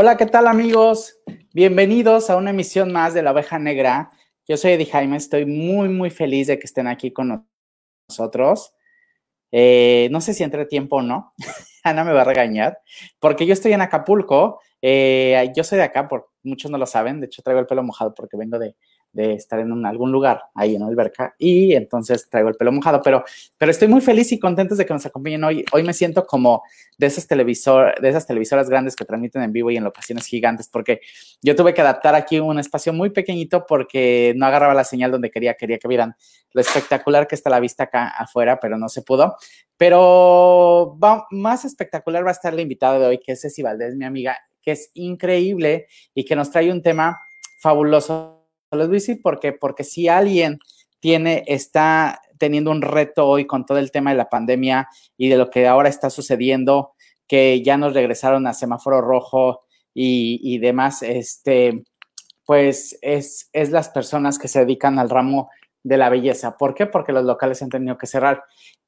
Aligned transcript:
Hola, 0.00 0.16
¿qué 0.16 0.26
tal 0.26 0.46
amigos? 0.46 1.18
Bienvenidos 1.52 2.30
a 2.30 2.36
una 2.36 2.50
emisión 2.50 2.92
más 2.92 3.14
de 3.14 3.22
La 3.22 3.32
Oveja 3.32 3.58
Negra. 3.58 4.12
Yo 4.46 4.56
soy 4.56 4.70
Eddie 4.70 4.86
Jaime, 4.86 5.16
estoy 5.16 5.44
muy, 5.44 5.88
muy 5.88 6.10
feliz 6.10 6.46
de 6.46 6.56
que 6.56 6.66
estén 6.66 6.86
aquí 6.86 7.10
con 7.10 7.44
nosotros. 8.08 8.72
Eh, 9.50 10.06
no 10.12 10.20
sé 10.20 10.34
si 10.34 10.44
entre 10.44 10.66
tiempo 10.66 10.98
o 10.98 11.02
no, 11.02 11.34
Ana 11.82 12.04
me 12.04 12.12
va 12.12 12.20
a 12.20 12.24
regañar, 12.24 12.78
porque 13.18 13.44
yo 13.44 13.52
estoy 13.52 13.72
en 13.72 13.80
Acapulco, 13.80 14.60
eh, 14.80 15.50
yo 15.56 15.64
soy 15.64 15.78
de 15.78 15.84
acá, 15.84 16.06
por, 16.06 16.30
muchos 16.44 16.70
no 16.70 16.78
lo 16.78 16.86
saben, 16.86 17.18
de 17.18 17.26
hecho 17.26 17.42
traigo 17.42 17.58
el 17.58 17.66
pelo 17.66 17.82
mojado 17.82 18.14
porque 18.14 18.36
vengo 18.36 18.60
de, 18.60 18.76
de 19.12 19.32
estar 19.34 19.58
en 19.58 19.86
algún 19.86 20.12
lugar 20.12 20.42
ahí 20.54 20.76
en 20.76 20.82
alberca 20.82 21.34
y 21.38 21.74
entonces 21.74 22.28
traigo 22.28 22.48
el 22.48 22.54
pelo 22.54 22.72
mojado, 22.72 23.00
pero, 23.02 23.24
pero 23.56 23.70
estoy 23.70 23.88
muy 23.88 24.00
feliz 24.00 24.30
y 24.32 24.38
contento 24.38 24.74
de 24.74 24.84
que 24.84 24.92
nos 24.92 25.06
acompañen 25.06 25.42
hoy. 25.44 25.64
Hoy 25.72 25.82
me 25.82 25.92
siento 25.92 26.26
como 26.26 26.62
de 26.98 27.06
esas, 27.06 27.26
televisor, 27.26 28.00
de 28.00 28.08
esas 28.08 28.26
televisoras 28.26 28.68
grandes 28.68 28.94
que 28.94 29.04
transmiten 29.04 29.42
en 29.42 29.52
vivo 29.52 29.70
y 29.70 29.76
en 29.76 29.84
locaciones 29.84 30.26
gigantes, 30.26 30.68
porque 30.68 31.00
yo 31.42 31.56
tuve 31.56 31.74
que 31.74 31.80
adaptar 31.80 32.14
aquí 32.14 32.38
un 32.38 32.58
espacio 32.58 32.92
muy 32.92 33.10
pequeñito 33.10 33.64
porque 33.66 34.34
no 34.36 34.46
agarraba 34.46 34.74
la 34.74 34.84
señal 34.84 35.10
donde 35.10 35.30
quería, 35.30 35.54
quería 35.54 35.78
que 35.78 35.88
vieran 35.88 36.14
lo 36.52 36.60
espectacular 36.60 37.26
que 37.26 37.34
está 37.34 37.50
la 37.50 37.60
vista 37.60 37.84
acá 37.84 38.08
afuera, 38.08 38.58
pero 38.60 38.78
no 38.78 38.88
se 38.88 39.02
pudo. 39.02 39.36
Pero 39.76 40.96
va, 41.02 41.26
más 41.30 41.64
espectacular 41.64 42.24
va 42.24 42.30
a 42.30 42.32
estar 42.32 42.54
la 42.54 42.62
invitada 42.62 42.98
de 42.98 43.06
hoy, 43.06 43.18
que 43.18 43.32
es 43.32 43.40
Ceci 43.40 43.62
Valdés, 43.62 43.94
mi 43.96 44.04
amiga, 44.04 44.38
que 44.62 44.72
es 44.72 44.90
increíble 44.94 45.86
y 46.14 46.24
que 46.24 46.36
nos 46.36 46.50
trae 46.50 46.70
un 46.70 46.82
tema 46.82 47.20
fabuloso 47.60 48.37
les 48.76 48.86
voy 48.88 48.96
a 48.96 49.00
decir 49.00 49.20
por 49.22 49.40
qué, 49.40 49.52
porque 49.52 49.84
si 49.84 50.08
alguien 50.08 50.58
tiene, 51.00 51.44
está 51.46 52.20
teniendo 52.38 52.70
un 52.70 52.82
reto 52.82 53.26
hoy 53.26 53.46
con 53.46 53.64
todo 53.64 53.78
el 53.78 53.90
tema 53.90 54.10
de 54.10 54.16
la 54.16 54.28
pandemia 54.28 54.88
y 55.16 55.28
de 55.28 55.36
lo 55.36 55.50
que 55.50 55.66
ahora 55.66 55.88
está 55.88 56.10
sucediendo, 56.10 56.92
que 57.26 57.62
ya 57.62 57.76
nos 57.76 57.94
regresaron 57.94 58.46
a 58.46 58.54
semáforo 58.54 59.00
rojo 59.00 59.62
y, 59.94 60.40
y 60.42 60.58
demás, 60.58 61.02
este, 61.02 61.84
pues 62.44 62.98
es, 63.02 63.48
es 63.52 63.70
las 63.70 63.88
personas 63.88 64.38
que 64.38 64.48
se 64.48 64.60
dedican 64.60 64.98
al 64.98 65.10
ramo 65.10 65.50
de 65.82 65.96
la 65.96 66.08
belleza. 66.08 66.56
¿Por 66.56 66.74
qué? 66.74 66.86
Porque 66.86 67.12
los 67.12 67.24
locales 67.24 67.62
han 67.62 67.68
tenido 67.68 67.98
que 67.98 68.06
cerrar. 68.06 68.44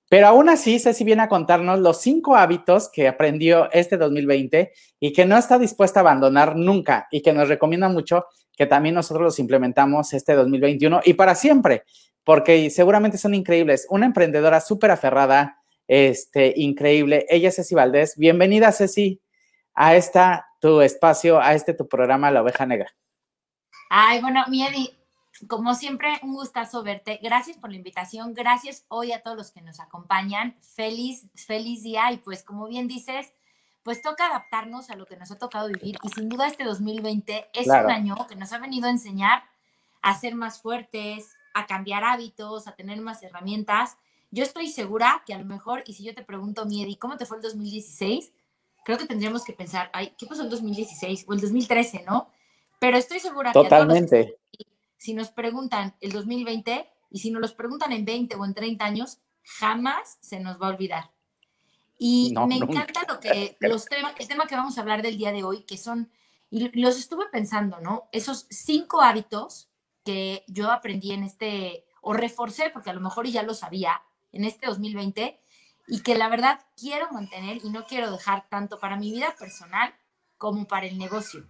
Pero 0.08 0.27
aún 0.27 0.48
así, 0.48 0.81
Ceci 0.81 1.05
viene 1.05 1.23
a 1.23 1.28
contarnos 1.28 1.78
los 1.78 2.01
cinco 2.01 2.34
hábitos 2.34 2.91
que 2.92 3.06
aprendió 3.06 3.70
este 3.70 3.97
2020 3.97 4.73
y 4.98 5.12
que 5.12 5.25
no 5.25 5.39
está 5.39 5.56
dispuesta 5.58 6.01
a 6.01 6.03
abandonar 6.03 6.56
nunca 6.56 7.06
y 7.12 7.23
que 7.23 7.33
nos 7.33 7.48
recomienda 7.48 7.89
mucho 7.89 8.27
que 8.61 8.66
también 8.66 8.94
nosotros 8.94 9.25
los 9.25 9.39
implementamos 9.39 10.12
este 10.12 10.34
2021 10.34 11.00
y 11.06 11.14
para 11.14 11.34
siempre, 11.34 11.84
porque 12.25 12.69
seguramente 12.69 13.17
son 13.17 13.33
increíbles. 13.33 13.86
Una 13.89 14.05
emprendedora 14.05 14.61
súper 14.61 14.91
aferrada, 14.91 15.62
este, 15.89 16.52
increíble. 16.55 17.25
Ella 17.30 17.48
es 17.48 17.56
Ceci 17.56 17.75
Valdés. 17.75 18.19
Bienvenida, 18.19 18.70
Ceci, 18.70 19.22
a 19.72 19.97
esta 19.97 20.47
tu 20.61 20.83
espacio, 20.83 21.41
a 21.41 21.55
este 21.55 21.72
tu 21.72 21.89
programa 21.89 22.30
La 22.30 22.42
Oveja 22.42 22.67
Negra. 22.67 22.94
Ay, 23.89 24.20
bueno, 24.20 24.44
Miedi, 24.48 24.91
como 25.48 25.72
siempre, 25.72 26.20
un 26.22 26.34
gustazo 26.34 26.83
verte. 26.83 27.19
Gracias 27.22 27.56
por 27.56 27.70
la 27.70 27.77
invitación. 27.77 28.34
Gracias 28.34 28.84
hoy 28.89 29.12
a 29.12 29.22
todos 29.22 29.39
los 29.39 29.52
que 29.52 29.62
nos 29.62 29.80
acompañan. 29.80 30.55
Feliz, 30.61 31.30
feliz 31.34 31.83
día. 31.83 32.12
Y 32.12 32.19
pues, 32.19 32.45
como 32.45 32.69
bien 32.69 32.89
dices, 32.89 33.33
pues 33.83 34.03
toca 34.03 34.27
adaptarnos 34.27 34.91
a 34.91 34.97
lo 34.97 35.06
que 35.06 35.17
nos 35.17 35.31
ha 35.31 35.39
tocado 35.39 35.69
vivir 35.69 35.97
y 36.03 36.09
sin 36.11 36.28
duda 36.28 36.47
este 36.47 36.64
2020 36.64 37.50
es 37.53 37.67
un 37.67 37.91
año 37.91 38.17
que 38.28 38.36
nos 38.36 38.53
ha 38.53 38.59
venido 38.59 38.86
a 38.86 38.91
enseñar 38.91 39.45
a 40.03 40.19
ser 40.19 40.34
más 40.34 40.61
fuertes, 40.61 41.36
a 41.55 41.67
cambiar 41.67 42.05
hábitos, 42.05 42.67
a 42.67 42.75
tener 42.75 43.01
más 43.01 43.23
herramientas. 43.23 43.97
Yo 44.31 44.45
estoy 44.45 44.69
segura 44.69 45.23
que 45.27 45.35
a 45.35 45.39
lo 45.39 45.45
mejor, 45.45 45.83
y 45.86 45.95
si 45.95 46.05
yo 46.05 46.14
te 46.14 46.23
pregunto, 46.23 46.64
Miedi, 46.64 46.96
¿cómo 46.96 47.17
te 47.17 47.27
fue 47.27 47.39
el 47.39 47.42
2016? 47.42 48.33
Creo 48.85 48.98
que 48.98 49.07
tendríamos 49.07 49.45
que 49.45 49.52
pensar, 49.52 49.91
ay, 49.92 50.14
¿qué 50.17 50.27
pasó 50.27 50.42
el 50.42 50.51
2016 50.51 51.27
o 51.29 51.33
el 51.35 51.41
2013, 51.41 52.05
no? 52.07 52.30
Pero 52.79 52.97
estoy 52.97 53.20
segura 53.20 53.52
Totalmente. 53.52 54.39
que 54.52 54.67
si 54.97 55.14
nos 55.14 55.30
preguntan 55.30 55.95
el 56.01 56.12
2020 56.12 56.89
y 57.11 57.18
si 57.18 57.30
nos 57.30 57.42
los 57.42 57.52
preguntan 57.52 57.92
en 57.92 58.05
20 58.05 58.36
o 58.36 58.45
en 58.45 58.55
30 58.55 58.85
años, 58.85 59.18
jamás 59.42 60.18
se 60.20 60.41
nos 60.41 60.61
va 60.61 60.68
a 60.68 60.70
olvidar. 60.70 61.11
Y 62.02 62.33
me 62.48 62.56
encanta 62.56 63.05
lo 63.06 63.20
que, 63.20 63.58
los 63.61 63.84
temas, 63.84 64.14
el 64.18 64.27
tema 64.27 64.46
que 64.46 64.56
vamos 64.56 64.78
a 64.78 64.80
hablar 64.80 65.02
del 65.02 65.18
día 65.18 65.33
de 65.33 65.44
hoy, 65.44 65.64
que 65.64 65.77
son, 65.77 66.11
y 66.48 66.80
los 66.80 66.98
estuve 66.98 67.27
pensando, 67.30 67.78
¿no? 67.83 68.08
Esos 68.11 68.46
cinco 68.48 69.02
hábitos 69.02 69.68
que 70.02 70.42
yo 70.48 70.70
aprendí 70.70 71.12
en 71.12 71.24
este, 71.24 71.84
o 72.00 72.14
reforcé, 72.14 72.70
porque 72.70 72.88
a 72.88 72.94
lo 72.94 73.02
mejor 73.02 73.27
ya 73.27 73.42
lo 73.42 73.52
sabía, 73.52 74.00
en 74.33 74.44
este 74.44 74.66
2020, 74.66 75.38
y 75.88 76.02
que 76.02 76.16
la 76.16 76.30
verdad 76.30 76.61
quiero 76.74 77.12
mantener 77.12 77.58
y 77.62 77.68
no 77.68 77.84
quiero 77.84 78.11
dejar 78.11 78.48
tanto 78.48 78.78
para 78.78 78.96
mi 78.96 79.12
vida 79.12 79.34
personal 79.38 79.94
como 80.38 80.67
para 80.67 80.86
el 80.86 80.96
negocio. 80.96 81.46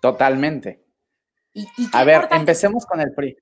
Totalmente. 0.00 0.86
a 1.92 2.04
ver, 2.04 2.28
empecemos 2.30 2.86
con 2.86 3.00
el 3.00 3.12
PRI. 3.12 3.36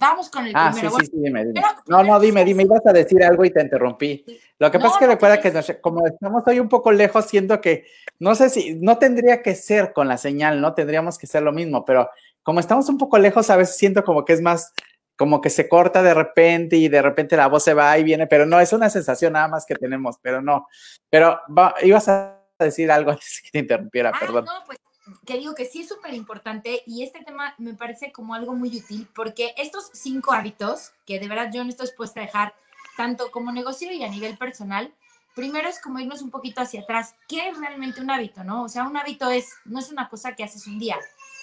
Vamos 0.00 0.30
con 0.30 0.46
el 0.46 0.52
ah, 0.54 0.70
primero. 0.72 0.96
Sí, 0.98 1.06
sí, 1.06 1.12
sí, 1.12 1.20
dime, 1.22 1.44
dime. 1.44 1.62
no, 1.86 2.02
no, 2.04 2.20
dime, 2.20 2.44
dime, 2.44 2.62
ibas 2.64 2.86
a 2.86 2.92
decir 2.92 3.22
algo 3.22 3.44
y 3.44 3.50
te 3.50 3.60
interrumpí. 3.60 4.24
Lo 4.58 4.70
que 4.70 4.78
pasa 4.78 4.94
es 4.94 4.98
que 4.98 5.06
recuerda 5.06 5.40
que 5.40 5.80
como 5.80 6.06
estamos 6.06 6.42
hoy 6.46 6.60
un 6.60 6.68
poco 6.68 6.92
lejos, 6.92 7.26
siento 7.26 7.60
que, 7.60 7.86
no 8.18 8.34
sé 8.34 8.50
si, 8.50 8.74
no 8.74 8.98
tendría 8.98 9.42
que 9.42 9.54
ser 9.54 9.92
con 9.92 10.08
la 10.08 10.18
señal, 10.18 10.60
¿no? 10.60 10.74
Tendríamos 10.74 11.18
que 11.18 11.26
ser 11.26 11.42
lo 11.42 11.52
mismo, 11.52 11.84
pero 11.84 12.10
como 12.42 12.60
estamos 12.60 12.88
un 12.88 12.98
poco 12.98 13.18
lejos, 13.18 13.50
a 13.50 13.56
veces 13.56 13.76
siento 13.76 14.04
como 14.04 14.24
que 14.24 14.32
es 14.34 14.40
más, 14.40 14.72
como 15.16 15.40
que 15.40 15.50
se 15.50 15.68
corta 15.68 16.02
de 16.02 16.14
repente 16.14 16.76
y 16.76 16.88
de 16.88 17.02
repente 17.02 17.36
la 17.36 17.48
voz 17.48 17.64
se 17.64 17.74
va 17.74 17.96
y 17.98 18.04
viene, 18.04 18.26
pero 18.26 18.46
no, 18.46 18.60
es 18.60 18.72
una 18.72 18.90
sensación 18.90 19.34
nada 19.34 19.48
más 19.48 19.66
que 19.66 19.74
tenemos, 19.74 20.16
pero 20.20 20.40
no. 20.42 20.66
Pero 21.10 21.40
ibas 21.82 22.08
a 22.08 22.38
decir 22.58 22.90
algo 22.90 23.10
antes 23.10 23.40
que 23.42 23.50
te 23.50 23.58
interrumpiera, 23.58 24.10
ah, 24.14 24.18
perdón. 24.18 24.44
No, 24.44 24.52
pues 24.66 24.78
que 25.26 25.38
digo 25.38 25.54
que 25.54 25.64
sí 25.64 25.80
es 25.80 25.88
súper 25.88 26.14
importante 26.14 26.82
y 26.86 27.02
este 27.02 27.22
tema 27.24 27.54
me 27.58 27.74
parece 27.74 28.12
como 28.12 28.34
algo 28.34 28.54
muy 28.54 28.76
útil 28.76 29.08
porque 29.14 29.54
estos 29.56 29.90
cinco 29.92 30.32
hábitos 30.32 30.92
que 31.06 31.18
de 31.18 31.28
verdad 31.28 31.50
yo 31.52 31.62
no 31.64 31.70
estoy 31.70 31.86
dispuesta 31.86 32.20
a 32.20 32.24
dejar 32.24 32.54
tanto 32.96 33.30
como 33.30 33.52
negocio 33.52 33.92
y 33.92 34.02
a 34.02 34.08
nivel 34.08 34.36
personal, 34.36 34.92
primero 35.34 35.68
es 35.68 35.80
como 35.80 35.98
irnos 35.98 36.22
un 36.22 36.30
poquito 36.30 36.60
hacia 36.60 36.82
atrás. 36.82 37.14
¿Qué 37.28 37.48
es 37.48 37.58
realmente 37.58 38.00
un 38.00 38.10
hábito, 38.10 38.44
no? 38.44 38.64
O 38.64 38.68
sea, 38.68 38.86
un 38.86 38.96
hábito 38.96 39.30
es, 39.30 39.54
no 39.64 39.78
es 39.78 39.90
una 39.90 40.08
cosa 40.08 40.34
que 40.34 40.44
haces 40.44 40.66
un 40.66 40.78
día. 40.78 40.98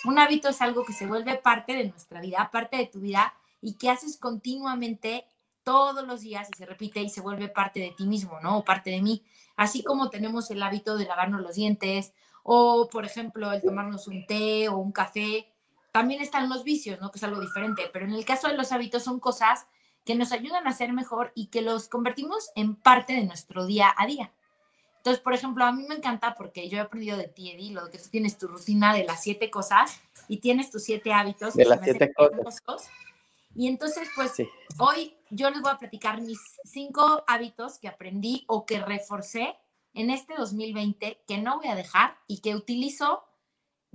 Un 0.06 0.20
hábito 0.20 0.50
es 0.50 0.62
algo 0.62 0.86
que 0.86 0.94
se 0.94 1.08
vuelve 1.08 1.36
parte 1.36 1.74
de 1.74 1.90
nuestra 1.90 2.22
vida, 2.22 2.50
parte 2.52 2.78
de 2.78 2.86
tu 2.86 3.00
vida 3.00 3.34
y 3.62 3.74
que 3.74 3.90
haces 3.90 4.18
continuamente 4.18 5.26
todos 5.64 6.08
los 6.08 6.22
días 6.22 6.48
y 6.54 6.58
se 6.58 6.66
repite 6.66 7.02
y 7.02 7.10
se 7.10 7.22
vuelve 7.22 7.50
parte 7.50 7.80
de 7.80 7.92
ti 7.92 8.06
mismo, 8.06 8.40
¿no? 8.42 8.60
O 8.60 8.64
parte 8.64 8.90
de 8.90 9.02
mí. 9.02 9.24
Así 9.56 9.84
como 9.84 10.10
tenemos 10.10 10.50
el 10.52 10.64
hábito 10.64 10.98
de 10.98 11.06
lavarnos 11.06 11.42
los 11.42 11.56
dientes 11.56 12.14
o 12.52 12.90
por 12.90 13.06
ejemplo 13.06 13.52
el 13.52 13.62
tomarnos 13.62 14.08
un 14.08 14.26
té 14.26 14.70
o 14.70 14.78
un 14.78 14.92
café. 14.92 15.48
También 15.92 16.20
están 16.20 16.50
los 16.50 16.64
vicios, 16.64 17.00
¿no? 17.00 17.12
Que 17.12 17.20
es 17.20 17.24
algo 17.24 17.40
diferente, 17.40 17.84
pero 17.94 18.06
en 18.06 18.14
el 18.14 18.26
caso 18.26 18.48
de 18.48 18.56
los 18.56 18.72
hábitos 18.72 19.04
son 19.04 19.20
cosas 19.20 19.68
que 20.04 20.16
nos 20.16 20.32
ayudan 20.32 20.68
a 20.68 20.74
ser 20.74 20.92
mejor 20.92 21.32
y 21.36 21.48
que 21.48 21.62
los 21.62 21.88
convertimos 21.90 22.50
en 22.56 22.76
parte 22.76 23.14
de 23.14 23.24
nuestro 23.24 23.68
día 23.68 23.94
a 23.96 24.08
día. 24.08 24.34
Entonces, 24.98 25.22
por 25.22 25.36
ejemplo, 25.36 25.64
a 25.64 25.72
mí 25.72 25.86
me 25.88 25.94
encanta 25.94 26.34
porque 26.34 26.68
yo 26.70 26.80
he 26.80 26.82
aprendido 26.82 27.18
de 27.18 27.28
ti, 27.28 27.52
Eddie, 27.52 27.72
lo 27.72 27.88
que 27.92 28.00
tú 28.00 28.10
tienes 28.10 28.40
tu 28.40 28.48
rutina 28.48 28.96
de 28.96 29.04
las 29.04 29.22
siete 29.22 29.52
cosas 29.52 30.02
y 30.28 30.38
tienes 30.38 30.72
tus 30.72 30.84
siete 30.84 31.14
hábitos. 31.14 31.54
De 31.54 31.66
las 31.66 31.82
siete 31.84 32.12
cosas. 32.16 32.90
Y 33.54 33.68
entonces, 33.68 34.10
pues, 34.16 34.34
hoy 34.80 35.16
yo 35.30 35.52
les 35.52 35.62
voy 35.62 35.72
a 35.72 35.78
platicar 35.78 36.20
mis 36.22 36.40
cinco 36.64 37.24
hábitos 37.28 37.78
que 37.78 37.88
aprendí 37.88 38.44
o 38.48 38.66
que 38.66 38.80
reforcé 38.80 39.56
en 40.00 40.12
este 40.12 40.34
2020 40.36 41.24
que 41.28 41.38
no 41.40 41.58
voy 41.58 41.68
a 41.68 41.76
dejar 41.76 42.18
y 42.26 42.40
que 42.40 42.56
utilizo 42.56 43.26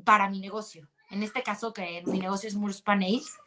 para 0.05 0.29
mi 0.29 0.39
negocio. 0.39 0.87
En 1.11 1.23
este 1.23 1.43
caso, 1.43 1.73
que 1.73 2.03
mi 2.07 2.19
negocio 2.19 2.47
es 2.47 2.55
Murspa 2.55 2.95
Nails, 2.95 3.39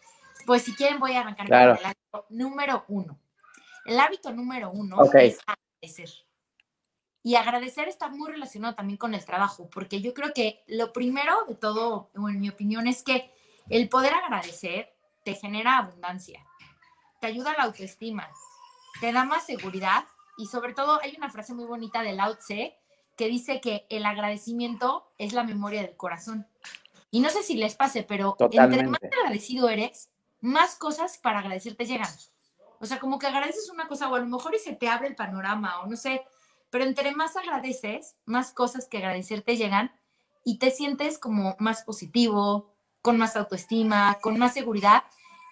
pues 0.46 0.64
si 0.64 0.74
quieren 0.74 1.00
voy 1.00 1.14
a 1.14 1.20
arrancar 1.20 1.48
con 1.48 1.56
el 1.56 1.86
hábito 1.86 2.26
número 2.30 2.84
uno. 2.88 3.20
El 3.86 4.00
hábito 4.00 4.32
número 4.34 4.72
uno 4.72 4.98
es 5.14 5.40
agradecer. 5.46 6.10
Y 7.22 7.36
agradecer 7.36 7.90
está 7.90 8.10
muy 8.10 8.32
relacionado 8.32 8.74
también 8.74 8.98
con 8.98 9.14
el 9.14 9.24
trabajo, 9.24 9.70
porque 9.70 10.02
yo 10.02 10.14
creo 10.14 10.34
que 10.34 10.64
lo 10.68 10.94
primero 10.94 11.46
de 11.48 11.56
todo, 11.56 12.10
en 12.16 12.40
mi 12.40 12.50
opinión, 12.50 12.88
es 12.88 13.04
que 13.04 13.32
el 13.70 13.88
poder 13.88 14.14
agradecer 14.14 14.96
te 15.24 15.36
genera 15.36 15.78
abundancia, 15.78 16.44
te 17.20 17.28
ayuda 17.28 17.52
a 17.52 17.58
la 17.58 17.64
autoestima, 17.66 18.28
te 19.00 19.12
da 19.12 19.26
más 19.26 19.46
seguridad 19.46 20.06
y 20.38 20.48
sobre 20.48 20.74
todo 20.74 21.00
hay 21.02 21.16
una 21.18 21.30
frase 21.30 21.54
muy 21.54 21.66
bonita 21.66 22.04
de 22.04 22.14
Lao 22.14 22.38
Tse 22.38 22.78
que 23.16 23.28
dice 23.28 23.60
que 23.60 23.88
el 23.90 24.06
agradecimiento 24.06 25.12
es 25.18 25.34
la 25.34 25.44
memoria 25.44 25.82
del 25.82 25.98
corazón. 25.98 26.48
Y 27.10 27.20
no 27.20 27.30
sé 27.30 27.42
si 27.42 27.56
les 27.56 27.76
pase, 27.76 28.04
pero 28.04 28.38
entre 28.40 28.88
más 28.88 29.00
agradecido 29.04 29.70
eres, 29.70 30.10
más 30.40 30.76
cosas 30.76 31.18
para 31.18 31.40
agradecerte 31.40 31.86
llegan. 31.86 32.14
O 32.80 32.86
sea, 32.86 33.00
como 33.00 33.18
que 33.18 33.26
agradeces 33.26 33.70
una 33.72 33.88
cosa 33.88 34.08
o 34.10 34.16
a 34.16 34.20
lo 34.20 34.28
mejor 34.28 34.54
y 34.54 34.60
se 34.60 34.76
te 34.76 34.88
abre 34.88 35.08
el 35.08 35.16
panorama 35.16 35.82
o 35.82 35.88
no 35.88 35.96
sé, 35.96 36.24
pero 36.70 36.84
entre 36.84 37.12
más 37.16 37.36
agradeces, 37.36 38.16
más 38.26 38.52
cosas 38.52 38.88
que 38.88 38.98
agradecerte 38.98 39.58
llegan 39.58 39.92
y 40.44 40.60
te 40.60 40.70
sientes 40.70 41.18
como 41.18 41.56
más 41.60 41.84
positivo, 41.84 42.72
con 43.02 43.18
más 43.18 43.36
autoestima, 43.36 44.20
con 44.22 44.38
más 44.38 44.54
seguridad 44.54 45.04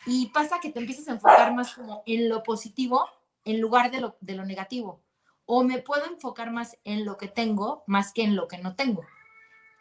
y 0.05 0.27
pasa 0.27 0.59
que 0.59 0.71
te 0.71 0.79
empiezas 0.79 1.07
a 1.07 1.13
enfocar 1.13 1.53
más 1.55 1.73
como 1.73 2.03
en 2.05 2.29
lo 2.29 2.43
positivo 2.43 3.09
en 3.45 3.61
lugar 3.61 3.91
de 3.91 4.01
lo, 4.01 4.17
de 4.19 4.35
lo 4.35 4.45
negativo. 4.45 5.01
O 5.45 5.63
me 5.63 5.77
puedo 5.79 6.05
enfocar 6.05 6.51
más 6.51 6.77
en 6.83 7.05
lo 7.05 7.17
que 7.17 7.27
tengo 7.27 7.83
más 7.87 8.11
que 8.11 8.23
en 8.23 8.35
lo 8.35 8.47
que 8.47 8.57
no 8.57 8.75
tengo. 8.75 9.05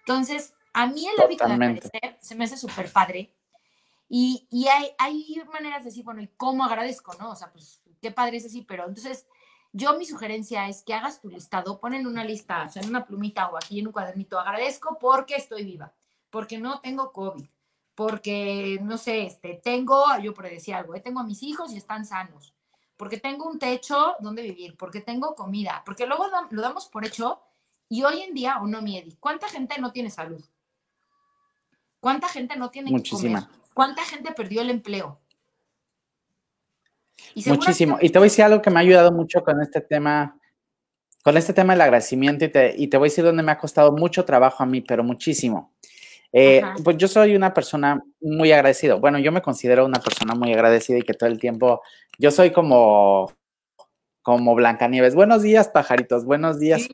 Entonces, 0.00 0.54
a 0.74 0.86
mí 0.86 1.06
el 1.08 1.20
hábito 1.20 1.46
de 1.46 1.54
agradecer 1.54 2.18
se 2.20 2.34
me 2.34 2.44
hace 2.44 2.56
súper 2.56 2.92
padre. 2.92 3.34
Y, 4.08 4.46
y 4.50 4.68
hay, 4.68 4.90
hay, 4.98 5.42
maneras 5.50 5.82
de 5.82 5.90
decir, 5.90 6.04
bueno, 6.04 6.20
¿y 6.20 6.28
cómo 6.36 6.64
agradezco, 6.64 7.14
no? 7.18 7.30
O 7.30 7.36
sea, 7.36 7.50
pues 7.50 7.82
qué 8.02 8.10
padre 8.10 8.36
es 8.36 8.44
así, 8.44 8.62
pero 8.62 8.86
entonces 8.86 9.26
yo 9.72 9.96
mi 9.98 10.04
sugerencia 10.04 10.68
es 10.68 10.82
que 10.82 10.94
hagas 10.94 11.20
tu 11.20 11.28
listado, 11.28 11.80
pon 11.80 11.94
en 11.94 12.06
una 12.06 12.24
lista, 12.24 12.64
o 12.64 12.70
sea, 12.70 12.82
en 12.82 12.90
una 12.90 13.06
plumita 13.06 13.48
o 13.48 13.56
aquí 13.56 13.80
en 13.80 13.88
un 13.88 13.92
cuadernito, 13.92 14.38
agradezco 14.38 14.98
porque 15.00 15.34
estoy 15.34 15.64
viva, 15.64 15.92
porque 16.30 16.58
no 16.58 16.80
tengo 16.80 17.12
COVID, 17.12 17.46
porque, 17.94 18.78
no 18.82 18.98
sé, 18.98 19.26
este, 19.26 19.54
tengo, 19.54 20.04
yo 20.22 20.32
por 20.32 20.48
decir 20.48 20.74
algo, 20.74 20.94
¿eh? 20.94 21.00
tengo 21.00 21.20
a 21.20 21.24
mis 21.24 21.42
hijos 21.42 21.72
y 21.72 21.76
están 21.76 22.04
sanos, 22.04 22.54
porque 22.96 23.18
tengo 23.18 23.48
un 23.48 23.58
techo 23.58 24.14
donde 24.20 24.42
vivir, 24.42 24.76
porque 24.76 25.00
tengo 25.00 25.34
comida, 25.34 25.82
porque 25.84 26.06
luego 26.06 26.26
lo 26.50 26.62
damos 26.62 26.86
por 26.86 27.04
hecho 27.04 27.40
y 27.88 28.02
hoy 28.02 28.22
en 28.22 28.34
día, 28.34 28.58
o 28.60 28.66
no, 28.66 28.82
Miedi, 28.82 29.16
¿cuánta 29.20 29.48
gente 29.48 29.80
no 29.80 29.92
tiene 29.92 30.10
salud? 30.10 30.42
¿Cuánta 32.00 32.28
gente 32.28 32.56
no 32.56 32.70
tiene 32.70 32.90
Muchísima. 32.90 33.50
¿Cuánta 33.72 34.04
gente 34.04 34.32
perdió 34.32 34.60
el 34.62 34.70
empleo? 34.70 35.20
Muchísimo. 37.46 37.98
Y 38.00 38.10
te 38.10 38.18
voy 38.18 38.26
a 38.26 38.30
decir 38.30 38.44
algo 38.44 38.62
que 38.62 38.70
me 38.70 38.76
ha 38.76 38.82
ayudado 38.82 39.10
mucho 39.10 39.42
con 39.42 39.60
este 39.60 39.80
tema, 39.80 40.38
con 41.22 41.36
este 41.36 41.52
tema 41.52 41.72
del 41.72 41.80
agradecimiento 41.80 42.44
y 42.44 42.48
te, 42.48 42.74
y 42.76 42.86
te 42.88 42.96
voy 42.96 43.06
a 43.06 43.10
decir 43.10 43.24
dónde 43.24 43.42
me 43.42 43.52
ha 43.52 43.58
costado 43.58 43.90
mucho 43.92 44.24
trabajo 44.24 44.62
a 44.62 44.66
mí, 44.66 44.80
pero 44.80 45.02
muchísimo. 45.02 45.73
Eh, 46.36 46.62
pues 46.82 46.96
yo 46.96 47.06
soy 47.06 47.36
una 47.36 47.54
persona 47.54 48.02
muy 48.20 48.50
agradecida. 48.50 48.94
Bueno, 48.94 49.20
yo 49.20 49.30
me 49.30 49.40
considero 49.40 49.86
una 49.86 50.00
persona 50.00 50.34
muy 50.34 50.52
agradecida 50.52 50.98
y 50.98 51.02
que 51.02 51.14
todo 51.14 51.30
el 51.30 51.38
tiempo, 51.38 51.80
yo 52.18 52.32
soy 52.32 52.50
como, 52.50 53.32
como 54.20 54.56
Blancanieves. 54.56 55.14
Buenos 55.14 55.42
días, 55.42 55.68
pajaritos. 55.68 56.24
Buenos 56.24 56.58
días, 56.58 56.88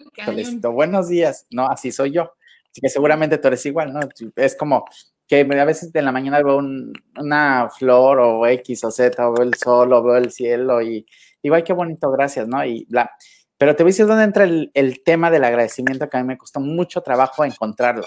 Buenos 0.71 1.09
días. 1.09 1.47
No, 1.51 1.67
así 1.69 1.91
soy 1.91 2.11
yo. 2.11 2.35
Así 2.71 2.83
que 2.83 2.91
seguramente 2.91 3.39
tú 3.39 3.49
eres 3.49 3.65
igual, 3.65 3.95
¿no? 3.95 4.01
Es 4.37 4.55
como, 4.57 4.85
que 5.27 5.41
a 5.41 5.65
veces 5.65 5.91
en 5.95 6.05
la 6.05 6.13
mañana 6.13 6.43
veo 6.43 6.59
una 6.59 7.71
flor 7.71 8.19
o 8.19 8.47
X 8.47 8.85
o 8.85 8.91
Z, 8.91 9.27
o 9.27 9.33
veo 9.33 9.47
el 9.47 9.55
sol, 9.55 9.93
o 9.95 10.03
veo 10.03 10.17
el 10.17 10.33
cielo 10.33 10.83
y 10.83 11.07
digo, 11.43 11.55
ay, 11.55 11.63
qué 11.63 11.73
bonito, 11.73 12.11
gracias, 12.11 12.47
¿no? 12.47 12.63
Y 12.63 12.85
bla. 12.91 13.11
Pero 13.57 13.77
te 13.77 13.85
voy 13.85 13.91
a 13.91 13.93
decir 13.93 14.07
dónde 14.07 14.25
entra 14.25 14.45
el, 14.45 15.03
tema 15.05 15.31
del 15.31 15.45
agradecimiento, 15.45 16.09
que 16.09 16.17
a 16.17 16.21
mí 16.21 16.27
me 16.27 16.37
costó 16.37 16.61
mucho 16.61 17.03
trabajo 17.03 17.45
encontrarlo. 17.45 18.07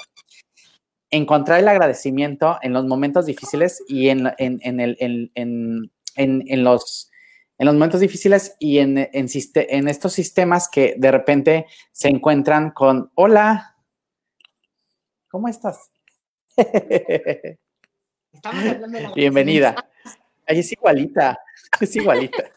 Encontrar 1.15 1.59
el 1.59 1.67
agradecimiento 1.67 2.57
en 2.63 2.73
los 2.73 2.85
momentos 2.85 3.27
difíciles 3.27 3.83
y 3.87 4.09
en, 4.09 4.33
en, 4.39 4.59
en, 4.63 4.79
el, 4.79 4.97
en 5.35 6.63
los, 6.63 7.11
en 7.59 7.65
los 7.67 7.75
momentos 7.75 7.99
difíciles 7.99 8.55
y 8.57 8.79
en, 8.79 8.97
en, 8.97 9.87
estos 9.87 10.13
sistemas 10.13 10.67
que 10.67 10.95
de 10.97 11.11
repente 11.11 11.67
se 11.91 12.07
encuentran 12.07 12.71
con, 12.71 13.11
hola, 13.13 13.77
¿cómo 15.27 15.47
estás? 15.47 15.91
Estamos 18.33 18.65
hablando 18.65 18.87
de 18.87 19.01
la 19.03 19.13
Bienvenida. 19.13 19.75
Ahí 20.47 20.59
es 20.59 20.71
igualita, 20.71 21.39
es 21.79 21.95
igualita. 21.95 22.43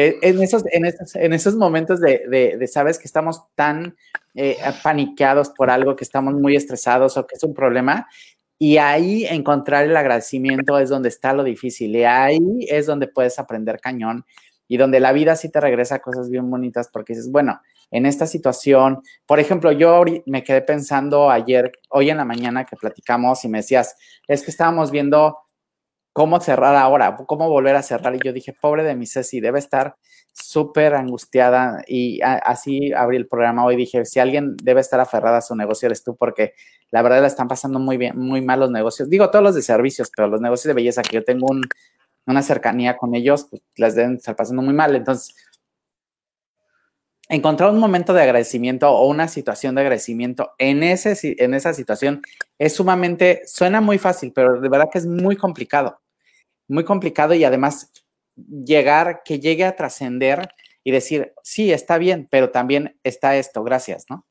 Eh, 0.00 0.16
en, 0.22 0.40
esos, 0.40 0.62
en, 0.70 0.84
esos, 0.84 1.16
en 1.16 1.32
esos 1.32 1.56
momentos 1.56 1.98
de, 2.00 2.22
de, 2.56 2.66
sabes 2.68 3.00
que 3.00 3.06
estamos 3.06 3.42
tan 3.56 3.96
eh, 4.40 4.56
paniqueados 4.84 5.50
por 5.50 5.68
algo, 5.68 5.96
que 5.96 6.04
estamos 6.04 6.32
muy 6.34 6.54
estresados 6.54 7.16
o 7.16 7.26
que 7.26 7.34
es 7.34 7.42
un 7.42 7.54
problema, 7.54 8.06
y 8.56 8.76
ahí 8.76 9.24
encontrar 9.24 9.84
el 9.84 9.96
agradecimiento 9.96 10.78
es 10.78 10.90
donde 10.90 11.08
está 11.08 11.32
lo 11.32 11.42
difícil, 11.42 11.96
y 11.96 12.04
ahí 12.04 12.38
es 12.68 12.86
donde 12.86 13.08
puedes 13.08 13.40
aprender 13.40 13.80
cañón 13.80 14.24
y 14.68 14.76
donde 14.76 15.00
la 15.00 15.12
vida 15.12 15.34
sí 15.34 15.50
te 15.50 15.60
regresa 15.60 15.98
cosas 15.98 16.30
bien 16.30 16.48
bonitas 16.48 16.88
porque 16.92 17.14
dices, 17.14 17.32
bueno, 17.32 17.60
en 17.90 18.06
esta 18.06 18.26
situación, 18.26 19.02
por 19.26 19.40
ejemplo, 19.40 19.72
yo 19.72 20.04
me 20.26 20.44
quedé 20.44 20.60
pensando 20.60 21.30
ayer, 21.30 21.72
hoy 21.88 22.10
en 22.10 22.18
la 22.18 22.24
mañana 22.24 22.64
que 22.64 22.76
platicamos 22.76 23.44
y 23.44 23.48
me 23.48 23.58
decías, 23.58 23.96
es 24.28 24.42
que 24.42 24.50
estábamos 24.50 24.90
viendo 24.92 25.38
cómo 26.18 26.40
cerrar 26.40 26.74
ahora, 26.74 27.16
cómo 27.28 27.48
volver 27.48 27.76
a 27.76 27.82
cerrar 27.84 28.12
y 28.16 28.18
yo 28.24 28.32
dije, 28.32 28.52
pobre 28.52 28.82
de 28.82 28.96
mi 28.96 29.06
Ceci, 29.06 29.38
debe 29.38 29.60
estar 29.60 29.94
súper 30.32 30.94
angustiada 30.94 31.84
y 31.86 32.18
así 32.22 32.92
abrí 32.92 33.16
el 33.16 33.28
programa 33.28 33.64
hoy, 33.64 33.76
dije, 33.76 34.04
si 34.04 34.18
alguien 34.18 34.56
debe 34.56 34.80
estar 34.80 34.98
aferrada 34.98 35.38
a 35.38 35.42
su 35.42 35.54
negocio 35.54 35.86
eres 35.86 36.02
tú 36.02 36.16
porque 36.16 36.54
la 36.90 37.02
verdad 37.02 37.20
la 37.20 37.28
están 37.28 37.46
pasando 37.46 37.78
muy 37.78 37.98
bien, 37.98 38.18
muy 38.18 38.40
mal 38.40 38.58
los 38.58 38.72
negocios, 38.72 39.08
digo 39.08 39.30
todos 39.30 39.44
los 39.44 39.54
de 39.54 39.62
servicios, 39.62 40.10
pero 40.14 40.26
los 40.26 40.40
negocios 40.40 40.64
de 40.66 40.74
belleza 40.74 41.02
que 41.02 41.14
yo 41.14 41.22
tengo 41.22 41.46
un 41.48 41.62
una 42.26 42.42
cercanía 42.42 42.96
con 42.98 43.14
ellos, 43.14 43.46
pues 43.48 43.62
las 43.76 43.94
deben 43.94 44.16
estar 44.16 44.36
pasando 44.36 44.60
muy 44.60 44.74
mal. 44.74 44.94
Entonces, 44.94 45.34
encontrar 47.30 47.70
un 47.70 47.78
momento 47.78 48.12
de 48.12 48.20
agradecimiento 48.22 48.90
o 48.90 49.08
una 49.08 49.28
situación 49.28 49.74
de 49.74 49.80
agradecimiento 49.80 50.52
en, 50.58 50.82
ese, 50.82 51.16
en 51.42 51.54
esa 51.54 51.72
situación 51.72 52.20
es 52.58 52.74
sumamente, 52.74 53.42
suena 53.46 53.80
muy 53.80 53.96
fácil, 53.98 54.32
pero 54.34 54.60
de 54.60 54.68
verdad 54.68 54.90
que 54.92 54.98
es 54.98 55.06
muy 55.06 55.36
complicado. 55.36 56.00
Muy 56.68 56.84
complicado 56.84 57.34
y 57.34 57.44
además 57.44 57.90
llegar, 58.36 59.22
que 59.24 59.40
llegue 59.40 59.64
a 59.64 59.74
trascender 59.74 60.54
y 60.84 60.90
decir, 60.90 61.34
sí, 61.42 61.72
está 61.72 61.98
bien, 61.98 62.28
pero 62.30 62.50
también 62.50 62.98
está 63.02 63.36
esto, 63.36 63.64
gracias, 63.64 64.06
¿no? 64.08 64.26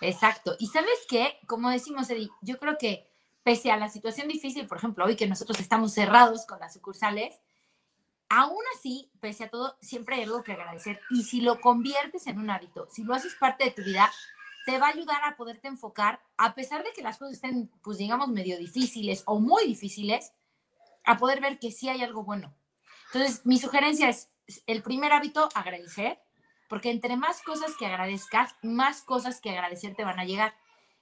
Exacto. 0.00 0.56
Y 0.58 0.68
sabes 0.68 0.98
qué, 1.08 1.38
como 1.46 1.70
decimos, 1.70 2.08
Eddie, 2.08 2.30
yo 2.40 2.58
creo 2.58 2.78
que 2.78 3.10
pese 3.42 3.70
a 3.70 3.76
la 3.76 3.88
situación 3.88 4.28
difícil, 4.28 4.66
por 4.66 4.78
ejemplo, 4.78 5.04
hoy 5.04 5.16
que 5.16 5.26
nosotros 5.26 5.60
estamos 5.60 5.92
cerrados 5.92 6.46
con 6.46 6.60
las 6.60 6.72
sucursales, 6.72 7.40
aún 8.28 8.62
así, 8.76 9.10
pese 9.20 9.44
a 9.44 9.50
todo, 9.50 9.76
siempre 9.80 10.16
hay 10.16 10.22
algo 10.22 10.42
que 10.42 10.52
agradecer. 10.52 11.00
Y 11.10 11.24
si 11.24 11.40
lo 11.40 11.60
conviertes 11.60 12.26
en 12.26 12.38
un 12.38 12.50
hábito, 12.50 12.88
si 12.90 13.02
lo 13.02 13.14
haces 13.14 13.34
parte 13.34 13.64
de 13.64 13.70
tu 13.72 13.82
vida, 13.82 14.10
te 14.66 14.78
va 14.78 14.86
a 14.86 14.90
ayudar 14.90 15.24
a 15.24 15.36
poderte 15.36 15.68
enfocar, 15.68 16.20
a 16.36 16.54
pesar 16.54 16.84
de 16.84 16.92
que 16.92 17.02
las 17.02 17.18
cosas 17.18 17.34
estén, 17.34 17.70
pues 17.82 17.98
digamos, 17.98 18.28
medio 18.28 18.56
difíciles 18.56 19.22
o 19.26 19.40
muy 19.40 19.66
difíciles, 19.66 20.32
a 21.04 21.16
poder 21.16 21.40
ver 21.40 21.58
que 21.58 21.70
sí 21.70 21.88
hay 21.88 22.02
algo 22.02 22.24
bueno. 22.24 22.54
Entonces, 23.12 23.44
mi 23.44 23.58
sugerencia 23.58 24.08
es, 24.08 24.30
el 24.66 24.82
primer 24.82 25.12
hábito, 25.12 25.48
agradecer, 25.54 26.20
porque 26.68 26.90
entre 26.90 27.16
más 27.16 27.42
cosas 27.42 27.76
que 27.76 27.86
agradezcas, 27.86 28.54
más 28.62 29.02
cosas 29.02 29.40
que 29.40 29.50
agradecer 29.50 29.94
te 29.94 30.04
van 30.04 30.20
a 30.20 30.24
llegar. 30.24 30.54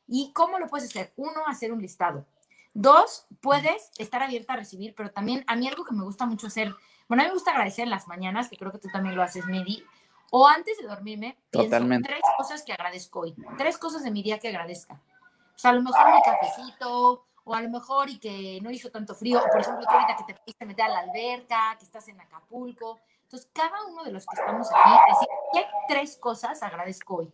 ¿Y 0.07 0.33
cómo 0.33 0.59
lo 0.59 0.69
puedes 0.69 0.89
hacer? 0.89 1.13
Uno, 1.17 1.47
hacer 1.47 1.73
un 1.73 1.83
listado. 1.83 2.27
Dos, 2.73 3.27
puedes 3.41 3.91
estar 3.99 4.23
abierta 4.23 4.55
a 4.55 4.57
recibir, 4.57 4.95
pero 4.95 5.11
también 5.11 5.45
a 5.47 5.57
mí 5.57 5.69
algo 5.69 5.85
que 5.85 5.95
me 5.95 6.05
gusta 6.05 6.27
mucho 6.27 6.47
hacer, 6.47 6.75
bueno, 7.09 7.23
a 7.23 7.25
mí 7.25 7.31
me 7.31 7.35
gusta 7.35 7.51
agradecer 7.51 7.85
en 7.85 7.91
las 7.91 8.07
mañanas, 8.07 8.49
que 8.49 8.57
creo 8.57 8.73
que 8.73 8.79
tú 8.79 8.89
también 8.93 9.17
lo 9.17 9.23
haces, 9.23 9.45
Medi, 9.47 9.85
o 10.31 10.47
antes 10.47 10.79
de 10.79 10.87
dormirme, 10.87 11.39
Totalmente. 11.51 12.09
tres 12.09 12.23
cosas 12.37 12.63
que 12.63 12.73
agradezco 12.73 13.21
hoy, 13.21 13.35
tres 13.57 13.79
cosas 13.79 14.05
de 14.05 14.11
mi 14.11 14.23
día 14.23 14.39
que 14.39 14.49
agradezca. 14.49 14.95
O 14.95 15.59
sea, 15.59 15.71
a 15.73 15.75
lo 15.75 15.83
mejor 15.83 16.15
mi 16.15 16.23
cafecito, 16.23 17.27
o 17.49 17.55
a 17.55 17.63
lo 17.63 17.71
mejor 17.71 18.11
y 18.11 18.19
que 18.19 18.61
no 18.63 18.71
hizo 18.71 18.91
tanto 18.91 19.15
frío, 19.15 19.39
o 19.39 19.51
por 19.51 19.61
ejemplo, 19.63 19.83
tú 19.89 19.95
ahorita 19.95 20.17
que 20.17 20.33
te 20.33 20.39
pudiste 20.39 20.67
meter 20.67 20.85
a 20.85 20.89
la 20.89 20.99
alberca, 20.99 21.77
que 21.79 21.85
estás 21.87 22.07
en 22.09 22.21
Acapulco. 22.21 23.01
Entonces, 23.23 23.49
cada 23.55 23.87
uno 23.87 24.05
de 24.05 24.13
los 24.13 24.27
que 24.27 24.39
estamos 24.39 24.69
aquí, 24.71 24.91
decir, 25.09 25.29
¿qué 25.55 25.67
tres 25.89 26.19
cosas 26.19 26.63
agradezco 26.63 27.17
hoy? 27.17 27.33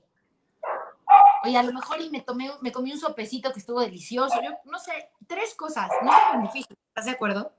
Oye, 1.43 1.59
a 1.59 1.65
lo 1.65 1.73
mejor 1.73 2.01
y 2.01 2.11
me 2.11 2.21
tomé, 2.21 2.49
me 2.61 2.71
comí 2.71 2.93
un 2.93 2.99
sopecito 2.99 3.53
que 3.53 3.59
estuvo 3.59 3.81
delicioso. 3.81 4.41
Yo 4.41 4.51
no 4.67 4.79
sé, 4.79 5.11
tres 5.27 5.55
cosas, 5.57 5.91
no 6.03 6.11
es 6.11 6.17
tan. 6.17 6.45
¿Estás 6.89 7.05
de 7.07 7.11
acuerdo? 7.11 7.53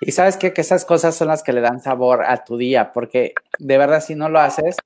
Y 0.00 0.12
sabes 0.12 0.36
qué? 0.36 0.52
que 0.52 0.60
esas 0.60 0.84
cosas 0.84 1.16
son 1.16 1.28
las 1.28 1.42
que 1.42 1.54
le 1.54 1.62
dan 1.62 1.80
sabor 1.80 2.24
a 2.24 2.44
tu 2.44 2.58
día, 2.58 2.92
porque 2.92 3.32
de 3.58 3.78
verdad 3.78 4.02
si 4.02 4.14
no 4.14 4.28
lo 4.28 4.38
haces, 4.38 4.76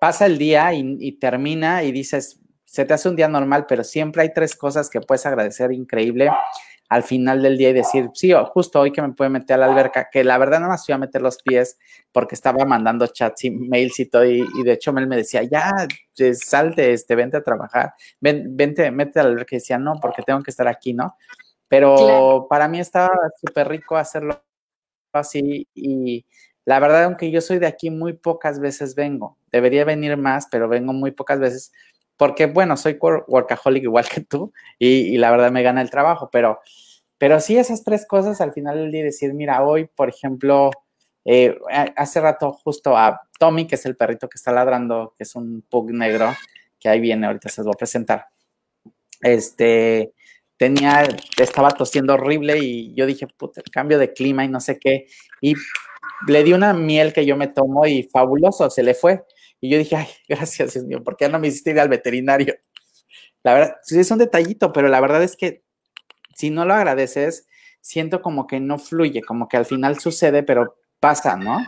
pasa 0.00 0.24
el 0.24 0.38
día 0.38 0.72
y 0.72 1.12
termina 1.12 1.82
y 1.82 1.92
dices, 1.92 2.37
se 2.68 2.84
te 2.84 2.92
hace 2.92 3.08
un 3.08 3.16
día 3.16 3.28
normal, 3.28 3.64
pero 3.66 3.82
siempre 3.82 4.20
hay 4.20 4.32
tres 4.34 4.54
cosas 4.54 4.90
que 4.90 5.00
puedes 5.00 5.24
agradecer 5.24 5.72
increíble 5.72 6.30
al 6.90 7.02
final 7.02 7.42
del 7.42 7.56
día 7.56 7.70
y 7.70 7.72
decir, 7.72 8.10
sí, 8.12 8.30
justo 8.52 8.80
hoy 8.80 8.92
que 8.92 9.00
me 9.00 9.14
puede 9.14 9.30
meter 9.30 9.54
a 9.54 9.58
la 9.58 9.66
alberca, 9.72 10.10
que 10.12 10.22
la 10.22 10.36
verdad 10.36 10.60
no 10.60 10.68
más 10.68 10.84
fui 10.84 10.92
a 10.92 10.98
meter 10.98 11.22
los 11.22 11.42
pies 11.42 11.78
porque 12.12 12.34
estaba 12.34 12.66
mandando 12.66 13.06
chats 13.06 13.44
y 13.44 13.50
mails 13.50 13.98
y 14.00 14.06
todo, 14.06 14.26
y, 14.26 14.46
de 14.64 14.72
hecho 14.72 14.90
él 14.98 15.06
me 15.06 15.16
decía, 15.16 15.42
ya, 15.44 15.72
salte, 16.34 16.92
este, 16.92 17.14
vente 17.14 17.38
a 17.38 17.42
trabajar, 17.42 17.94
ven, 18.20 18.54
vente, 18.54 18.90
mete 18.90 19.18
a 19.18 19.22
la 19.22 19.30
alberca 19.30 19.56
y 19.56 19.60
decía, 19.60 19.78
no, 19.78 19.94
porque 20.00 20.22
tengo 20.22 20.42
que 20.42 20.50
estar 20.50 20.68
aquí, 20.68 20.92
¿no? 20.92 21.16
Pero 21.68 22.46
para 22.50 22.68
mí 22.68 22.80
estaba 22.80 23.10
súper 23.40 23.68
rico 23.68 23.96
hacerlo 23.96 24.42
así 25.12 25.66
y 25.74 26.26
la 26.66 26.80
verdad, 26.80 27.04
aunque 27.04 27.30
yo 27.30 27.40
soy 27.40 27.58
de 27.58 27.66
aquí, 27.66 27.88
muy 27.88 28.12
pocas 28.12 28.60
veces 28.60 28.94
vengo, 28.94 29.38
debería 29.50 29.86
venir 29.86 30.18
más, 30.18 30.48
pero 30.50 30.68
vengo 30.68 30.92
muy 30.92 31.12
pocas 31.12 31.40
veces 31.40 31.72
porque 32.18 32.46
bueno, 32.46 32.76
soy 32.76 32.98
workaholic 33.00 33.84
igual 33.84 34.06
que 34.06 34.20
tú 34.20 34.52
y, 34.78 35.16
la 35.16 35.30
verdad 35.30 35.50
me 35.50 35.62
gana 35.62 35.80
el 35.80 35.88
trabajo, 35.88 36.28
pero, 36.30 36.60
pero 37.16 37.40
sí 37.40 37.56
esas 37.56 37.84
tres 37.84 38.06
cosas 38.06 38.42
al 38.42 38.52
final 38.52 38.76
del 38.76 38.90
decir, 38.90 39.32
mira, 39.32 39.62
hoy, 39.62 39.86
por 39.86 40.10
ejemplo, 40.10 40.70
eh, 41.24 41.56
hace 41.96 42.20
rato 42.20 42.52
justo 42.52 42.96
a 42.96 43.22
Tommy, 43.38 43.66
que 43.66 43.76
es 43.76 43.86
el 43.86 43.96
perrito 43.96 44.28
que 44.28 44.36
está 44.36 44.52
ladrando, 44.52 45.14
que 45.16 45.22
es 45.22 45.34
un 45.36 45.64
pug 45.70 45.92
negro, 45.92 46.34
que 46.80 46.88
ahí 46.88 47.00
viene, 47.00 47.26
ahorita 47.26 47.48
se 47.48 47.60
los 47.60 47.66
voy 47.66 47.74
a 47.76 47.78
presentar. 47.78 48.26
Este, 49.20 50.12
tenía, 50.56 51.04
estaba 51.38 51.70
tosiendo 51.70 52.14
horrible 52.14 52.58
y 52.58 52.94
yo 52.94 53.06
dije, 53.06 53.28
puta, 53.28 53.62
el 53.64 53.70
cambio 53.70 53.98
de 53.98 54.12
clima 54.12 54.44
y 54.44 54.48
no 54.48 54.60
sé 54.60 54.78
qué. 54.80 55.06
Y 55.40 55.54
le 56.26 56.42
di 56.42 56.52
una 56.52 56.72
miel 56.72 57.12
que 57.12 57.24
yo 57.24 57.36
me 57.36 57.46
tomo 57.46 57.86
y 57.86 58.02
fabuloso, 58.02 58.70
se 58.70 58.82
le 58.82 58.94
fue. 58.94 59.24
Y 59.60 59.70
yo 59.70 59.78
dije, 59.78 59.96
ay, 59.96 60.06
gracias, 60.28 60.74
Dios 60.74 60.84
mío, 60.84 61.02
¿por 61.02 61.16
qué 61.16 61.28
no 61.28 61.38
me 61.38 61.48
hiciste 61.48 61.70
ir 61.70 61.80
al 61.80 61.88
veterinario? 61.88 62.54
La 63.42 63.54
verdad, 63.54 63.76
sí 63.82 63.98
es 63.98 64.10
un 64.10 64.18
detallito, 64.18 64.72
pero 64.72 64.88
la 64.88 65.00
verdad 65.00 65.22
es 65.22 65.36
que 65.36 65.62
si 66.34 66.50
no 66.50 66.64
lo 66.64 66.74
agradeces, 66.74 67.46
siento 67.80 68.20
como 68.20 68.46
que 68.46 68.60
no 68.60 68.78
fluye, 68.78 69.22
como 69.22 69.48
que 69.48 69.56
al 69.56 69.64
final 69.64 69.98
sucede, 70.00 70.42
pero 70.42 70.76
pasa, 71.00 71.36
¿no? 71.36 71.64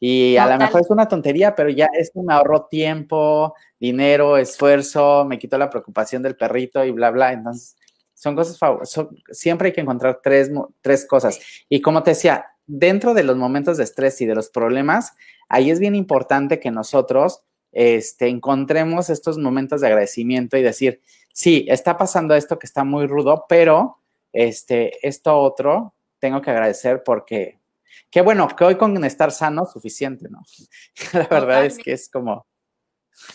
Y 0.00 0.36
a 0.36 0.46
lo 0.46 0.58
mejor 0.58 0.80
es 0.80 0.90
una 0.90 1.08
tontería, 1.08 1.54
pero 1.54 1.70
ya 1.70 1.88
esto 1.92 2.22
me 2.22 2.32
ahorró 2.32 2.66
tiempo, 2.66 3.54
dinero, 3.80 4.36
esfuerzo, 4.36 5.24
me 5.24 5.38
quitó 5.38 5.58
la 5.58 5.70
preocupación 5.70 6.22
del 6.22 6.36
perrito 6.36 6.84
y 6.84 6.92
bla, 6.92 7.10
bla. 7.10 7.32
Entonces, 7.32 7.76
son 8.14 8.36
cosas, 8.36 8.58
son, 8.84 9.08
siempre 9.30 9.68
hay 9.68 9.72
que 9.72 9.80
encontrar 9.80 10.20
tres, 10.22 10.50
tres 10.80 11.04
cosas. 11.06 11.38
Y 11.68 11.80
como 11.80 12.02
te 12.02 12.12
decía, 12.12 12.46
dentro 12.68 13.14
de 13.14 13.24
los 13.24 13.36
momentos 13.36 13.76
de 13.76 13.84
estrés 13.84 14.20
y 14.20 14.26
de 14.26 14.36
los 14.36 14.48
problemas, 14.48 15.14
ahí 15.48 15.70
es 15.70 15.80
bien 15.80 15.96
importante 15.96 16.60
que 16.60 16.70
nosotros 16.70 17.40
este, 17.72 18.28
encontremos 18.28 19.10
estos 19.10 19.38
momentos 19.38 19.80
de 19.80 19.88
agradecimiento 19.88 20.56
y 20.56 20.62
decir, 20.62 21.02
sí, 21.32 21.66
está 21.68 21.96
pasando 21.96 22.36
esto 22.36 22.58
que 22.60 22.66
está 22.66 22.84
muy 22.84 23.06
rudo, 23.06 23.46
pero 23.48 23.98
este, 24.32 25.04
esto 25.06 25.36
otro 25.36 25.94
tengo 26.20 26.40
que 26.40 26.50
agradecer 26.50 27.02
porque 27.02 27.58
Qué 28.10 28.22
bueno, 28.22 28.48
que 28.48 28.64
hoy 28.64 28.76
con 28.76 29.04
estar 29.04 29.30
sano 29.30 29.66
suficiente, 29.66 30.28
¿no? 30.30 30.42
La 31.12 31.26
verdad 31.26 31.64
es 31.64 31.78
que 31.78 31.92
es 31.92 32.08
como... 32.08 32.46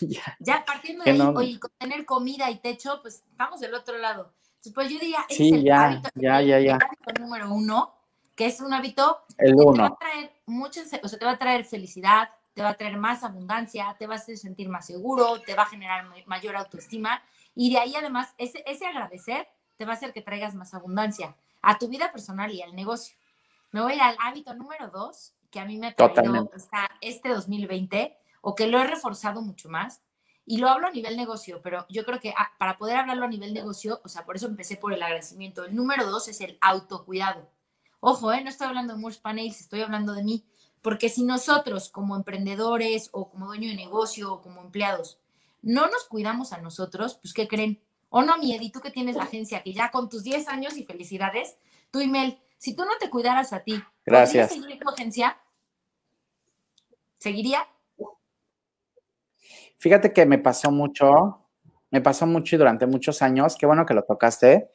Ya, 0.40 0.64
partiendo 0.66 1.04
de 1.04 1.10
ahí, 1.10 1.20
oye, 1.20 1.60
con 1.60 1.70
tener 1.76 2.06
comida 2.06 2.50
y 2.50 2.58
techo, 2.58 3.00
pues 3.02 3.22
estamos 3.30 3.60
del 3.60 3.74
otro 3.74 3.98
lado. 3.98 4.32
Pues 4.74 4.90
yo 4.90 4.98
diría, 4.98 5.18
sí, 5.28 5.48
es 5.48 5.52
el 5.52 5.64
ya, 5.64 5.84
hábito, 5.84 6.08
ya, 6.14 6.40
ya, 6.40 6.58
ya. 6.58 6.76
hábito 6.76 7.20
número 7.20 7.52
uno, 7.52 7.94
que 8.34 8.46
es 8.46 8.60
un 8.60 8.72
hábito 8.72 9.22
el 9.38 9.56
que 9.56 9.62
uno. 9.62 9.72
te 9.72 9.80
va 9.80 9.86
a 9.86 9.96
traer 9.96 10.32
muchas, 10.46 10.90
o 11.02 11.08
sea, 11.08 11.18
te 11.18 11.24
va 11.24 11.32
a 11.32 11.38
traer 11.38 11.64
felicidad, 11.64 12.28
te 12.52 12.62
va 12.62 12.70
a 12.70 12.74
traer 12.74 12.96
más 12.96 13.24
abundancia, 13.24 13.94
te 13.98 14.06
va 14.06 14.14
a 14.14 14.18
hacer 14.18 14.36
sentir 14.36 14.68
más 14.68 14.86
seguro, 14.86 15.40
te 15.40 15.54
va 15.54 15.62
a 15.62 15.66
generar 15.66 16.04
mayor 16.26 16.56
autoestima 16.56 17.22
y 17.54 17.72
de 17.72 17.78
ahí 17.78 17.94
además 17.96 18.34
ese, 18.38 18.62
ese 18.66 18.86
agradecer 18.86 19.48
te 19.76 19.84
va 19.84 19.92
a 19.92 19.96
hacer 19.96 20.12
que 20.12 20.22
traigas 20.22 20.54
más 20.54 20.74
abundancia 20.74 21.36
a 21.62 21.78
tu 21.78 21.88
vida 21.88 22.12
personal 22.12 22.52
y 22.52 22.62
al 22.62 22.74
negocio. 22.74 23.16
Me 23.72 23.80
voy 23.80 23.92
a 23.92 23.96
ir 23.96 24.02
al 24.02 24.16
hábito 24.20 24.54
número 24.54 24.88
dos, 24.88 25.34
que 25.50 25.58
a 25.58 25.64
mí 25.64 25.78
me 25.78 25.88
ha 25.88 25.94
traído 25.94 26.50
este 27.00 27.28
2020, 27.28 28.16
o 28.40 28.54
que 28.54 28.68
lo 28.68 28.78
he 28.78 28.86
reforzado 28.86 29.42
mucho 29.42 29.68
más. 29.68 30.02
Y 30.46 30.58
lo 30.58 30.68
hablo 30.68 30.88
a 30.88 30.90
nivel 30.90 31.16
negocio, 31.16 31.62
pero 31.62 31.86
yo 31.88 32.04
creo 32.04 32.20
que 32.20 32.34
ah, 32.36 32.52
para 32.58 32.76
poder 32.76 32.98
hablarlo 32.98 33.24
a 33.24 33.28
nivel 33.28 33.54
negocio, 33.54 34.00
o 34.04 34.08
sea, 34.08 34.26
por 34.26 34.36
eso 34.36 34.46
empecé 34.46 34.76
por 34.76 34.92
el 34.92 35.02
agradecimiento. 35.02 35.64
El 35.64 35.74
número 35.74 36.04
dos 36.06 36.28
es 36.28 36.40
el 36.42 36.58
autocuidado. 36.60 37.48
Ojo, 38.06 38.30
¿eh? 38.34 38.44
no 38.44 38.50
estoy 38.50 38.66
hablando 38.66 38.92
de 38.92 39.00
Moores 39.00 39.16
Panels, 39.16 39.62
estoy 39.62 39.80
hablando 39.80 40.12
de 40.12 40.22
mí. 40.22 40.44
Porque 40.82 41.08
si 41.08 41.24
nosotros, 41.24 41.88
como 41.88 42.16
emprendedores 42.16 43.08
o 43.12 43.30
como 43.30 43.46
dueño 43.46 43.70
de 43.70 43.76
negocio 43.76 44.30
o 44.30 44.42
como 44.42 44.60
empleados, 44.60 45.18
no 45.62 45.86
nos 45.86 46.04
cuidamos 46.04 46.52
a 46.52 46.60
nosotros, 46.60 47.18
pues 47.22 47.32
¿qué 47.32 47.48
creen? 47.48 47.82
O 48.10 48.20
no, 48.20 48.36
Miedi, 48.36 48.70
tú 48.70 48.80
que 48.80 48.90
tienes 48.90 49.16
la 49.16 49.22
agencia, 49.22 49.62
que 49.62 49.72
ya 49.72 49.90
con 49.90 50.10
tus 50.10 50.22
10 50.22 50.48
años 50.48 50.76
y 50.76 50.84
felicidades, 50.84 51.56
tu 51.90 52.00
email, 52.00 52.38
si 52.58 52.76
tú 52.76 52.84
no 52.84 52.90
te 53.00 53.08
cuidaras 53.08 53.54
a 53.54 53.60
ti, 53.60 53.82
Gracias. 54.04 54.52
seguir 54.52 54.78
tu 54.78 54.90
agencia? 54.90 55.38
¿Seguiría? 57.16 57.66
Fíjate 59.78 60.12
que 60.12 60.26
me 60.26 60.36
pasó 60.36 60.70
mucho, 60.70 61.06
me 61.90 62.02
pasó 62.02 62.26
mucho 62.26 62.56
y 62.56 62.58
durante 62.58 62.86
muchos 62.86 63.22
años, 63.22 63.56
qué 63.58 63.64
bueno 63.64 63.86
que 63.86 63.94
lo 63.94 64.02
tocaste, 64.02 64.68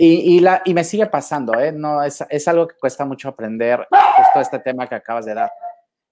y, 0.00 0.40
la, 0.40 0.62
y 0.64 0.74
me 0.74 0.84
sigue 0.84 1.06
pasando, 1.06 1.58
¿eh? 1.58 1.72
No, 1.72 2.02
es, 2.02 2.24
es, 2.30 2.46
algo 2.46 2.68
que 2.68 2.76
cuesta 2.76 3.04
mucho 3.04 3.28
aprender, 3.28 3.86
justo 4.16 4.40
este 4.40 4.60
tema 4.60 4.86
que 4.86 4.94
acabas 4.94 5.26
de 5.26 5.34
dar. 5.34 5.50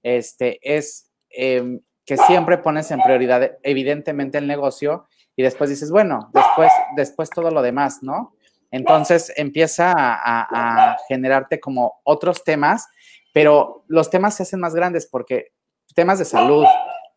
Este, 0.02 0.58
es 0.62 1.10
em, 1.30 1.80
que 2.04 2.16
siempre 2.16 2.58
pones 2.58 2.90
en 2.90 3.00
prioridad, 3.00 3.58
evidentemente, 3.62 4.38
el 4.38 4.46
negocio 4.46 5.06
y 5.36 5.42
después 5.42 5.70
dices, 5.70 5.90
bueno, 5.90 6.30
después, 6.32 6.72
después 6.96 7.30
todo 7.30 7.50
lo 7.50 7.62
demás, 7.62 8.02
¿no? 8.02 8.34
Entonces 8.70 9.32
empieza 9.36 9.92
a, 9.96 10.96
generarte 11.08 11.60
como 11.60 12.00
otros 12.04 12.42
temas, 12.44 12.88
pero 13.32 13.84
los 13.86 14.10
temas 14.10 14.34
se 14.34 14.42
hacen 14.42 14.60
más 14.60 14.74
grandes 14.74 15.06
porque 15.06 15.52
temas 15.94 16.18
de 16.18 16.24
salud, 16.24 16.66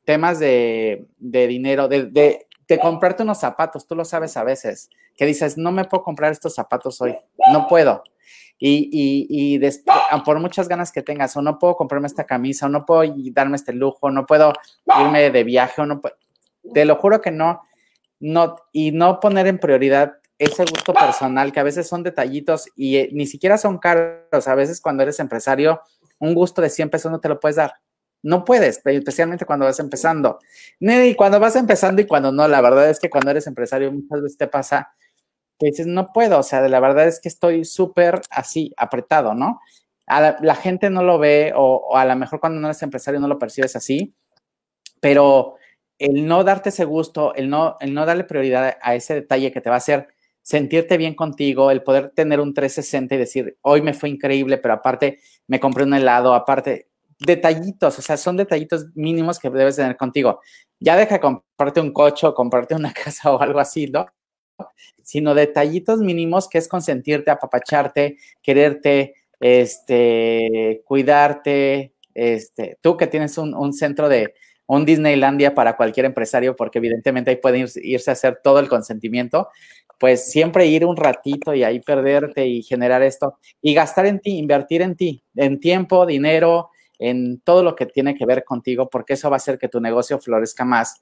temas 0.05 0.39
de, 0.39 1.07
dinero, 1.17 1.87
de, 1.87 2.47
comprarte 2.77 3.23
unos 3.23 3.39
zapatos, 3.39 3.87
tú 3.87 3.95
lo 3.95 4.05
sabes 4.05 4.37
a 4.37 4.43
veces, 4.43 4.89
que 5.15 5.25
dices, 5.25 5.57
no 5.57 5.71
me 5.71 5.85
puedo 5.85 6.03
comprar 6.03 6.31
estos 6.31 6.53
zapatos 6.53 7.01
hoy, 7.01 7.15
no 7.51 7.67
puedo. 7.67 8.03
Y, 8.61 9.57
después, 9.57 9.95
por 10.25 10.39
muchas 10.39 10.67
ganas 10.67 10.91
que 10.91 11.01
tengas, 11.01 11.35
o 11.37 11.41
no 11.41 11.57
puedo 11.57 11.77
comprarme 11.77 12.07
esta 12.07 12.25
camisa, 12.25 12.65
o 12.65 12.69
no 12.69 12.85
puedo 12.85 13.11
darme 13.31 13.55
este 13.55 13.73
lujo, 13.73 14.11
no 14.11 14.25
puedo 14.25 14.53
irme 14.99 15.31
de 15.31 15.43
viaje, 15.43 15.81
o 15.81 15.85
no 15.85 16.01
te 16.73 16.85
lo 16.85 16.97
juro 16.97 17.21
que 17.21 17.31
no, 17.31 17.61
no, 18.19 18.57
y 18.73 18.91
no 18.91 19.19
poner 19.19 19.47
en 19.47 19.59
prioridad 19.59 20.17
ese 20.37 20.63
gusto 20.63 20.93
personal, 20.93 21.51
que 21.51 21.59
a 21.59 21.63
veces 21.63 21.87
son 21.87 22.03
detallitos 22.03 22.67
y 22.75 22.97
eh, 22.97 23.09
ni 23.11 23.27
siquiera 23.27 23.57
son 23.57 23.77
caros. 23.77 24.47
A 24.47 24.55
veces 24.55 24.79
cuando 24.79 25.03
eres 25.03 25.19
empresario, 25.19 25.81
un 26.19 26.33
gusto 26.33 26.61
de 26.61 26.69
100 26.69 26.89
pesos 26.89 27.11
no 27.11 27.19
te 27.19 27.29
lo 27.29 27.39
puedes 27.39 27.57
dar. 27.57 27.73
No 28.21 28.43
puedes, 28.45 28.81
especialmente 28.85 29.45
cuando 29.45 29.65
vas 29.65 29.79
empezando. 29.79 30.39
Ni 30.79 31.15
cuando 31.15 31.39
vas 31.39 31.55
empezando 31.55 32.01
y 32.01 32.07
cuando 32.07 32.31
no. 32.31 32.47
La 32.47 32.61
verdad 32.61 32.89
es 32.89 32.99
que 32.99 33.09
cuando 33.09 33.31
eres 33.31 33.47
empresario 33.47 33.91
muchas 33.91 34.21
veces 34.21 34.37
te 34.37 34.47
pasa 34.47 34.93
que 35.59 35.67
dices, 35.67 35.87
no 35.87 36.11
puedo. 36.13 36.39
O 36.39 36.43
sea, 36.43 36.67
la 36.67 36.79
verdad 36.79 37.07
es 37.07 37.19
que 37.19 37.29
estoy 37.29 37.65
súper 37.65 38.21
así, 38.29 38.73
apretado, 38.77 39.33
¿no? 39.35 39.59
La, 40.07 40.55
gente 40.55 40.89
no 40.89 41.03
lo 41.03 41.19
ve 41.19 41.53
o, 41.55 41.87
o 41.89 41.97
a 41.97 42.05
lo 42.05 42.15
mejor 42.15 42.39
cuando 42.39 42.59
no 42.59 42.67
eres 42.67 42.81
empresario 42.81 43.19
no 43.19 43.27
lo 43.27 43.37
percibes 43.37 43.75
así, 43.75 44.15
pero 45.01 45.55
el 45.99 46.25
no 46.25 46.43
darte 46.43 46.69
ese 46.69 46.85
gusto, 46.85 47.35
el 47.35 47.49
no, 47.49 47.75
el 47.79 47.93
no 47.93 48.05
darle 48.05 48.23
prioridad 48.23 48.77
a 48.81 48.95
ese 48.95 49.13
detalle 49.15 49.51
que 49.51 49.61
te 49.61 49.69
va 49.69 49.75
a 49.75 49.77
hacer 49.77 50.07
sentirte 50.41 50.97
bien 50.97 51.13
contigo, 51.13 51.69
el 51.69 51.83
poder 51.83 52.09
tener 52.09 52.39
un 52.39 52.53
360 52.53 53.15
y 53.15 53.17
decir, 53.17 53.57
hoy 53.61 53.81
me 53.81 53.93
fue 53.93 54.09
increíble, 54.09 54.57
pero 54.57 54.73
aparte 54.73 55.19
me 55.45 55.59
compré 55.59 55.83
un 55.83 55.93
helado, 55.93 56.33
aparte, 56.33 56.87
detallitos, 57.19 57.99
o 57.99 58.01
sea, 58.01 58.17
son 58.17 58.37
detallitos 58.37 58.87
mínimos 58.95 59.39
que 59.39 59.49
debes 59.49 59.75
tener 59.75 59.97
contigo. 59.97 60.39
Ya 60.79 60.95
deja 60.95 61.15
de 61.15 61.21
comprarte 61.21 61.81
un 61.81 61.91
coche 61.91 62.27
o 62.27 62.33
comprarte 62.33 62.75
una 62.75 62.93
casa 62.93 63.31
o 63.33 63.41
algo 63.41 63.59
así, 63.59 63.87
¿no? 63.87 64.05
Sino 65.03 65.33
detallitos 65.33 65.99
mínimos 65.99 66.47
que 66.47 66.57
es 66.57 66.67
consentirte, 66.67 67.31
apapacharte, 67.31 68.17
quererte, 68.41 69.15
este, 69.39 70.81
cuidarte, 70.85 71.93
este, 72.13 72.77
tú 72.81 72.97
que 72.97 73.07
tienes 73.07 73.37
un, 73.37 73.53
un 73.53 73.73
centro 73.73 74.09
de, 74.09 74.33
un 74.69 74.85
Disneylandia 74.85 75.55
para 75.55 75.75
cualquier 75.75 76.05
empresario, 76.05 76.55
porque 76.55 76.77
evidentemente 76.77 77.31
ahí 77.31 77.37
pueden 77.37 77.67
irse 77.81 78.11
a 78.11 78.13
hacer 78.13 78.39
todo 78.43 78.59
el 78.59 78.69
consentimiento, 78.69 79.47
pues 79.99 80.31
siempre 80.31 80.67
ir 80.67 80.85
un 80.85 80.95
ratito 80.95 81.55
y 81.55 81.63
ahí 81.63 81.79
perderte 81.79 82.45
y 82.45 82.61
generar 82.61 83.01
esto 83.01 83.39
y 83.63 83.73
gastar 83.73 84.05
en 84.05 84.19
ti, 84.19 84.37
invertir 84.37 84.83
en 84.83 84.95
ti, 84.95 85.23
en 85.35 85.59
tiempo, 85.59 86.05
dinero, 86.05 86.69
en 86.99 87.41
todo 87.41 87.63
lo 87.63 87.75
que 87.75 87.85
tiene 87.87 88.15
que 88.15 88.25
ver 88.25 88.43
contigo, 88.43 88.89
porque 88.89 89.13
eso 89.13 89.29
va 89.29 89.37
a 89.37 89.37
hacer 89.37 89.57
que 89.57 89.69
tu 89.69 89.81
negocio 89.81 90.19
florezca 90.19 90.65
más. 90.65 91.01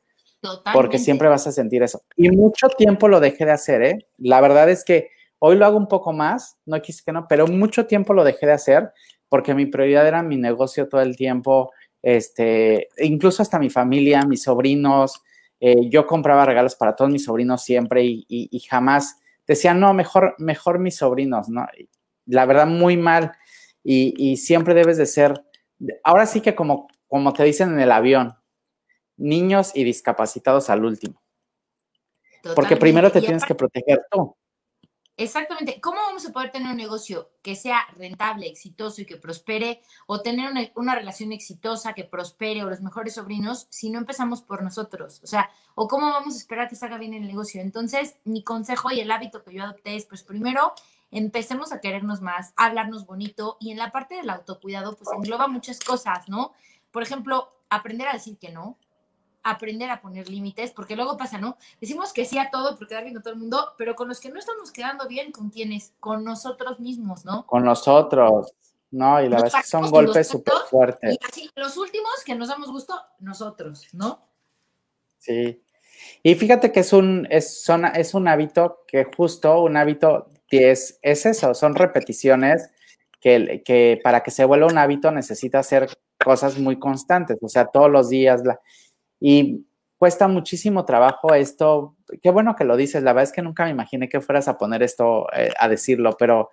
Porque 0.71 0.99
siempre 0.99 1.27
vas 1.27 1.47
a 1.47 1.51
sentir 1.51 1.81
eso. 1.83 2.03
Y 2.15 2.29
mucho 2.29 2.69
tiempo 2.69 3.07
lo 3.07 3.19
dejé 3.19 3.45
de 3.45 3.51
hacer, 3.51 3.81
¿eh? 3.81 4.07
La 4.17 4.39
verdad 4.39 4.69
es 4.69 4.85
que 4.85 5.09
hoy 5.39 5.55
lo 5.55 5.65
hago 5.65 5.77
un 5.77 5.87
poco 5.87 6.13
más, 6.13 6.57
no 6.65 6.79
quise 6.81 7.03
que 7.03 7.11
no, 7.11 7.27
pero 7.27 7.47
mucho 7.47 7.87
tiempo 7.87 8.13
lo 8.13 8.23
dejé 8.23 8.45
de 8.45 8.53
hacer 8.53 8.91
porque 9.29 9.53
mi 9.53 9.65
prioridad 9.65 10.07
era 10.07 10.23
mi 10.23 10.37
negocio 10.37 10.87
todo 10.87 11.01
el 11.01 11.17
tiempo, 11.17 11.71
este, 12.01 12.87
incluso 12.99 13.41
hasta 13.41 13.59
mi 13.59 13.69
familia, 13.69 14.23
mis 14.23 14.43
sobrinos, 14.43 15.21
eh, 15.59 15.89
yo 15.89 16.05
compraba 16.05 16.45
regalos 16.45 16.75
para 16.75 16.95
todos 16.95 17.11
mis 17.11 17.25
sobrinos 17.25 17.63
siempre 17.63 18.03
y, 18.05 18.59
jamás 18.69 19.19
decía, 19.45 19.73
no, 19.73 19.93
mejor, 19.93 20.35
mejor 20.37 20.79
mis 20.79 20.97
sobrinos, 20.97 21.49
¿no? 21.49 21.65
La 22.25 22.45
verdad, 22.45 22.67
muy 22.67 22.97
mal. 22.97 23.31
Y, 23.83 24.35
siempre 24.37 24.73
debes 24.73 24.97
de 24.97 25.05
ser, 25.05 25.41
ahora 26.03 26.25
sí 26.25 26.41
que 26.41 26.55
como, 26.55 26.87
como 27.07 27.33
te 27.33 27.43
dicen 27.43 27.73
en 27.73 27.79
el 27.79 27.91
avión, 27.91 28.35
niños 29.17 29.71
y 29.73 29.83
discapacitados 29.83 30.69
al 30.69 30.85
último. 30.85 31.21
Porque 32.55 32.77
primero 32.77 33.11
te 33.11 33.21
tienes 33.21 33.43
que 33.43 33.55
proteger 33.55 34.05
tú. 34.11 34.35
Exactamente. 35.19 35.81
¿Cómo 35.81 35.97
vamos 35.97 36.27
a 36.27 36.31
poder 36.31 36.51
tener 36.51 36.69
un 36.69 36.77
negocio 36.77 37.31
que 37.41 37.55
sea 37.55 37.79
rentable, 37.97 38.45
exitoso 38.45 39.01
y 39.01 39.05
que 39.05 39.17
prospere? 39.17 39.81
O 40.05 40.21
tener 40.21 40.51
una, 40.75 40.93
relación 40.93 41.31
exitosa 41.31 41.93
que 41.93 42.03
prospere 42.03 42.63
o 42.63 42.69
los 42.69 42.81
mejores 42.81 43.15
sobrinos 43.15 43.65
si 43.71 43.89
no 43.89 43.97
empezamos 43.97 44.43
por 44.43 44.61
nosotros? 44.61 45.19
O 45.23 45.27
sea, 45.27 45.49
¿o 45.73 45.87
cómo 45.87 46.11
vamos 46.11 46.35
a 46.35 46.37
esperar 46.37 46.69
que 46.69 46.75
salga 46.75 46.99
bien 46.99 47.15
el 47.15 47.25
negocio? 47.25 47.61
Entonces, 47.61 48.17
mi 48.25 48.43
consejo 48.43 48.91
y 48.91 48.99
el 48.99 49.09
hábito 49.09 49.43
que 49.43 49.55
yo 49.55 49.63
adopté 49.63 49.95
es, 49.95 50.05
pues 50.05 50.21
primero, 50.21 50.73
empecemos 51.11 51.71
a 51.71 51.79
querernos 51.79 52.21
más, 52.21 52.53
a 52.55 52.65
hablarnos 52.65 53.05
bonito 53.05 53.57
y 53.59 53.71
en 53.71 53.77
la 53.77 53.91
parte 53.91 54.15
del 54.15 54.29
autocuidado, 54.29 54.95
pues 54.95 55.09
engloba 55.15 55.47
muchas 55.47 55.79
cosas, 55.79 56.27
¿no? 56.29 56.53
Por 56.91 57.03
ejemplo, 57.03 57.51
aprender 57.69 58.07
a 58.07 58.13
decir 58.13 58.37
que 58.37 58.51
no, 58.51 58.77
aprender 59.43 59.89
a 59.89 60.01
poner 60.01 60.29
límites, 60.29 60.71
porque 60.71 60.95
luego 60.95 61.17
pasa, 61.17 61.37
¿no? 61.37 61.57
Decimos 61.79 62.11
que 62.11 62.25
sí 62.25 62.37
a 62.37 62.49
todo 62.49 62.77
porque 62.77 62.89
quedar 62.89 63.03
bien 63.03 63.15
con 63.15 63.23
todo 63.23 63.33
el 63.33 63.39
mundo, 63.39 63.73
pero 63.77 63.95
con 63.95 64.07
los 64.07 64.19
que 64.19 64.29
no 64.29 64.39
estamos 64.39 64.71
quedando 64.71 65.07
bien, 65.07 65.31
¿con 65.31 65.49
quiénes? 65.49 65.93
Con 65.99 66.23
nosotros 66.23 66.79
mismos, 66.79 67.23
¿no? 67.23 67.45
Con 67.45 67.63
nosotros, 67.63 68.53
¿no? 68.91 69.21
Y 69.21 69.29
la 69.29 69.41
verdad 69.41 69.59
es 69.59 69.65
que 69.65 69.69
son 69.69 69.89
golpes 69.89 70.27
súper 70.27 70.53
fuertes. 70.69 71.17
Y 71.21 71.25
así, 71.25 71.49
los 71.55 71.77
últimos 71.77 72.11
que 72.25 72.35
nos 72.35 72.49
damos 72.49 72.71
gusto, 72.71 72.99
nosotros, 73.19 73.87
¿no? 73.93 74.27
Sí. 75.17 75.63
Y 76.23 76.35
fíjate 76.35 76.71
que 76.71 76.81
es 76.81 76.93
un, 76.93 77.27
es, 77.29 77.67
es 77.95 78.13
un 78.13 78.27
hábito 78.27 78.83
que 78.87 79.09
justo 79.15 79.61
un 79.63 79.77
hábito 79.77 80.27
es, 80.51 80.99
es 81.01 81.25
eso, 81.25 81.53
son 81.53 81.75
repeticiones 81.75 82.69
que, 83.19 83.61
que, 83.65 83.99
para 84.03 84.21
que 84.21 84.31
se 84.31 84.45
vuelva 84.45 84.67
un 84.67 84.77
hábito 84.77 85.11
necesita 85.11 85.59
hacer 85.59 85.89
cosas 86.23 86.57
muy 86.57 86.79
constantes, 86.79 87.37
o 87.41 87.49
sea, 87.49 87.65
todos 87.65 87.91
los 87.91 88.09
días. 88.09 88.43
La, 88.43 88.59
y 89.19 89.65
cuesta 89.97 90.27
muchísimo 90.27 90.85
trabajo 90.85 91.33
esto. 91.33 91.95
Qué 92.21 92.29
bueno 92.29 92.55
que 92.55 92.63
lo 92.63 92.77
dices, 92.77 93.03
la 93.03 93.13
verdad 93.13 93.29
es 93.29 93.31
que 93.31 93.41
nunca 93.41 93.65
me 93.65 93.71
imaginé 93.71 94.09
que 94.09 94.21
fueras 94.21 94.47
a 94.47 94.57
poner 94.57 94.83
esto, 94.83 95.27
eh, 95.33 95.51
a 95.59 95.67
decirlo, 95.67 96.15
pero, 96.17 96.49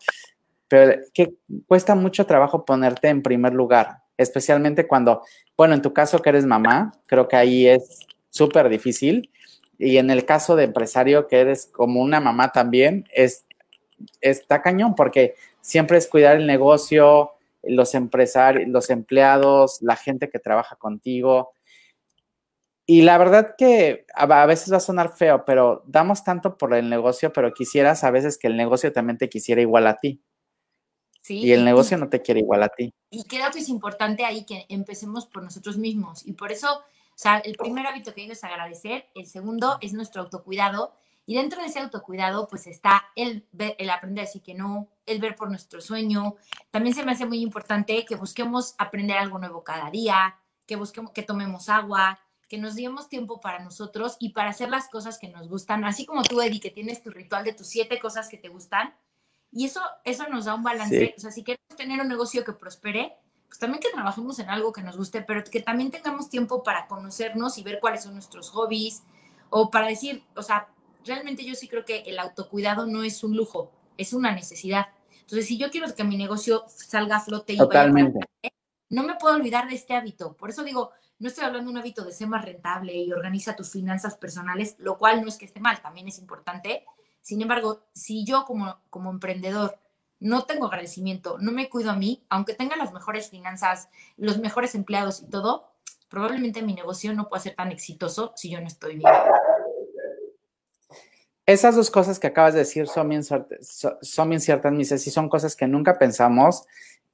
pero 0.68 1.00
que 1.12 1.34
cuesta 1.66 1.94
mucho 1.94 2.26
trabajo 2.26 2.64
ponerte 2.64 3.08
en 3.08 3.22
primer 3.22 3.52
lugar, 3.54 3.98
especialmente 4.16 4.86
cuando, 4.86 5.22
bueno, 5.56 5.74
en 5.74 5.82
tu 5.82 5.92
caso 5.92 6.20
que 6.20 6.30
eres 6.30 6.46
mamá, 6.46 6.92
creo 7.06 7.28
que 7.28 7.36
ahí 7.36 7.66
es 7.66 8.00
súper 8.30 8.68
difícil. 8.68 9.30
Y 9.76 9.96
en 9.98 10.08
el 10.10 10.24
caso 10.24 10.54
de 10.54 10.64
empresario, 10.64 11.26
que 11.26 11.40
eres 11.40 11.66
como 11.66 12.00
una 12.00 12.20
mamá 12.20 12.52
también, 12.52 13.06
es, 13.12 13.43
está 14.20 14.62
cañón, 14.62 14.94
porque 14.94 15.34
siempre 15.60 15.98
es 15.98 16.06
cuidar 16.06 16.36
el 16.36 16.46
negocio, 16.46 17.32
los 17.62 17.94
empresarios, 17.94 18.68
los 18.68 18.90
empleados, 18.90 19.80
la 19.80 19.96
gente 19.96 20.28
que 20.28 20.38
trabaja 20.38 20.76
contigo. 20.76 21.52
Y 22.86 23.02
la 23.02 23.16
verdad 23.16 23.54
que 23.56 24.04
a 24.14 24.46
veces 24.46 24.70
va 24.72 24.76
a 24.76 24.80
sonar 24.80 25.16
feo, 25.16 25.44
pero 25.46 25.82
damos 25.86 26.22
tanto 26.22 26.58
por 26.58 26.74
el 26.74 26.90
negocio, 26.90 27.32
pero 27.32 27.54
quisieras 27.54 28.04
a 28.04 28.10
veces 28.10 28.36
que 28.36 28.46
el 28.46 28.56
negocio 28.56 28.92
también 28.92 29.16
te 29.16 29.30
quisiera 29.30 29.62
igual 29.62 29.86
a 29.86 29.96
ti. 29.96 30.22
Sí, 31.22 31.38
y 31.38 31.52
el 31.52 31.64
negocio 31.64 31.96
no 31.96 32.10
te 32.10 32.20
quiere 32.20 32.40
igual 32.40 32.62
a 32.62 32.68
ti. 32.68 32.92
Y 33.08 33.24
creo 33.24 33.50
que 33.50 33.60
es 33.60 33.70
importante 33.70 34.26
ahí 34.26 34.44
que 34.44 34.66
empecemos 34.68 35.26
por 35.26 35.42
nosotros 35.42 35.78
mismos. 35.78 36.26
Y 36.26 36.34
por 36.34 36.52
eso, 36.52 36.80
o 36.80 37.16
sea, 37.16 37.38
el 37.38 37.54
primer 37.56 37.86
hábito 37.86 38.12
que 38.12 38.20
digo 38.20 38.34
es 38.34 38.44
agradecer, 38.44 39.06
el 39.14 39.26
segundo 39.26 39.78
es 39.80 39.94
nuestro 39.94 40.20
autocuidado. 40.20 40.92
Y 41.26 41.36
dentro 41.36 41.60
de 41.60 41.68
ese 41.68 41.80
autocuidado, 41.80 42.46
pues 42.48 42.66
está 42.66 43.06
el, 43.16 43.46
el 43.58 43.90
aprender 43.90 44.24
a 44.24 44.26
decir 44.26 44.42
que 44.42 44.54
no, 44.54 44.88
el 45.06 45.20
ver 45.20 45.36
por 45.36 45.48
nuestro 45.48 45.80
sueño. 45.80 46.36
También 46.70 46.94
se 46.94 47.04
me 47.04 47.12
hace 47.12 47.24
muy 47.24 47.40
importante 47.40 48.04
que 48.04 48.16
busquemos 48.16 48.74
aprender 48.78 49.16
algo 49.16 49.38
nuevo 49.38 49.64
cada 49.64 49.90
día, 49.90 50.36
que 50.66 50.76
busquemos, 50.76 51.12
que 51.12 51.22
tomemos 51.22 51.68
agua, 51.68 52.18
que 52.48 52.58
nos 52.58 52.74
demos 52.74 53.08
tiempo 53.08 53.40
para 53.40 53.58
nosotros 53.58 54.16
y 54.20 54.30
para 54.30 54.50
hacer 54.50 54.68
las 54.68 54.88
cosas 54.88 55.18
que 55.18 55.28
nos 55.28 55.48
gustan, 55.48 55.84
así 55.84 56.04
como 56.04 56.22
tú, 56.22 56.40
Eddie, 56.40 56.60
que 56.60 56.70
tienes 56.70 57.02
tu 57.02 57.10
ritual 57.10 57.44
de 57.44 57.54
tus 57.54 57.68
siete 57.68 57.98
cosas 57.98 58.28
que 58.28 58.36
te 58.36 58.48
gustan. 58.48 58.94
Y 59.50 59.64
eso, 59.64 59.80
eso 60.04 60.26
nos 60.28 60.44
da 60.44 60.54
un 60.54 60.62
balance. 60.62 61.14
O 61.16 61.20
sea, 61.20 61.30
si 61.30 61.42
queremos 61.42 61.76
tener 61.76 62.00
un 62.00 62.08
negocio 62.08 62.44
que 62.44 62.52
prospere, 62.52 63.16
pues 63.46 63.58
también 63.58 63.80
que 63.80 63.90
trabajemos 63.90 64.38
en 64.40 64.50
algo 64.50 64.72
que 64.72 64.82
nos 64.82 64.96
guste, 64.96 65.22
pero 65.22 65.44
que 65.44 65.62
también 65.62 65.90
tengamos 65.90 66.28
tiempo 66.28 66.62
para 66.62 66.86
conocernos 66.86 67.56
y 67.56 67.62
ver 67.62 67.78
cuáles 67.80 68.02
son 68.02 68.14
nuestros 68.14 68.50
hobbies, 68.50 69.04
o 69.50 69.70
para 69.70 69.86
decir, 69.86 70.24
o 70.34 70.42
sea, 70.42 70.68
realmente 71.04 71.44
yo 71.44 71.54
sí 71.54 71.68
creo 71.68 71.84
que 71.84 72.00
el 72.00 72.18
autocuidado 72.18 72.86
no 72.86 73.02
es 73.02 73.22
un 73.24 73.36
lujo, 73.36 73.72
es 73.96 74.12
una 74.12 74.32
necesidad. 74.32 74.86
Entonces, 75.20 75.46
si 75.46 75.58
yo 75.58 75.70
quiero 75.70 75.92
que 75.94 76.04
mi 76.04 76.16
negocio 76.16 76.64
salga 76.68 77.16
a 77.16 77.20
flote 77.20 77.54
y 77.54 77.58
Totalmente. 77.58 78.20
no 78.90 79.02
me 79.04 79.14
puedo 79.16 79.34
olvidar 79.34 79.68
de 79.68 79.74
este 79.74 79.94
hábito. 79.94 80.36
Por 80.36 80.50
eso 80.50 80.62
digo, 80.62 80.90
no 81.18 81.28
estoy 81.28 81.44
hablando 81.44 81.70
de 81.70 81.72
un 81.72 81.78
hábito 81.78 82.04
de 82.04 82.12
ser 82.12 82.28
más 82.28 82.44
rentable 82.44 82.94
y 82.94 83.12
organiza 83.12 83.56
tus 83.56 83.70
finanzas 83.70 84.16
personales, 84.16 84.76
lo 84.78 84.98
cual 84.98 85.22
no 85.22 85.28
es 85.28 85.38
que 85.38 85.46
esté 85.46 85.60
mal, 85.60 85.80
también 85.80 86.08
es 86.08 86.18
importante. 86.18 86.84
Sin 87.22 87.40
embargo, 87.40 87.86
si 87.94 88.24
yo 88.24 88.44
como, 88.44 88.80
como 88.90 89.10
emprendedor 89.10 89.78
no 90.20 90.44
tengo 90.44 90.66
agradecimiento, 90.66 91.38
no 91.38 91.52
me 91.52 91.68
cuido 91.68 91.90
a 91.90 91.96
mí, 91.96 92.24
aunque 92.28 92.54
tenga 92.54 92.76
las 92.76 92.92
mejores 92.92 93.30
finanzas, 93.30 93.88
los 94.16 94.38
mejores 94.38 94.74
empleados 94.74 95.22
y 95.22 95.28
todo, 95.28 95.72
probablemente 96.08 96.62
mi 96.62 96.74
negocio 96.74 97.12
no 97.14 97.28
pueda 97.28 97.42
ser 97.42 97.54
tan 97.54 97.72
exitoso 97.72 98.32
si 98.36 98.50
yo 98.50 98.60
no 98.60 98.66
estoy 98.66 98.96
bien. 98.96 99.12
Esas 101.46 101.76
dos 101.76 101.90
cosas 101.90 102.18
que 102.18 102.26
acabas 102.26 102.54
de 102.54 102.60
decir 102.60 102.86
son 102.88 103.08
bien, 103.08 103.22
son 103.22 104.28
bien 104.28 104.40
ciertas, 104.40 104.72
Mises, 104.72 105.06
y 105.06 105.10
son 105.10 105.28
cosas 105.28 105.54
que 105.56 105.66
nunca 105.66 105.98
pensamos 105.98 106.64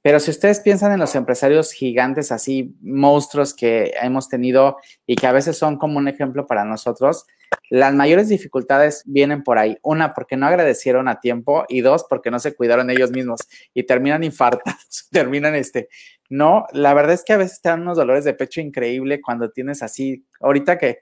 pero 0.03 0.19
si 0.19 0.31
ustedes 0.31 0.59
piensan 0.59 0.91
en 0.93 0.99
los 0.99 1.13
empresarios 1.13 1.71
gigantes, 1.71 2.31
así 2.31 2.75
monstruos 2.81 3.53
que 3.53 3.93
hemos 4.01 4.29
tenido 4.29 4.77
y 5.05 5.15
que 5.15 5.27
a 5.27 5.31
veces 5.31 5.57
son 5.57 5.77
como 5.77 5.99
un 5.99 6.07
ejemplo 6.07 6.47
para 6.47 6.65
nosotros, 6.65 7.27
las 7.69 7.93
mayores 7.93 8.27
dificultades 8.27 9.03
vienen 9.05 9.43
por 9.43 9.59
ahí. 9.59 9.77
Una, 9.83 10.13
porque 10.13 10.37
no 10.37 10.47
agradecieron 10.47 11.07
a 11.07 11.19
tiempo 11.19 11.65
y 11.69 11.81
dos, 11.81 12.05
porque 12.09 12.31
no 12.31 12.39
se 12.39 12.55
cuidaron 12.55 12.89
ellos 12.89 13.11
mismos 13.11 13.41
y 13.75 13.83
terminan 13.83 14.23
infartados, 14.23 15.07
terminan 15.11 15.53
este. 15.53 15.87
No, 16.29 16.65
la 16.71 16.93
verdad 16.95 17.13
es 17.13 17.23
que 17.23 17.33
a 17.33 17.37
veces 17.37 17.61
te 17.61 17.69
dan 17.69 17.81
unos 17.81 17.97
dolores 17.97 18.23
de 18.23 18.33
pecho 18.33 18.59
increíble 18.59 19.21
cuando 19.21 19.51
tienes 19.51 19.83
así, 19.83 20.25
ahorita 20.39 20.79
que 20.79 20.99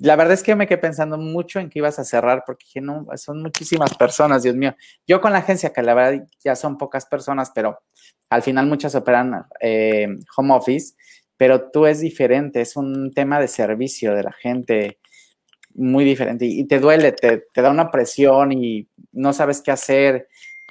la 0.00 0.16
verdad 0.16 0.32
es 0.32 0.42
que 0.42 0.56
me 0.56 0.66
quedé 0.66 0.78
pensando 0.78 1.18
mucho 1.18 1.60
en 1.60 1.68
que 1.68 1.78
ibas 1.78 1.98
a 1.98 2.04
cerrar 2.04 2.44
porque 2.46 2.64
dije, 2.64 2.80
no, 2.80 3.06
son 3.16 3.42
muchísimas 3.42 3.94
personas, 3.94 4.42
Dios 4.42 4.56
mío. 4.56 4.74
Yo 5.06 5.20
con 5.20 5.32
la 5.32 5.40
agencia, 5.40 5.74
que 5.74 5.82
la 5.82 5.92
verdad 5.92 6.26
ya 6.42 6.56
son 6.56 6.78
pocas 6.78 7.04
personas, 7.04 7.52
pero 7.54 7.82
al 8.30 8.42
final 8.42 8.66
muchas 8.66 8.94
operan 8.94 9.44
eh, 9.60 10.08
home 10.36 10.54
office, 10.54 10.94
pero 11.36 11.70
tú 11.70 11.84
es 11.84 12.00
diferente, 12.00 12.62
es 12.62 12.76
un 12.76 13.12
tema 13.12 13.38
de 13.40 13.48
servicio 13.48 14.14
de 14.14 14.22
la 14.22 14.32
gente 14.32 14.98
muy 15.74 16.04
diferente 16.04 16.46
y, 16.46 16.64
te 16.64 16.78
duele, 16.80 17.12
te, 17.12 17.44
te, 17.52 17.60
da 17.60 17.70
una 17.70 17.90
presión 17.90 18.52
y 18.52 18.88
no 19.12 19.34
sabes 19.34 19.60
qué 19.60 19.70
hacer. 19.70 20.28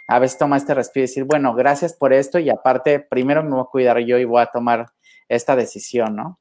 A 0.07 0.17
veces 0.17 0.39
toma 0.39 0.57
este 0.57 0.73
respiro 0.73 1.03
y 1.03 1.07
decir, 1.07 1.23
bueno, 1.25 1.53
gracias 1.53 1.93
por 1.93 2.13
esto 2.13 2.39
y 2.39 2.49
aparte, 2.49 2.99
primero 2.99 3.43
me 3.43 3.51
voy 3.51 3.61
a 3.61 3.65
cuidar 3.65 3.99
yo 3.99 4.17
y 4.17 4.25
voy 4.25 4.41
a 4.41 4.47
tomar 4.47 4.87
esta 5.27 5.55
decisión, 5.55 6.15
¿no? 6.15 6.39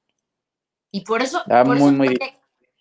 Y 0.90 1.02
por 1.02 1.20
eso, 1.20 1.42
por 1.46 1.76
muy, 1.76 1.92
muy 1.92 2.18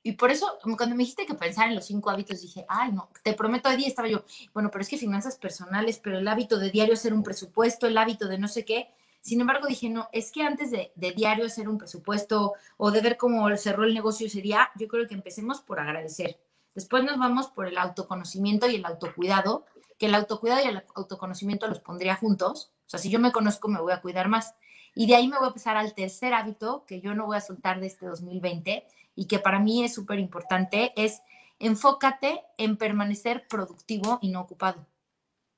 y 0.08 0.14
por 0.14 0.32
eso, 0.32 0.58
cuando 0.62 0.96
me 0.96 1.04
dijiste 1.04 1.26
que 1.26 1.34
pensar 1.34 1.68
en 1.68 1.76
los 1.76 1.88
cinco 1.88 2.10
hábitos, 2.10 2.42
dije, 2.42 2.66
ay, 2.70 2.94
no, 2.94 3.10
te 3.24 3.34
prometo, 3.34 3.70
día 3.76 3.90
estaba 3.90 4.08
yo, 4.08 4.24
bueno, 4.54 4.72
pero 4.72 4.82
es 4.82 4.88
que 4.88 4.98
finanzas 4.98 5.36
personales, 5.36 6.00
pero 6.02 6.20
el 6.20 6.28
hábito 6.30 6.60
de 6.60 6.72
diario 6.72 6.94
hacer 6.94 7.14
un 7.14 7.24
presupuesto, 7.24 7.88
el 7.88 7.98
hábito 7.98 8.30
de 8.30 8.38
no 8.38 8.48
sé 8.48 8.64
qué. 8.64 8.88
Sin 9.20 9.42
embargo, 9.42 9.68
dije, 9.68 9.90
no, 9.90 10.08
es 10.14 10.32
que 10.32 10.44
antes 10.44 10.72
de, 10.72 10.94
de 10.96 11.12
diario 11.12 11.46
hacer 11.46 11.68
un 11.68 11.78
presupuesto 11.78 12.54
o 12.78 12.90
de 12.92 13.02
ver 13.02 13.18
cómo 13.18 13.54
cerró 13.58 13.84
el 13.84 13.94
negocio 13.94 14.28
ese 14.28 14.40
día, 14.40 14.70
yo 14.78 14.88
creo 14.88 15.10
que 15.10 15.14
empecemos 15.14 15.60
por 15.60 15.78
agradecer. 15.82 16.40
Después 16.74 17.04
nos 17.04 17.18
vamos 17.18 17.48
por 17.48 17.68
el 17.68 17.78
autoconocimiento 17.78 18.70
y 18.70 18.76
el 18.76 18.86
autocuidado, 18.86 19.66
que 20.00 20.06
el 20.06 20.16
autocuidado 20.16 20.64
y 20.64 20.70
el 20.70 20.84
autoconocimiento 20.96 21.68
los 21.68 21.82
pondría 21.82 22.16
juntos. 22.16 22.72
O 22.86 22.90
sea, 22.90 22.98
si 23.02 23.10
yo 23.10 23.20
me 23.20 23.34
conozco, 23.34 23.68
me 23.68 23.82
voy 23.82 23.92
a 23.92 24.00
cuidar 24.00 24.30
más. 24.30 24.56
Y 24.96 25.06
de 25.06 25.18
ahí 25.18 25.28
me 25.28 25.38
voy 25.38 25.50
a 25.50 25.52
pasar 25.52 25.76
al 25.76 25.94
tercer 25.94 26.34
hábito 26.34 26.86
que 26.88 27.02
yo 27.02 27.14
no 27.14 27.26
voy 27.26 27.36
a 27.36 27.42
soltar 27.42 27.82
de 27.82 27.88
este 27.88 28.06
2020, 28.06 28.88
y 29.18 29.26
que 29.26 29.40
para 29.40 29.60
mí 29.60 29.84
es 29.84 29.94
súper 29.94 30.20
importante 30.20 30.94
es 30.96 31.22
enfócate 31.60 32.44
en 32.58 32.78
permanecer 32.78 33.48
productivo 33.50 34.20
y 34.22 34.30
no 34.30 34.42
ocupado. 34.42 34.86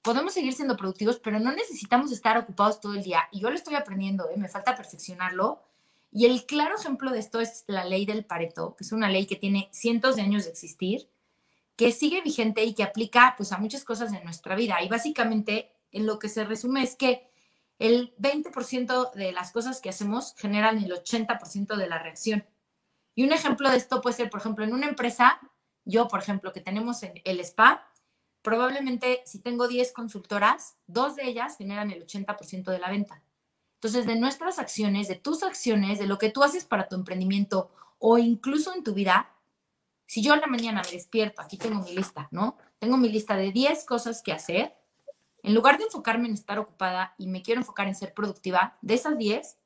Podemos 0.02 0.34
seguir 0.34 0.54
siendo 0.54 0.78
productivos, 0.78 1.20
pero 1.20 1.40
no 1.40 1.52
necesitamos 1.52 2.12
estar 2.14 2.38
ocupados 2.38 2.80
todo 2.80 2.94
el 2.94 3.04
día. 3.04 3.28
Y 3.34 3.42
yo 3.42 3.50
lo 3.50 3.56
estoy 3.56 3.76
aprendiendo, 3.76 4.30
¿eh? 4.30 4.38
me 4.38 4.48
falta 4.48 4.76
perfeccionarlo. 4.76 5.62
Y 6.12 6.26
el 6.26 6.46
claro 6.46 6.76
ejemplo 6.80 7.12
de 7.12 7.20
esto 7.20 7.42
es 7.42 7.66
la 7.68 7.84
ley 7.84 8.06
del 8.06 8.26
Pareto, 8.26 8.76
que 8.78 8.86
es 8.86 8.94
una 8.94 9.10
ley 9.10 9.28
que 9.28 9.36
tiene 9.36 9.68
cientos 9.74 10.16
de 10.16 10.22
años 10.22 10.46
de 10.46 10.52
existir, 10.52 11.10
que 11.76 11.92
sigue 11.92 12.22
vigente 12.22 12.64
y 12.64 12.74
que 12.74 12.84
aplica 12.84 13.36
pues 13.36 13.52
a 13.52 13.58
muchas 13.58 13.84
cosas 13.84 14.12
de 14.14 14.24
nuestra 14.24 14.56
vida. 14.56 14.82
Y 14.82 14.88
básicamente 14.88 15.74
en 15.92 16.06
lo 16.06 16.18
que 16.18 16.30
se 16.30 16.46
resume 16.46 16.82
es 16.82 16.96
que 16.96 17.30
el 17.78 18.16
20% 18.18 19.14
de 19.14 19.34
las 19.34 19.52
cosas 19.52 19.82
que 19.82 19.90
hacemos 19.90 20.34
generan 20.38 20.78
el 20.82 20.92
80% 20.92 21.76
de 21.76 21.88
la 21.88 22.00
reacción. 22.00 22.46
Y 23.20 23.24
un 23.26 23.34
ejemplo 23.34 23.70
de 23.70 23.76
esto 23.76 24.00
puede 24.00 24.16
ser, 24.16 24.30
por 24.30 24.40
ejemplo, 24.40 24.64
en 24.64 24.74
una 24.74 24.88
empresa, 24.88 25.42
yo, 25.84 26.08
por 26.08 26.22
ejemplo, 26.22 26.54
que 26.54 26.62
tenemos 26.62 27.04
en 27.04 27.20
el 27.26 27.42
spa, 27.42 27.86
probablemente 28.42 29.24
si 29.26 29.40
tengo 29.42 29.68
10 29.68 29.92
consultoras, 29.92 30.78
dos 30.88 31.18
de 31.18 31.28
ellas 31.28 31.58
generan 31.58 31.92
el 31.92 32.08
80% 32.08 32.72
de 32.72 32.80
la 32.80 32.90
venta. 32.90 33.22
Entonces, 33.74 34.06
de 34.06 34.16
nuestras 34.16 34.58
acciones, 34.58 35.10
de 35.10 35.16
tus 35.16 35.44
acciones, 35.44 36.00
de 36.00 36.08
lo 36.08 36.18
que 36.18 36.30
tú 36.30 36.44
haces 36.44 36.64
para 36.64 36.88
tu 36.88 36.96
emprendimiento 36.96 37.70
o 37.98 38.18
incluso 38.18 38.74
en 38.74 38.86
tu 38.86 38.94
vida, 38.94 39.36
si 40.06 40.24
yo 40.24 40.32
a 40.32 40.38
la 40.38 40.48
mañana 40.48 40.82
me 40.86 40.92
despierto, 40.92 41.42
aquí 41.42 41.58
tengo 41.58 41.84
mi 41.84 41.94
lista, 41.94 42.30
¿no? 42.32 42.56
Tengo 42.80 42.96
mi 42.96 43.10
lista 43.10 43.36
de 43.36 43.52
10 43.52 43.84
cosas 43.84 44.24
que 44.24 44.32
hacer. 44.32 44.78
En 45.44 45.54
lugar 45.54 45.78
de 45.78 45.84
enfocarme 45.84 46.30
en 46.30 46.36
estar 46.36 46.58
ocupada 46.58 47.16
y 47.18 47.28
me 47.28 47.42
quiero 47.42 47.60
enfocar 47.60 47.90
en 47.90 47.96
ser 47.96 48.14
productiva, 48.14 48.78
de 48.82 48.94
esas 48.94 49.18
10, 49.18 49.58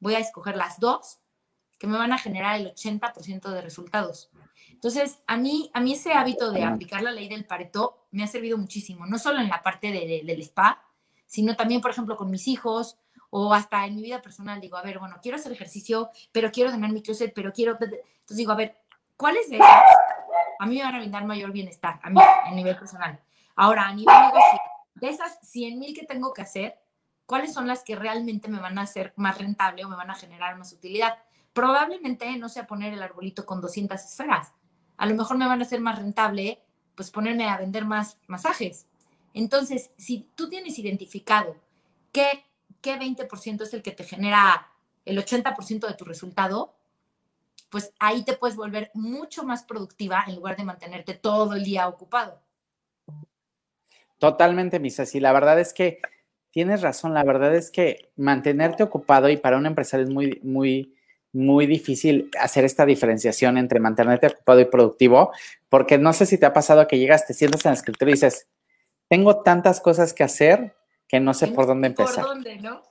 voy 0.00 0.16
a 0.16 0.18
escoger 0.18 0.56
las 0.56 0.80
dos 0.80 1.20
que 1.78 1.86
me 1.86 1.98
van 1.98 2.12
a 2.12 2.18
generar 2.18 2.60
el 2.60 2.74
80% 2.74 3.50
de 3.50 3.60
resultados. 3.60 4.30
Entonces, 4.70 5.20
a 5.26 5.36
mí, 5.36 5.70
a 5.74 5.80
mí 5.80 5.94
ese 5.94 6.12
hábito 6.12 6.52
de 6.52 6.64
aplicar 6.64 7.02
la 7.02 7.12
ley 7.12 7.28
del 7.28 7.46
Pareto 7.46 8.06
me 8.10 8.22
ha 8.22 8.26
servido 8.26 8.58
muchísimo, 8.58 9.06
no 9.06 9.18
solo 9.18 9.40
en 9.40 9.48
la 9.48 9.62
parte 9.62 9.90
del 9.90 10.40
spa, 10.42 10.82
sino 11.26 11.56
también, 11.56 11.80
por 11.80 11.90
ejemplo, 11.90 12.16
con 12.16 12.30
mis 12.30 12.46
hijos 12.48 12.98
o 13.30 13.52
hasta 13.52 13.84
en 13.86 13.96
mi 13.96 14.02
vida 14.02 14.22
personal. 14.22 14.60
Digo, 14.60 14.76
a 14.76 14.82
ver, 14.82 14.98
bueno, 14.98 15.16
quiero 15.22 15.36
hacer 15.36 15.52
ejercicio, 15.52 16.10
pero 16.32 16.50
quiero 16.50 16.70
tener 16.70 16.90
mi 16.90 17.02
closet, 17.02 17.32
pero 17.34 17.52
quiero... 17.52 17.72
Entonces 17.80 18.36
digo, 18.36 18.52
a 18.52 18.56
ver, 18.56 18.78
¿cuáles 19.16 19.48
de 19.50 19.56
esas 19.56 19.68
a 20.58 20.66
mí 20.66 20.76
me 20.76 20.84
van 20.84 20.94
a 20.94 20.98
brindar 20.98 21.24
mayor 21.24 21.52
bienestar, 21.52 22.00
a 22.02 22.10
mí, 22.10 22.20
a 22.20 22.50
nivel 22.52 22.76
personal? 22.76 23.20
Ahora, 23.54 23.88
a 23.88 23.94
nivel 23.94 24.14
negocio, 24.14 24.60
de 24.94 25.08
esas 25.08 25.38
100 25.42 25.78
mil 25.78 25.94
que 25.94 26.06
tengo 26.06 26.32
que 26.32 26.42
hacer, 26.42 26.78
¿cuáles 27.26 27.52
son 27.52 27.66
las 27.66 27.82
que 27.82 27.96
realmente 27.96 28.48
me 28.48 28.60
van 28.60 28.78
a 28.78 28.82
hacer 28.82 29.12
más 29.16 29.38
rentable 29.38 29.84
o 29.84 29.88
me 29.88 29.96
van 29.96 30.10
a 30.10 30.14
generar 30.14 30.56
más 30.56 30.72
utilidad? 30.72 31.18
Probablemente 31.56 32.36
no 32.36 32.50
sea 32.50 32.66
poner 32.66 32.92
el 32.92 33.02
arbolito 33.02 33.46
con 33.46 33.62
200 33.62 33.98
esferas, 33.98 34.52
a 34.98 35.06
lo 35.06 35.14
mejor 35.14 35.38
me 35.38 35.46
van 35.46 35.60
a 35.60 35.64
hacer 35.64 35.80
más 35.80 35.98
rentable, 35.98 36.62
pues 36.94 37.10
ponerme 37.10 37.48
a 37.48 37.56
vender 37.56 37.86
más 37.86 38.18
masajes. 38.26 38.86
Entonces, 39.32 39.90
si 39.96 40.28
tú 40.34 40.50
tienes 40.50 40.78
identificado 40.78 41.56
qué, 42.12 42.44
qué 42.82 42.98
20% 42.98 43.62
es 43.62 43.72
el 43.72 43.80
que 43.80 43.92
te 43.92 44.04
genera 44.04 44.68
el 45.06 45.16
80% 45.16 45.86
de 45.86 45.94
tu 45.94 46.04
resultado, 46.04 46.74
pues 47.70 47.94
ahí 48.00 48.22
te 48.22 48.36
puedes 48.36 48.56
volver 48.56 48.90
mucho 48.92 49.42
más 49.42 49.62
productiva 49.62 50.24
en 50.26 50.34
lugar 50.34 50.58
de 50.58 50.64
mantenerte 50.64 51.14
todo 51.14 51.54
el 51.54 51.64
día 51.64 51.88
ocupado. 51.88 52.38
Totalmente, 54.18 54.78
Misa. 54.78 55.06
Sí, 55.06 55.20
la 55.20 55.32
verdad 55.32 55.58
es 55.58 55.72
que 55.72 56.02
tienes 56.50 56.82
razón. 56.82 57.14
La 57.14 57.24
verdad 57.24 57.54
es 57.54 57.70
que 57.70 58.10
mantenerte 58.16 58.82
ocupado 58.82 59.30
y 59.30 59.38
para 59.38 59.56
un 59.56 59.64
empresario 59.64 60.04
es 60.04 60.12
muy, 60.12 60.38
muy, 60.42 60.94
muy 61.32 61.66
difícil 61.66 62.30
hacer 62.40 62.64
esta 62.64 62.86
diferenciación 62.86 63.58
entre 63.58 63.80
mantenerte 63.80 64.28
ocupado 64.28 64.60
y 64.60 64.64
productivo, 64.66 65.32
porque 65.68 65.98
no 65.98 66.12
sé 66.12 66.26
si 66.26 66.38
te 66.38 66.46
ha 66.46 66.52
pasado 66.52 66.86
que 66.88 66.98
llegas, 66.98 67.26
te 67.26 67.34
sientas 67.34 67.64
en 67.64 67.72
el 67.72 67.76
escritorio 67.76 68.12
y 68.12 68.16
dices, 68.16 68.48
tengo 69.08 69.42
tantas 69.42 69.80
cosas 69.80 70.14
que 70.14 70.24
hacer 70.24 70.74
que 71.08 71.20
no 71.20 71.34
sé 71.34 71.48
por 71.48 71.66
dónde 71.66 71.88
empezar. 71.88 72.24
¿Por 72.24 72.34
dónde, 72.34 72.56
no? 72.56 72.82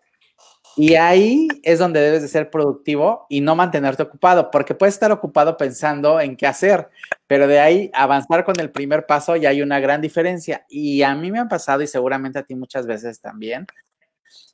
Y 0.77 0.95
ahí 0.95 1.47
es 1.63 1.79
donde 1.79 2.01
debes 2.01 2.21
de 2.21 2.27
ser 2.27 2.49
productivo 2.49 3.25
y 3.29 3.39
no 3.39 3.55
mantenerte 3.55 4.03
ocupado, 4.03 4.51
porque 4.51 4.75
puedes 4.75 4.95
estar 4.95 5.11
ocupado 5.11 5.55
pensando 5.55 6.19
en 6.19 6.35
qué 6.35 6.47
hacer, 6.47 6.89
pero 7.27 7.47
de 7.47 7.59
ahí 7.59 7.89
avanzar 7.93 8.43
con 8.43 8.59
el 8.59 8.71
primer 8.71 9.05
paso 9.05 9.37
ya 9.37 9.49
hay 9.49 9.61
una 9.61 9.79
gran 9.79 10.01
diferencia. 10.01 10.65
Y 10.67 11.01
a 11.01 11.15
mí 11.15 11.31
me 11.31 11.39
ha 11.39 11.47
pasado, 11.47 11.81
y 11.81 11.87
seguramente 11.87 12.39
a 12.39 12.43
ti 12.43 12.55
muchas 12.55 12.85
veces 12.87 13.21
también, 13.21 13.65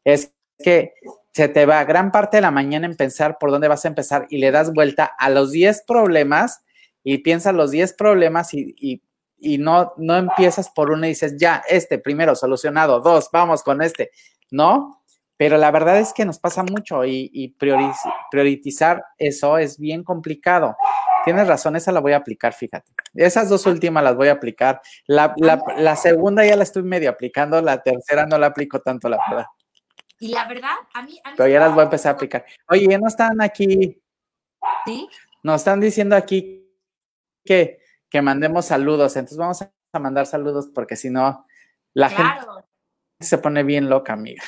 es 0.03 0.31
que 0.59 0.93
se 1.33 1.47
te 1.47 1.65
va 1.65 1.83
gran 1.85 2.11
parte 2.11 2.37
de 2.37 2.41
la 2.41 2.51
mañana 2.51 2.85
en 2.85 2.95
pensar 2.95 3.37
por 3.39 3.51
dónde 3.51 3.67
vas 3.67 3.85
a 3.85 3.87
empezar 3.87 4.27
y 4.29 4.37
le 4.37 4.51
das 4.51 4.73
vuelta 4.73 5.05
a 5.05 5.29
los 5.29 5.51
10 5.51 5.83
problemas 5.87 6.63
y 7.03 7.19
piensas 7.19 7.53
los 7.53 7.71
10 7.71 7.93
problemas 7.93 8.53
y, 8.53 8.75
y, 8.77 9.01
y 9.37 9.57
no, 9.57 9.93
no 9.97 10.17
empiezas 10.17 10.69
por 10.69 10.91
uno 10.91 11.05
y 11.05 11.09
dices, 11.09 11.35
ya, 11.37 11.63
este 11.67 11.97
primero 11.97 12.35
solucionado, 12.35 12.99
dos, 12.99 13.29
vamos 13.31 13.63
con 13.63 13.81
este. 13.81 14.11
No, 14.51 15.01
pero 15.41 15.57
la 15.57 15.71
verdad 15.71 15.97
es 15.97 16.13
que 16.13 16.23
nos 16.23 16.37
pasa 16.37 16.61
mucho 16.61 17.03
y, 17.03 17.55
priorizar 18.29 19.03
eso 19.17 19.57
es 19.57 19.79
bien 19.79 20.03
complicado. 20.03 20.77
Tienes 21.25 21.47
razón, 21.47 21.75
esa 21.75 21.91
la 21.91 21.99
voy 21.99 22.13
a 22.13 22.17
aplicar, 22.17 22.53
fíjate. 22.53 22.91
Esas 23.15 23.49
dos 23.49 23.65
últimas 23.65 24.03
las 24.03 24.15
voy 24.15 24.27
a 24.27 24.33
aplicar. 24.33 24.81
La, 25.07 25.33
segunda 25.95 26.45
ya 26.45 26.55
la 26.55 26.61
estoy 26.61 26.83
medio 26.83 27.09
aplicando, 27.09 27.59
la 27.59 27.81
tercera 27.81 28.27
no 28.27 28.37
la 28.37 28.45
aplico 28.47 28.81
tanto, 28.81 29.09
la 29.09 29.17
verdad. 29.27 29.45
Y 30.21 30.27
la 30.27 30.47
verdad, 30.47 30.75
a 30.93 31.01
mí... 31.01 31.19
Pero 31.35 31.49
ya 31.49 31.59
las 31.59 31.73
voy 31.73 31.81
a 31.81 31.85
empezar 31.85 32.11
a 32.11 32.15
aplicar. 32.15 32.45
Oye, 32.69 32.87
ya 32.87 32.99
no 32.99 33.07
están 33.07 33.41
aquí. 33.41 33.99
¿Sí? 34.85 35.09
Nos 35.41 35.61
están 35.61 35.79
diciendo 35.79 36.15
aquí 36.15 36.71
que, 37.43 37.79
que 38.07 38.21
mandemos 38.21 38.65
saludos. 38.67 39.15
Entonces 39.15 39.39
vamos 39.39 39.63
a 39.63 39.99
mandar 39.99 40.27
saludos 40.27 40.69
porque 40.75 40.95
si 40.95 41.09
no, 41.09 41.47
la 41.95 42.09
gente 42.09 42.45
se 43.19 43.39
pone 43.39 43.63
bien 43.63 43.89
loca, 43.89 44.13
amiga. 44.13 44.43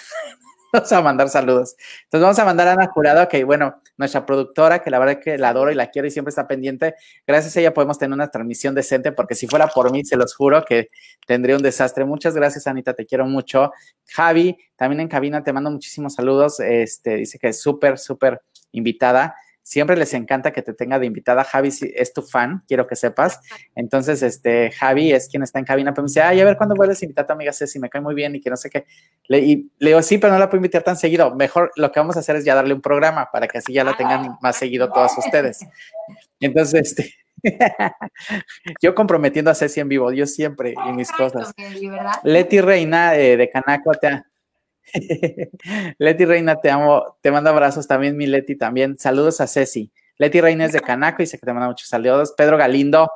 Vamos 0.73 0.91
a 0.91 1.01
mandar 1.01 1.29
saludos. 1.29 1.75
Entonces 2.05 2.21
vamos 2.21 2.39
a 2.39 2.45
mandar 2.45 2.67
a 2.67 2.73
Ana 2.73 2.87
Jurado, 2.87 3.27
que 3.29 3.43
bueno, 3.43 3.81
nuestra 3.95 4.25
productora, 4.25 4.79
que 4.79 4.89
la 4.89 4.97
verdad 4.97 5.19
que 5.23 5.37
la 5.37 5.49
adoro 5.49 5.71
y 5.71 5.75
la 5.75 5.91
quiero 5.91 6.07
y 6.07 6.11
siempre 6.11 6.29
está 6.29 6.47
pendiente. 6.47 6.95
Gracias 7.27 7.55
a 7.55 7.59
ella 7.59 7.73
podemos 7.73 7.99
tener 7.99 8.13
una 8.13 8.29
transmisión 8.29 8.73
decente, 8.73 9.11
porque 9.11 9.35
si 9.35 9.47
fuera 9.47 9.67
por 9.67 9.91
mí, 9.91 10.03
se 10.03 10.17
los 10.17 10.35
juro 10.35 10.65
que 10.65 10.89
tendría 11.27 11.55
un 11.55 11.61
desastre. 11.61 12.05
Muchas 12.05 12.35
gracias, 12.35 12.65
Anita, 12.65 12.93
te 12.93 13.05
quiero 13.05 13.25
mucho. 13.27 13.71
Javi, 14.07 14.57
también 14.75 15.01
en 15.01 15.07
cabina, 15.07 15.43
te 15.43 15.53
mando 15.53 15.69
muchísimos 15.69 16.15
saludos. 16.15 16.59
Este, 16.59 17.17
dice 17.17 17.37
que 17.37 17.49
es 17.49 17.61
súper, 17.61 17.99
súper 17.99 18.41
invitada. 18.71 19.35
Siempre 19.63 19.95
les 19.95 20.13
encanta 20.13 20.51
que 20.51 20.61
te 20.61 20.73
tenga 20.73 20.99
de 20.99 21.05
invitada. 21.05 21.45
Javi 21.45 21.69
es 21.95 22.13
tu 22.13 22.21
fan, 22.21 22.63
quiero 22.67 22.85
que 22.85 22.97
sepas. 22.97 23.39
Entonces, 23.75 24.21
este, 24.21 24.71
Javi 24.71 25.13
es 25.13 25.29
quien 25.29 25.41
está 25.41 25.57
en 25.57 25.65
cabina, 25.65 25.93
pero 25.93 26.03
me 26.03 26.07
dice, 26.07 26.21
ay, 26.21 26.41
a 26.41 26.45
ver 26.45 26.57
cuándo 26.57 26.75
vuelves 26.75 27.01
a 27.01 27.05
invitar 27.05 27.23
a 27.23 27.27
tu 27.27 27.33
amiga 27.33 27.53
Ceci, 27.53 27.79
me 27.79 27.89
cae 27.89 28.01
muy 28.01 28.13
bien 28.13 28.35
y 28.35 28.41
que 28.41 28.49
no 28.49 28.57
sé 28.57 28.69
qué. 28.69 28.85
Le, 29.29 29.39
y 29.39 29.71
le 29.79 29.91
digo, 29.91 30.01
sí, 30.01 30.17
pero 30.17 30.33
no 30.33 30.39
la 30.39 30.49
puedo 30.49 30.57
invitar 30.57 30.83
tan 30.83 30.97
seguido. 30.97 31.33
Mejor 31.33 31.71
lo 31.77 31.91
que 31.91 31.99
vamos 31.99 32.17
a 32.17 32.19
hacer 32.19 32.35
es 32.35 32.43
ya 32.43 32.55
darle 32.55 32.73
un 32.73 32.81
programa 32.81 33.29
para 33.31 33.47
que 33.47 33.59
así 33.59 33.71
ya 33.71 33.85
la 33.85 33.95
tengan 33.95 34.37
más 34.41 34.57
seguido 34.57 34.91
todos 34.91 35.17
ustedes. 35.17 35.65
Entonces, 36.41 36.81
este, 36.81 37.13
yo 38.81 38.93
comprometiendo 38.93 39.49
a 39.49 39.55
Ceci 39.55 39.79
en 39.79 39.87
vivo, 39.87 40.11
yo 40.11 40.25
siempre 40.25 40.73
y 40.89 40.91
mis 40.91 41.11
cosas. 41.11 41.53
Leti 42.23 42.59
Reina 42.59 43.15
eh, 43.15 43.37
de 43.37 43.49
Canaco 43.49 43.91
te, 43.93 44.23
Leti 45.97 46.25
Reina, 46.25 46.59
te 46.59 46.69
amo, 46.69 47.17
te 47.21 47.31
mando 47.31 47.49
abrazos 47.49 47.87
también, 47.87 48.17
mi 48.17 48.27
Leti 48.27 48.55
también. 48.55 48.97
Saludos 48.97 49.41
a 49.41 49.47
Ceci. 49.47 49.91
Leti 50.17 50.41
Reina 50.41 50.65
es 50.65 50.73
de 50.73 50.79
Canaco 50.79 51.21
y 51.21 51.25
dice 51.25 51.39
que 51.39 51.45
te 51.45 51.53
manda 51.53 51.67
muchos 51.67 51.87
saludos. 51.87 52.33
Pedro 52.37 52.57
Galindo, 52.57 53.09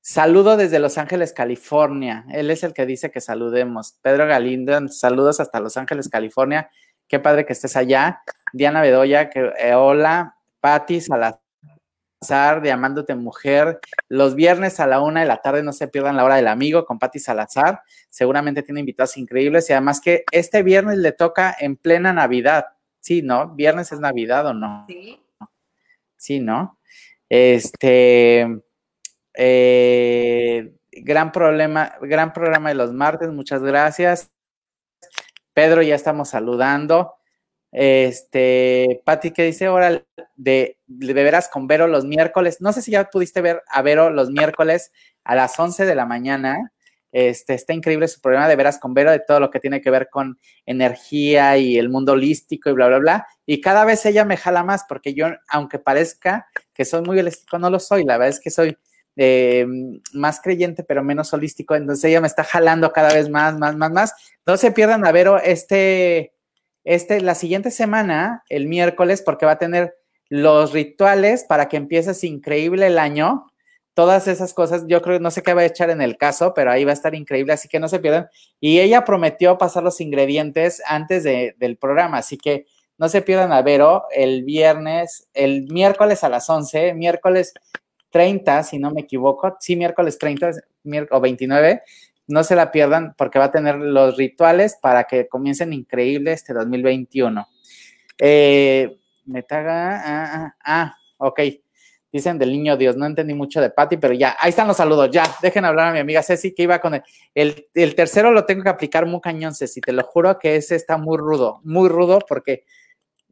saludo 0.00 0.56
desde 0.56 0.78
Los 0.78 0.98
Ángeles, 0.98 1.32
California. 1.32 2.24
Él 2.30 2.50
es 2.50 2.62
el 2.62 2.72
que 2.72 2.86
dice 2.86 3.10
que 3.10 3.20
saludemos. 3.20 3.96
Pedro 4.02 4.26
Galindo, 4.26 4.88
saludos 4.88 5.40
hasta 5.40 5.60
Los 5.60 5.76
Ángeles, 5.76 6.08
California. 6.08 6.70
Qué 7.08 7.18
padre 7.18 7.44
que 7.44 7.52
estés 7.52 7.76
allá. 7.76 8.22
Diana 8.52 8.80
Bedoya, 8.80 9.30
que 9.30 9.52
eh, 9.58 9.74
hola. 9.74 10.36
Patti 10.60 11.00
de 12.20 12.70
Amándote 12.70 13.14
Mujer. 13.14 13.80
Los 14.10 14.34
viernes 14.34 14.78
a 14.78 14.86
la 14.86 15.00
una 15.00 15.20
de 15.20 15.26
la 15.26 15.40
tarde 15.40 15.62
no 15.62 15.72
se 15.72 15.88
pierdan 15.88 16.16
la 16.16 16.24
hora 16.24 16.36
del 16.36 16.48
amigo 16.48 16.84
con 16.84 16.98
Patti 16.98 17.18
Salazar. 17.18 17.80
Seguramente 18.10 18.62
tiene 18.62 18.80
invitados 18.80 19.16
increíbles 19.16 19.70
y 19.70 19.72
además 19.72 20.02
que 20.02 20.24
este 20.30 20.62
viernes 20.62 20.98
le 20.98 21.12
toca 21.12 21.56
en 21.58 21.76
plena 21.76 22.12
Navidad. 22.12 22.66
Sí, 23.00 23.22
¿no? 23.22 23.54
¿Viernes 23.54 23.90
es 23.92 24.00
Navidad 24.00 24.46
o 24.48 24.52
no? 24.52 24.84
Sí. 24.86 25.18
Sí, 26.18 26.40
¿no? 26.40 26.78
Este. 27.30 28.46
Eh, 29.32 30.74
gran 30.92 31.32
problema, 31.32 31.94
gran 32.02 32.34
programa 32.34 32.68
de 32.68 32.74
los 32.74 32.92
martes, 32.92 33.30
muchas 33.30 33.62
gracias. 33.62 34.30
Pedro, 35.54 35.80
ya 35.80 35.94
estamos 35.94 36.28
saludando. 36.28 37.14
Este, 37.72 39.00
Pati, 39.04 39.30
¿qué 39.30 39.44
dice 39.44 39.66
ahora 39.66 40.02
de, 40.36 40.78
de 40.86 41.12
veras 41.12 41.48
con 41.48 41.66
Vero 41.66 41.86
los 41.86 42.04
miércoles? 42.04 42.60
No 42.60 42.72
sé 42.72 42.82
si 42.82 42.90
ya 42.90 43.04
pudiste 43.04 43.40
ver 43.40 43.62
a 43.68 43.82
Vero 43.82 44.10
los 44.10 44.30
miércoles 44.30 44.92
a 45.24 45.34
las 45.34 45.58
11 45.58 45.86
de 45.86 45.94
la 45.94 46.06
mañana. 46.06 46.72
Este, 47.12 47.54
está 47.54 47.72
increíble 47.72 48.06
su 48.06 48.20
programa 48.20 48.48
de 48.48 48.56
veras 48.56 48.78
con 48.78 48.94
Vero, 48.94 49.10
de 49.10 49.20
todo 49.20 49.40
lo 49.40 49.50
que 49.50 49.60
tiene 49.60 49.80
que 49.80 49.90
ver 49.90 50.08
con 50.10 50.38
energía 50.66 51.56
y 51.58 51.76
el 51.76 51.88
mundo 51.88 52.12
holístico 52.12 52.70
y 52.70 52.72
bla, 52.72 52.88
bla, 52.88 52.98
bla. 52.98 53.26
Y 53.46 53.60
cada 53.60 53.84
vez 53.84 54.04
ella 54.06 54.24
me 54.24 54.36
jala 54.36 54.62
más, 54.62 54.84
porque 54.88 55.14
yo, 55.14 55.26
aunque 55.48 55.78
parezca 55.78 56.46
que 56.72 56.84
soy 56.84 57.02
muy 57.02 57.18
holístico, 57.18 57.58
no 57.58 57.70
lo 57.70 57.80
soy. 57.80 58.04
La 58.04 58.16
verdad 58.16 58.30
es 58.30 58.40
que 58.40 58.50
soy 58.50 58.76
eh, 59.16 59.66
más 60.12 60.40
creyente, 60.40 60.84
pero 60.84 61.02
menos 61.02 61.32
holístico. 61.32 61.74
Entonces 61.74 62.04
ella 62.04 62.20
me 62.20 62.28
está 62.28 62.44
jalando 62.44 62.92
cada 62.92 63.12
vez 63.12 63.28
más, 63.28 63.58
más, 63.58 63.76
más, 63.76 63.90
más. 63.90 64.14
No 64.46 64.56
se 64.56 64.70
pierdan 64.72 65.04
a 65.04 65.12
Vero 65.12 65.38
este 65.38 66.32
este, 66.84 67.20
la 67.20 67.34
siguiente 67.34 67.70
semana, 67.70 68.44
el 68.48 68.66
miércoles, 68.66 69.22
porque 69.22 69.46
va 69.46 69.52
a 69.52 69.58
tener 69.58 69.94
los 70.28 70.72
rituales 70.72 71.44
para 71.44 71.68
que 71.68 71.76
empieces 71.76 72.24
increíble 72.24 72.86
el 72.86 72.98
año. 72.98 73.46
Todas 73.94 74.28
esas 74.28 74.54
cosas, 74.54 74.84
yo 74.86 75.02
creo, 75.02 75.18
no 75.18 75.30
sé 75.30 75.42
qué 75.42 75.52
va 75.52 75.62
a 75.62 75.66
echar 75.66 75.90
en 75.90 76.00
el 76.00 76.16
caso, 76.16 76.54
pero 76.54 76.70
ahí 76.70 76.84
va 76.84 76.92
a 76.92 76.94
estar 76.94 77.14
increíble, 77.14 77.52
así 77.52 77.68
que 77.68 77.80
no 77.80 77.88
se 77.88 77.98
pierdan. 77.98 78.28
Y 78.60 78.78
ella 78.78 79.04
prometió 79.04 79.58
pasar 79.58 79.82
los 79.82 80.00
ingredientes 80.00 80.80
antes 80.86 81.24
del 81.24 81.76
programa, 81.76 82.18
así 82.18 82.38
que 82.38 82.66
no 82.96 83.08
se 83.08 83.22
pierdan 83.22 83.52
a 83.52 83.62
Vero 83.62 84.04
el 84.14 84.44
viernes, 84.44 85.28
el 85.34 85.66
miércoles 85.72 86.22
a 86.22 86.28
las 86.28 86.48
11, 86.48 86.94
miércoles 86.94 87.52
30, 88.10 88.62
si 88.62 88.78
no 88.78 88.90
me 88.90 89.02
equivoco, 89.02 89.56
sí, 89.58 89.74
miércoles 89.74 90.18
30 90.18 90.50
o 91.10 91.20
29, 91.20 91.82
no 92.30 92.44
se 92.44 92.54
la 92.54 92.70
pierdan 92.70 93.14
porque 93.18 93.38
va 93.38 93.46
a 93.46 93.50
tener 93.50 93.76
los 93.76 94.16
rituales 94.16 94.78
para 94.80 95.04
que 95.04 95.28
comiencen 95.28 95.72
increíble 95.72 96.32
este 96.32 96.54
2021. 96.54 97.46
Eh, 98.18 98.98
me 99.26 99.42
taga, 99.42 99.96
ah, 99.96 100.30
ah, 100.34 100.54
ah, 100.64 100.96
ok. 101.18 101.40
Dicen 102.12 102.38
del 102.38 102.50
niño 102.50 102.76
Dios, 102.76 102.96
no 102.96 103.06
entendí 103.06 103.34
mucho 103.34 103.60
de 103.60 103.70
Patty, 103.70 103.96
pero 103.96 104.14
ya, 104.14 104.36
ahí 104.40 104.50
están 104.50 104.66
los 104.66 104.76
saludos, 104.76 105.10
ya, 105.12 105.22
dejen 105.42 105.64
hablar 105.64 105.88
a 105.88 105.92
mi 105.92 106.00
amiga 106.00 106.24
Ceci 106.24 106.52
que 106.52 106.64
iba 106.64 106.80
con 106.80 107.00
el, 107.34 107.68
el, 107.72 107.94
tercero 107.94 108.32
lo 108.32 108.46
tengo 108.46 108.64
que 108.64 108.68
aplicar 108.68 109.06
muy 109.06 109.20
cañón, 109.20 109.54
Ceci, 109.54 109.80
te 109.80 109.92
lo 109.92 110.02
juro 110.02 110.36
que 110.36 110.56
ese 110.56 110.74
está 110.74 110.98
muy 110.98 111.18
rudo, 111.18 111.60
muy 111.62 111.88
rudo 111.88 112.18
porque 112.26 112.64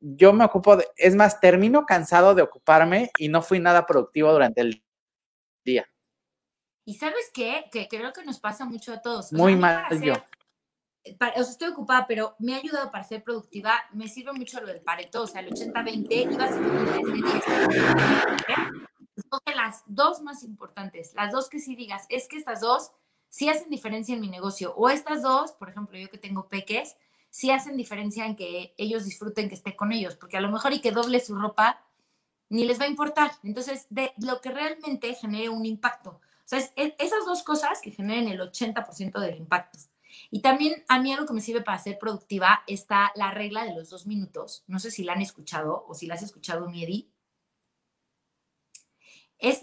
yo 0.00 0.32
me 0.32 0.44
ocupo, 0.44 0.76
de, 0.76 0.86
es 0.96 1.16
más, 1.16 1.40
termino 1.40 1.86
cansado 1.86 2.36
de 2.36 2.42
ocuparme 2.42 3.10
y 3.18 3.28
no 3.28 3.42
fui 3.42 3.58
nada 3.58 3.84
productivo 3.84 4.32
durante 4.32 4.60
el 4.60 4.82
día. 5.64 5.88
Y 6.88 6.94
sabes 6.94 7.30
qué? 7.34 7.66
Que 7.70 7.86
creo 7.86 8.14
que 8.14 8.24
nos 8.24 8.40
pasa 8.40 8.64
mucho 8.64 8.94
a 8.94 9.02
todos. 9.02 9.30
Muy 9.34 9.56
mal 9.56 9.84
yo. 10.00 10.14
o 10.14 10.16
sea, 11.18 11.32
estoy 11.36 11.68
ocupada, 11.68 12.06
pero 12.06 12.34
me 12.38 12.54
ha 12.54 12.56
ayudado 12.56 12.90
para 12.90 13.04
ser 13.04 13.22
productiva. 13.22 13.74
Me 13.92 14.08
sirve 14.08 14.32
mucho 14.32 14.58
lo 14.58 14.68
del 14.68 14.80
pareto, 14.80 15.24
o 15.24 15.26
sea, 15.26 15.42
el 15.42 15.50
80-20 15.52 16.32
y 16.32 16.36
básicamente 16.38 17.30
Escoge 19.14 19.54
las 19.54 19.82
dos 19.84 20.22
más 20.22 20.42
importantes, 20.42 21.12
las 21.14 21.30
dos 21.30 21.50
que 21.50 21.60
sí 21.60 21.76
digas, 21.76 22.06
es 22.08 22.26
que 22.26 22.38
estas 22.38 22.62
dos 22.62 22.92
sí 23.28 23.50
hacen 23.50 23.68
diferencia 23.68 24.14
en 24.14 24.22
mi 24.22 24.30
negocio. 24.30 24.72
O 24.74 24.88
estas 24.88 25.20
dos, 25.20 25.52
por 25.52 25.68
ejemplo, 25.68 25.98
yo 25.98 26.08
que 26.08 26.16
tengo 26.16 26.48
peques, 26.48 26.96
sí 27.28 27.50
hacen 27.50 27.76
diferencia 27.76 28.24
en 28.24 28.34
que 28.34 28.72
ellos 28.78 29.04
disfruten 29.04 29.50
que 29.50 29.56
esté 29.56 29.76
con 29.76 29.92
ellos, 29.92 30.16
porque 30.16 30.38
a 30.38 30.40
lo 30.40 30.50
mejor 30.50 30.72
y 30.72 30.80
que 30.80 30.92
doble 30.92 31.20
su 31.20 31.34
ropa 31.34 31.84
ni 32.48 32.64
les 32.64 32.80
va 32.80 32.86
a 32.86 32.88
importar. 32.88 33.32
Entonces, 33.42 33.86
de 33.90 34.14
lo 34.16 34.40
que 34.40 34.52
realmente 34.52 35.12
genere 35.12 35.50
un 35.50 35.66
impacto. 35.66 36.22
O 36.48 36.50
sea, 36.50 36.60
es, 36.60 36.72
esas 36.98 37.26
dos 37.26 37.42
cosas 37.42 37.82
que 37.82 37.90
generen 37.90 38.26
el 38.26 38.40
80% 38.40 39.20
del 39.20 39.36
impacto. 39.36 39.78
Y 40.30 40.40
también 40.40 40.82
a 40.88 40.98
mí 40.98 41.12
algo 41.12 41.26
que 41.26 41.34
me 41.34 41.42
sirve 41.42 41.60
para 41.60 41.76
ser 41.76 41.98
productiva 41.98 42.62
está 42.66 43.12
la 43.16 43.32
regla 43.32 43.66
de 43.66 43.74
los 43.74 43.90
dos 43.90 44.06
minutos. 44.06 44.64
No 44.66 44.78
sé 44.78 44.90
si 44.90 45.04
la 45.04 45.12
han 45.12 45.20
escuchado 45.20 45.84
o 45.86 45.94
si 45.94 46.06
la 46.06 46.14
has 46.14 46.22
escuchado, 46.22 46.66
Miedi. 46.70 47.12
Es, 49.38 49.60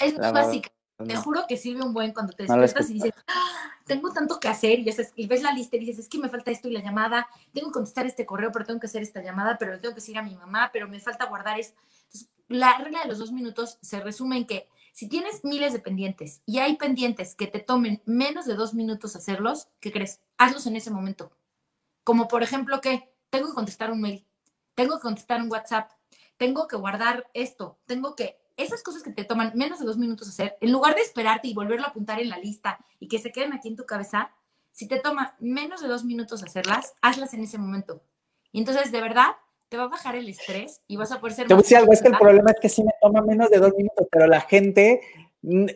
es, 0.00 0.18
básica. 0.18 0.70
Te 1.06 1.14
juro 1.14 1.44
que 1.48 1.56
sirve 1.56 1.82
un 1.82 1.94
buen 1.94 2.12
cuando 2.12 2.32
te 2.32 2.42
despiertas 2.42 2.90
y 2.90 2.94
dices, 2.94 3.12
ah, 3.28 3.70
tengo 3.86 4.12
tanto 4.12 4.40
que 4.40 4.48
hacer, 4.48 4.80
y, 4.80 5.26
ves 5.26 5.42
la 5.42 5.52
lista 5.52 5.76
y 5.76 5.80
dices, 5.80 6.00
es 6.00 6.08
que 6.08 6.18
me 6.18 6.28
falta 6.28 6.50
esto 6.50 6.68
y 6.68 6.72
la 6.72 6.82
llamada, 6.82 7.28
tengo 7.52 7.68
que 7.68 7.74
contestar 7.74 8.06
este 8.06 8.26
correo, 8.26 8.50
pero 8.50 8.64
tengo 8.64 8.80
que 8.80 8.86
hacer 8.86 9.02
esta 9.02 9.22
llamada, 9.22 9.56
pero 9.58 9.80
tengo 9.80 9.94
que 9.94 10.00
decir 10.00 10.18
a 10.18 10.22
mi 10.22 10.34
mamá, 10.34 10.70
pero 10.72 10.88
me 10.88 10.98
falta 11.00 11.26
guardar 11.26 11.60
esto. 11.60 11.80
Entonces, 12.06 12.28
la 12.48 12.78
regla 12.78 13.02
de 13.02 13.08
los 13.08 13.18
dos 13.18 13.32
minutos 13.32 13.78
se 13.82 14.00
resume 14.00 14.38
en 14.38 14.46
que 14.46 14.68
si 14.94 15.08
tienes 15.08 15.44
miles 15.44 15.72
de 15.72 15.80
pendientes 15.80 16.40
y 16.46 16.60
hay 16.60 16.76
pendientes 16.76 17.34
que 17.34 17.48
te 17.48 17.58
tomen 17.58 18.00
menos 18.06 18.46
de 18.46 18.54
dos 18.54 18.74
minutos 18.74 19.16
hacerlos, 19.16 19.66
¿qué 19.80 19.90
crees? 19.90 20.20
Hazlos 20.38 20.68
en 20.68 20.76
ese 20.76 20.92
momento. 20.92 21.32
Como 22.04 22.28
por 22.28 22.44
ejemplo 22.44 22.80
que 22.80 23.12
tengo 23.28 23.48
que 23.48 23.54
contestar 23.54 23.90
un 23.90 24.00
mail, 24.00 24.24
tengo 24.76 24.96
que 24.96 25.02
contestar 25.02 25.42
un 25.42 25.50
WhatsApp, 25.50 25.90
tengo 26.36 26.68
que 26.68 26.76
guardar 26.76 27.28
esto, 27.34 27.76
tengo 27.86 28.14
que 28.14 28.38
esas 28.56 28.84
cosas 28.84 29.02
que 29.02 29.10
te 29.10 29.24
toman 29.24 29.50
menos 29.56 29.80
de 29.80 29.84
dos 29.84 29.98
minutos 29.98 30.28
hacer, 30.28 30.56
en 30.60 30.70
lugar 30.70 30.94
de 30.94 31.00
esperarte 31.00 31.48
y 31.48 31.54
volverlo 31.54 31.86
a 31.86 31.88
apuntar 31.88 32.20
en 32.20 32.28
la 32.28 32.38
lista 32.38 32.78
y 33.00 33.08
que 33.08 33.18
se 33.18 33.32
queden 33.32 33.52
aquí 33.52 33.66
en 33.66 33.76
tu 33.76 33.86
cabeza, 33.86 34.30
si 34.70 34.86
te 34.86 35.00
toma 35.00 35.34
menos 35.40 35.80
de 35.80 35.88
dos 35.88 36.04
minutos 36.04 36.44
hacerlas, 36.44 36.94
hazlas 37.02 37.34
en 37.34 37.42
ese 37.42 37.58
momento. 37.58 38.04
Y 38.52 38.60
entonces, 38.60 38.92
de 38.92 39.00
verdad, 39.00 39.34
te 39.68 39.76
va 39.76 39.84
a 39.84 39.88
bajar 39.88 40.16
el 40.16 40.28
estrés 40.28 40.80
y 40.86 40.96
vas 40.96 41.10
a 41.12 41.20
poder 41.20 41.34
ser... 41.34 41.46
Te 41.48 41.54
voy 41.54 41.60
a 41.60 41.62
decir 41.62 41.76
algo, 41.76 41.92
es 41.92 42.02
que 42.02 42.08
el 42.08 42.18
problema 42.18 42.50
es 42.50 42.60
que 42.60 42.68
sí 42.68 42.84
me 42.84 42.92
toma 43.00 43.22
menos 43.22 43.50
de 43.50 43.58
dos 43.58 43.72
minutos, 43.76 44.06
pero 44.10 44.26
la 44.26 44.40
gente 44.40 45.00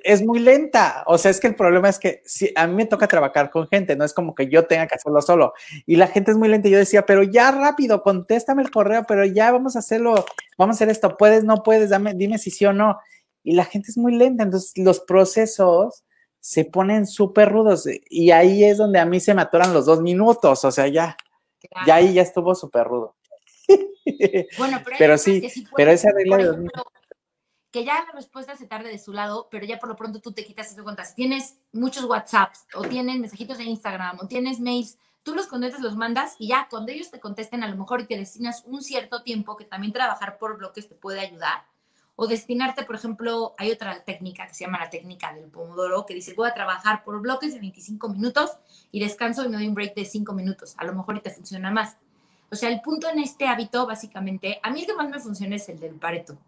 es 0.02 0.24
muy 0.24 0.38
lenta. 0.38 1.04
O 1.06 1.18
sea, 1.18 1.30
es 1.30 1.40
que 1.40 1.46
el 1.46 1.54
problema 1.54 1.88
es 1.88 1.98
que 1.98 2.22
si 2.24 2.50
a 2.56 2.66
mí 2.66 2.74
me 2.74 2.86
toca 2.86 3.06
trabajar 3.06 3.50
con 3.50 3.66
gente, 3.68 3.96
no 3.96 4.04
es 4.04 4.14
como 4.14 4.34
que 4.34 4.48
yo 4.48 4.66
tenga 4.66 4.86
que 4.86 4.94
hacerlo 4.94 5.20
solo. 5.20 5.52
Y 5.86 5.96
la 5.96 6.06
gente 6.06 6.30
es 6.30 6.36
muy 6.36 6.48
lenta. 6.48 6.68
yo 6.68 6.78
decía, 6.78 7.04
pero 7.04 7.22
ya 7.22 7.50
rápido, 7.50 8.02
contéstame 8.02 8.62
el 8.62 8.70
correo, 8.70 9.04
pero 9.06 9.24
ya 9.24 9.50
vamos 9.52 9.76
a 9.76 9.80
hacerlo, 9.80 10.24
vamos 10.56 10.74
a 10.74 10.76
hacer 10.76 10.88
esto. 10.88 11.16
Puedes, 11.16 11.44
no 11.44 11.62
puedes, 11.62 11.90
dame, 11.90 12.14
dime 12.14 12.38
si 12.38 12.50
sí 12.50 12.64
o 12.64 12.72
no. 12.72 12.98
Y 13.42 13.54
la 13.54 13.64
gente 13.64 13.90
es 13.90 13.98
muy 13.98 14.14
lenta. 14.14 14.44
Entonces, 14.44 14.72
los 14.76 15.00
procesos 15.00 16.04
se 16.40 16.64
ponen 16.64 17.06
súper 17.06 17.50
rudos. 17.50 17.86
Y 18.08 18.30
ahí 18.30 18.64
es 18.64 18.78
donde 18.78 18.98
a 18.98 19.06
mí 19.06 19.20
se 19.20 19.34
me 19.34 19.42
atoran 19.42 19.74
los 19.74 19.86
dos 19.86 20.00
minutos. 20.00 20.64
O 20.64 20.70
sea, 20.70 20.88
ya, 20.88 21.16
ya 21.86 21.96
ahí 21.96 22.14
ya 22.14 22.22
estuvo 22.22 22.54
súper 22.54 22.86
rudo. 22.86 23.17
Bueno, 24.56 24.82
pero, 24.98 25.18
sí, 25.18 25.42
pero 25.76 25.90
esa 25.90 26.10
regla 26.12 26.38
de 26.38 26.68
que 27.70 27.84
ya 27.84 28.04
la 28.06 28.12
respuesta 28.12 28.56
se 28.56 28.66
tarde 28.66 28.88
de 28.88 28.98
su 28.98 29.12
lado, 29.12 29.48
pero 29.50 29.66
ya 29.66 29.78
por 29.78 29.88
lo 29.88 29.96
pronto 29.96 30.20
tú 30.20 30.32
te 30.32 30.44
quitas 30.44 30.72
eso 30.72 30.82
cuenta. 30.82 31.04
Si 31.04 31.14
tienes 31.14 31.58
muchos 31.72 32.04
WhatsApps 32.04 32.66
o 32.74 32.82
tienes 32.82 33.18
mensajitos 33.18 33.58
de 33.58 33.64
Instagram 33.64 34.18
o 34.20 34.26
tienes 34.26 34.58
mails, 34.58 34.96
tú 35.22 35.34
los 35.34 35.46
contestas, 35.46 35.82
los 35.82 35.96
mandas 35.96 36.34
y 36.38 36.48
ya 36.48 36.66
cuando 36.70 36.92
ellos 36.92 37.10
te 37.10 37.20
contesten 37.20 37.62
a 37.62 37.68
lo 37.68 37.76
mejor 37.76 38.00
y 38.00 38.06
te 38.06 38.16
destinas 38.16 38.64
un 38.64 38.82
cierto 38.82 39.22
tiempo 39.22 39.56
que 39.56 39.64
también 39.64 39.92
trabajar 39.92 40.38
por 40.38 40.56
bloques 40.56 40.88
te 40.88 40.94
puede 40.94 41.20
ayudar. 41.20 41.64
O 42.16 42.26
destinarte, 42.26 42.82
por 42.82 42.96
ejemplo, 42.96 43.54
hay 43.58 43.70
otra 43.70 44.02
técnica 44.02 44.48
que 44.48 44.54
se 44.54 44.64
llama 44.64 44.80
la 44.80 44.90
técnica 44.90 45.32
del 45.34 45.50
pomodoro, 45.50 46.04
que 46.04 46.14
dice, 46.14 46.34
voy 46.34 46.48
a 46.48 46.54
trabajar 46.54 47.04
por 47.04 47.20
bloques 47.20 47.54
de 47.54 47.60
25 47.60 48.08
minutos 48.08 48.50
y 48.90 48.98
descanso 48.98 49.44
y 49.44 49.48
me 49.48 49.56
doy 49.56 49.68
un 49.68 49.74
break 49.74 49.94
de 49.94 50.04
5 50.04 50.32
minutos. 50.32 50.74
A 50.78 50.84
lo 50.84 50.94
mejor 50.94 51.16
y 51.16 51.20
te 51.20 51.30
funciona 51.30 51.70
más. 51.70 51.96
O 52.50 52.56
sea, 52.56 52.70
el 52.70 52.80
punto 52.80 53.08
en 53.08 53.18
este 53.18 53.46
hábito, 53.46 53.86
básicamente, 53.86 54.58
a 54.62 54.70
mí 54.70 54.80
el 54.80 54.86
que 54.86 54.94
más 54.94 55.08
me 55.08 55.20
funciona 55.20 55.56
es 55.56 55.68
el 55.68 55.78
del 55.78 55.94
pareto, 55.94 56.38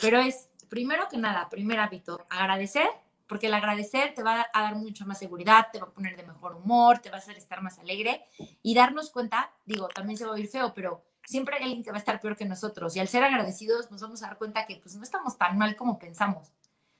pero 0.00 0.20
es 0.20 0.48
primero 0.68 1.08
que 1.10 1.16
nada, 1.16 1.48
primer 1.48 1.78
hábito, 1.78 2.26
agradecer, 2.28 2.88
porque 3.26 3.46
el 3.46 3.54
agradecer 3.54 4.14
te 4.14 4.22
va 4.22 4.46
a 4.52 4.62
dar 4.62 4.76
mucha 4.76 5.04
más 5.04 5.18
seguridad, 5.18 5.66
te 5.72 5.80
va 5.80 5.86
a 5.86 5.90
poner 5.90 6.16
de 6.16 6.24
mejor 6.24 6.56
humor, 6.56 6.98
te 6.98 7.10
va 7.10 7.16
a 7.16 7.18
hacer 7.18 7.36
estar 7.36 7.62
más 7.62 7.78
alegre 7.78 8.24
y 8.62 8.74
darnos 8.74 9.10
cuenta, 9.10 9.50
digo, 9.64 9.88
también 9.88 10.16
se 10.16 10.24
va 10.24 10.30
a 10.30 10.34
oír 10.34 10.48
feo, 10.48 10.72
pero 10.74 11.02
siempre 11.24 11.56
hay 11.56 11.64
alguien 11.64 11.82
que 11.82 11.90
va 11.90 11.96
a 11.96 12.00
estar 12.00 12.20
peor 12.20 12.36
que 12.36 12.44
nosotros 12.44 12.94
y 12.94 13.00
al 13.00 13.08
ser 13.08 13.24
agradecidos 13.24 13.90
nos 13.90 14.00
vamos 14.00 14.22
a 14.22 14.28
dar 14.28 14.38
cuenta 14.38 14.66
que 14.66 14.76
pues 14.76 14.94
no 14.94 15.02
estamos 15.02 15.36
tan 15.36 15.58
mal 15.58 15.74
como 15.74 15.98
pensamos. 15.98 16.52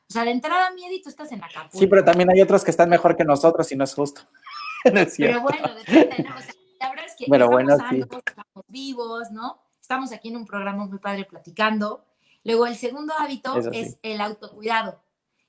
O 0.09 0.13
sea, 0.13 0.25
de 0.25 0.31
entrada, 0.31 0.71
mi 0.71 1.03
tú 1.03 1.09
estás 1.09 1.33
en 1.33 1.41
la 1.41 1.49
capa. 1.49 1.71
Sí, 1.73 1.87
pero 1.87 2.05
también 2.05 2.31
hay 2.31 2.41
otros 2.41 2.65
que 2.65 2.71
están 2.71 2.89
mejor 2.89 3.17
que 3.17 3.25
nosotros 3.25 3.71
y 3.73 3.77
no 3.77 3.85
es 3.85 3.95
justo. 3.95 4.23
pero 4.85 5.41
bueno, 5.41 5.75
depende, 5.75 6.25
¿no? 6.29 6.31
la 6.31 6.35
verdad 6.35 6.66
que 7.17 7.25
estamos, 7.25 7.49
bueno, 7.49 7.75
estamos 7.75 8.65
vivos, 8.69 9.31
¿no? 9.31 9.63
Estamos 9.81 10.13
aquí 10.13 10.29
en 10.29 10.37
un 10.37 10.47
programa 10.47 10.87
muy 10.87 10.99
padre 10.99 11.25
platicando 11.25 12.05
Luego, 12.47 12.69
el 12.69 12.77
segundo 12.77 13.13
hábito 13.19 13.61
es 13.73 13.99
el 14.05 14.21
autocuidado. 14.21 15.03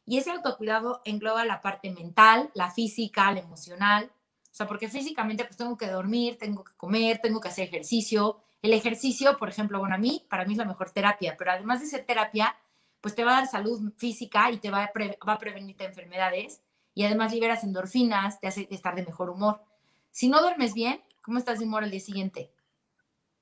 Y 0.07 0.17
ese 0.17 0.31
autocuidado 0.31 1.03
engloba 1.05 1.45
la 1.45 1.61
parte 1.61 1.91
mental, 1.91 2.49
la 2.55 2.71
física, 2.71 3.31
la 3.31 3.41
emocional. 3.41 4.09
O 4.51 4.55
sea, 4.55 4.65
porque 4.65 4.89
físicamente 4.89 5.45
pues 5.45 5.57
tengo 5.57 5.77
que 5.77 5.85
dormir, 5.85 6.39
tengo 6.39 6.63
que 6.63 6.73
comer, 6.75 7.19
tengo 7.21 7.39
que 7.39 7.49
hacer 7.49 7.67
ejercicio. 7.67 8.39
El 8.63 8.73
ejercicio, 8.73 9.37
por 9.37 9.47
ejemplo, 9.47 9.77
bueno, 9.77 9.93
a 9.93 9.99
mí, 9.99 10.25
para 10.27 10.43
mí 10.45 10.53
es 10.53 10.57
la 10.57 10.65
mejor 10.65 10.89
terapia, 10.89 11.35
pero 11.37 11.51
además 11.51 11.81
de 11.81 11.85
ser 11.85 12.03
terapia, 12.03 12.57
pues 12.99 13.13
te 13.13 13.23
va 13.23 13.33
a 13.33 13.41
dar 13.41 13.47
salud 13.47 13.93
física 13.95 14.49
y 14.49 14.57
te 14.57 14.71
va 14.71 14.85
a, 14.85 14.91
va 15.23 15.33
a 15.33 15.37
prevenirte 15.37 15.85
enfermedades 15.85 16.61
y 16.95 17.03
además 17.03 17.31
liberas 17.31 17.63
endorfinas, 17.63 18.39
te 18.39 18.47
hace 18.47 18.67
estar 18.71 18.95
de 18.95 19.05
mejor 19.05 19.29
humor. 19.29 19.61
Si 20.09 20.29
no 20.29 20.41
duermes 20.41 20.73
bien, 20.73 20.99
¿cómo 21.27 21.39
estás 21.39 21.59
de 21.59 21.65
humor 21.65 21.83
el 21.83 21.91
día 21.91 21.99
siguiente? 21.99 22.49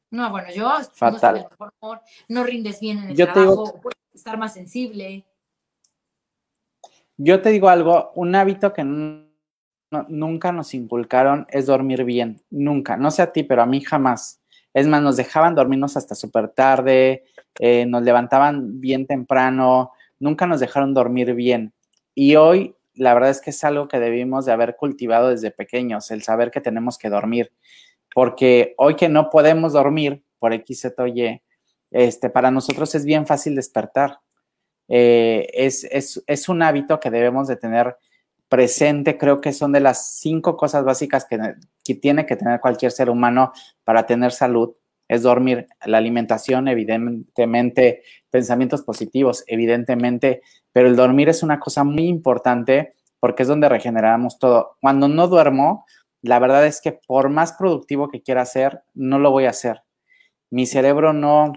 No, 0.09 0.31
bueno, 0.31 0.47
yo 0.51 0.71
Fatal. 0.91 1.47
no, 1.59 2.01
no 2.29 2.43
rindes 2.43 2.79
bien 2.79 2.97
en 2.97 3.09
el 3.11 3.15
trabajo, 3.15 3.79
puedes 3.79 3.99
estar 4.11 4.39
más 4.39 4.55
sensible. 4.55 5.23
Yo 7.15 7.41
te 7.43 7.51
digo 7.51 7.69
algo, 7.69 8.11
un 8.15 8.33
hábito 8.33 8.73
que 8.73 8.83
nunca 8.83 10.51
nos 10.51 10.73
inculcaron 10.73 11.45
es 11.51 11.67
dormir 11.67 12.03
bien, 12.05 12.41
nunca, 12.49 12.97
no 12.97 13.11
sé 13.11 13.21
a 13.21 13.31
ti, 13.31 13.43
pero 13.43 13.61
a 13.61 13.67
mí 13.67 13.81
jamás. 13.81 14.41
Es 14.73 14.87
más, 14.87 15.03
nos 15.03 15.15
dejaban 15.15 15.53
dormirnos 15.53 15.95
hasta 15.95 16.15
súper 16.15 16.49
tarde, 16.49 17.25
eh, 17.59 17.85
nos 17.85 18.01
levantaban 18.01 18.81
bien 18.81 19.05
temprano, 19.05 19.91
nunca 20.17 20.47
nos 20.47 20.59
dejaron 20.59 20.95
dormir 20.95 21.35
bien. 21.35 21.71
Y 22.15 22.35
hoy, 22.35 22.75
la 22.95 23.13
verdad 23.13 23.29
es 23.29 23.41
que 23.41 23.51
es 23.51 23.63
algo 23.63 23.87
que 23.87 23.99
debimos 23.99 24.45
de 24.45 24.51
haber 24.51 24.75
cultivado 24.75 25.29
desde 25.29 25.51
pequeños, 25.51 26.11
el 26.11 26.23
saber 26.23 26.51
que 26.51 26.61
tenemos 26.61 26.97
que 26.97 27.09
dormir 27.09 27.51
porque 28.15 28.75
hoy 28.77 28.95
que 28.95 29.09
no 29.09 29.29
podemos 29.29 29.73
dormir 29.73 30.23
por 30.39 30.53
X, 30.53 30.79
Z 30.79 31.03
o 31.03 31.05
Y, 31.05 31.41
este, 31.91 32.29
para 32.29 32.49
nosotros 32.49 32.95
es 32.95 33.03
bien 33.03 33.27
fácil 33.27 33.55
despertar. 33.55 34.19
Eh, 34.87 35.47
es, 35.53 36.49
un 36.49 36.61
hábito 36.61 37.01
que 37.01 37.11
debemos 37.11 37.49
de 37.49 37.57
tener 37.57 37.97
presente, 38.47 39.17
creo 39.17 39.41
que 39.41 39.51
son 39.51 39.73
de 39.73 39.81
las 39.81 40.15
cinco 40.15 40.55
cosas 40.55 40.85
básicas 40.85 41.25
que, 41.25 41.37
que 41.83 41.95
tiene 41.95 42.25
que 42.25 42.37
tener 42.37 42.61
cualquier 42.61 42.93
ser 42.93 43.09
humano 43.09 43.51
para 43.83 44.05
tener 44.05 44.31
salud. 44.31 44.73
Es 45.09 45.23
dormir, 45.23 45.67
la 45.85 45.97
alimentación, 45.97 46.69
evidentemente, 46.69 48.01
pensamientos 48.29 48.81
positivos, 48.83 49.43
evidentemente, 49.47 50.41
pero 50.75 50.89
el 50.89 50.97
dormir 50.97 51.29
es 51.29 51.41
una 51.41 51.57
cosa 51.57 51.85
muy 51.85 52.05
importante 52.05 52.95
porque 53.21 53.43
es 53.43 53.47
donde 53.47 53.69
regeneramos 53.69 54.39
todo. 54.39 54.75
Cuando 54.81 55.07
no 55.07 55.29
duermo, 55.29 55.85
la 56.21 56.37
verdad 56.37 56.65
es 56.65 56.81
que 56.81 56.91
por 56.91 57.29
más 57.29 57.53
productivo 57.53 58.09
que 58.09 58.21
quiera 58.21 58.43
ser, 58.43 58.83
no 58.93 59.17
lo 59.17 59.31
voy 59.31 59.45
a 59.45 59.51
hacer. 59.51 59.83
Mi 60.49 60.65
cerebro 60.65 61.13
no, 61.13 61.53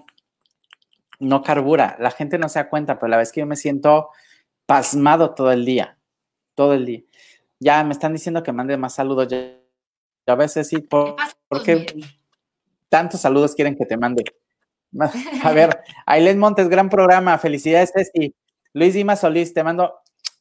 no 1.18 1.42
carbura. 1.42 1.96
La 1.98 2.12
gente 2.12 2.38
no 2.38 2.48
se 2.48 2.60
da 2.60 2.70
cuenta, 2.70 3.00
pero 3.00 3.10
la 3.10 3.16
vez 3.16 3.32
que 3.32 3.40
yo 3.40 3.46
me 3.46 3.56
siento 3.56 4.10
pasmado 4.66 5.34
todo 5.34 5.50
el 5.50 5.64
día, 5.64 5.98
todo 6.54 6.74
el 6.74 6.86
día. 6.86 7.02
Ya 7.58 7.82
me 7.82 7.94
están 7.94 8.12
diciendo 8.12 8.44
que 8.44 8.52
mande 8.52 8.76
más 8.76 8.94
saludos. 8.94 9.26
Ya, 9.26 9.58
a 10.28 10.36
veces 10.36 10.68
sí, 10.68 10.78
por, 10.78 11.16
qué 11.64 11.86
tantos 12.88 13.20
saludos 13.20 13.56
quieren 13.56 13.74
que 13.74 13.84
te 13.84 13.96
mande? 13.96 14.22
A 15.42 15.50
ver, 15.50 15.80
Ailén 16.06 16.38
Montes, 16.38 16.68
gran 16.68 16.88
programa. 16.88 17.36
Felicidades, 17.36 17.90
Ceci. 17.92 18.32
Luis 18.72 18.94
Dimas 18.94 19.20
Solís, 19.20 19.54
te 19.54 19.64
mando 19.64 20.00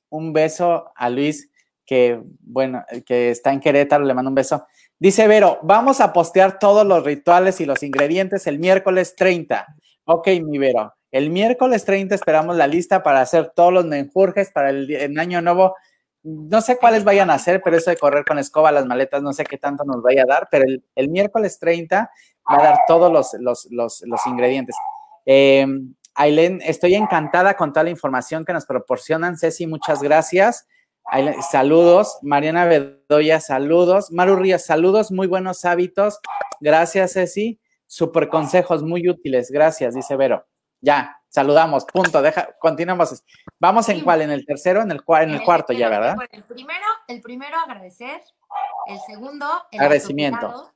un 0.10 0.34
beso 0.34 0.92
a 0.96 1.10
Luis 1.10 1.50
que, 1.86 2.22
bueno, 2.42 2.84
que 3.06 3.32
está 3.32 3.54
en 3.54 3.60
Querétaro, 3.60 4.04
le 4.04 4.14
mando 4.14 4.30
un 4.30 4.36
beso. 4.36 4.66
Dice 5.00 5.28
Vero, 5.28 5.60
vamos 5.64 6.02
a 6.02 6.12
postear 6.12 6.60
todos 6.60 6.86
los 6.86 7.04
rituales 7.04 7.62
y 7.62 7.66
los 7.66 7.84
ingredientes 7.84 8.48
el 8.48 8.60
miércoles 8.60 9.16
30. 9.16 9.66
Ok, 10.06 10.28
mi 10.44 10.58
Vero. 10.58 10.94
El 11.12 11.30
miércoles 11.30 11.86
30 11.86 12.16
esperamos 12.16 12.58
la 12.58 12.68
lista 12.68 13.02
para 13.04 13.22
hacer 13.22 13.52
todos 13.56 13.72
los 13.72 13.86
menjurjes 13.86 14.52
para 14.52 14.72
el, 14.72 15.18
año 15.18 15.42
nuevo. 15.42 15.76
No 16.24 16.60
sé 16.62 16.78
cuáles 16.78 17.06
vayan 17.06 17.30
a 17.30 17.36
hacer, 17.36 17.62
pero 17.64 17.78
eso 17.78 17.90
de 17.90 17.98
correr 17.98 18.26
con 18.26 18.38
escoba 18.38 18.72
las 18.72 18.86
maletas, 18.86 19.22
no 19.22 19.32
sé 19.32 19.46
qué 19.46 19.58
tanto 19.58 19.86
nos 19.86 20.02
vaya 20.02 20.24
a 20.24 20.26
dar, 20.26 20.48
pero 20.52 20.66
el, 20.96 21.10
miércoles 21.10 21.58
30 21.60 22.12
va 22.52 22.60
a 22.60 22.64
dar 22.64 22.80
todos 22.88 23.12
los, 23.12 23.34
los, 23.72 24.28
ingredientes. 24.28 24.76
Eh, 25.26 25.66
Ailén, 26.18 26.62
estoy 26.66 26.96
encantada 26.96 27.56
con 27.56 27.72
toda 27.72 27.84
la 27.84 27.92
información 27.92 28.44
que 28.44 28.52
nos 28.52 28.66
proporcionan. 28.66 29.38
Ceci, 29.38 29.68
muchas 29.68 30.02
gracias. 30.02 30.68
Saludos, 31.52 32.18
Mariana 32.24 32.66
Bedoya, 32.66 33.40
saludos. 33.40 34.12
Maru 34.12 34.36
Ríos, 34.36 34.64
saludos, 34.64 35.12
muy 35.12 35.28
buenos 35.28 35.64
hábitos. 35.64 36.20
Gracias, 36.60 37.14
Ceci. 37.14 37.60
Super 37.86 38.30
consejos 38.30 38.82
muy 38.82 39.08
útiles, 39.08 39.52
gracias, 39.52 39.94
dice 39.94 40.16
Vero. 40.16 40.46
Ya, 40.82 41.22
saludamos, 41.30 41.86
punto, 41.86 42.22
deja, 42.24 42.50
continuamos. 42.60 43.24
Vamos 43.60 43.88
en 43.90 44.02
cuál, 44.02 44.24
en 44.24 44.32
el 44.32 44.44
tercero, 44.44 44.82
en 44.82 44.92
el, 44.92 45.02
en 45.22 45.30
el, 45.30 45.44
cuarto 45.44 45.72
ya, 45.72 45.88
¿verdad? 45.88 46.16
el 46.32 46.44
primero, 46.44 46.86
el 47.08 47.22
primero 47.22 47.58
agradecer, 47.60 48.22
el 48.88 49.00
segundo, 49.08 49.46
el 49.72 49.80
agradecimiento. 49.80 50.74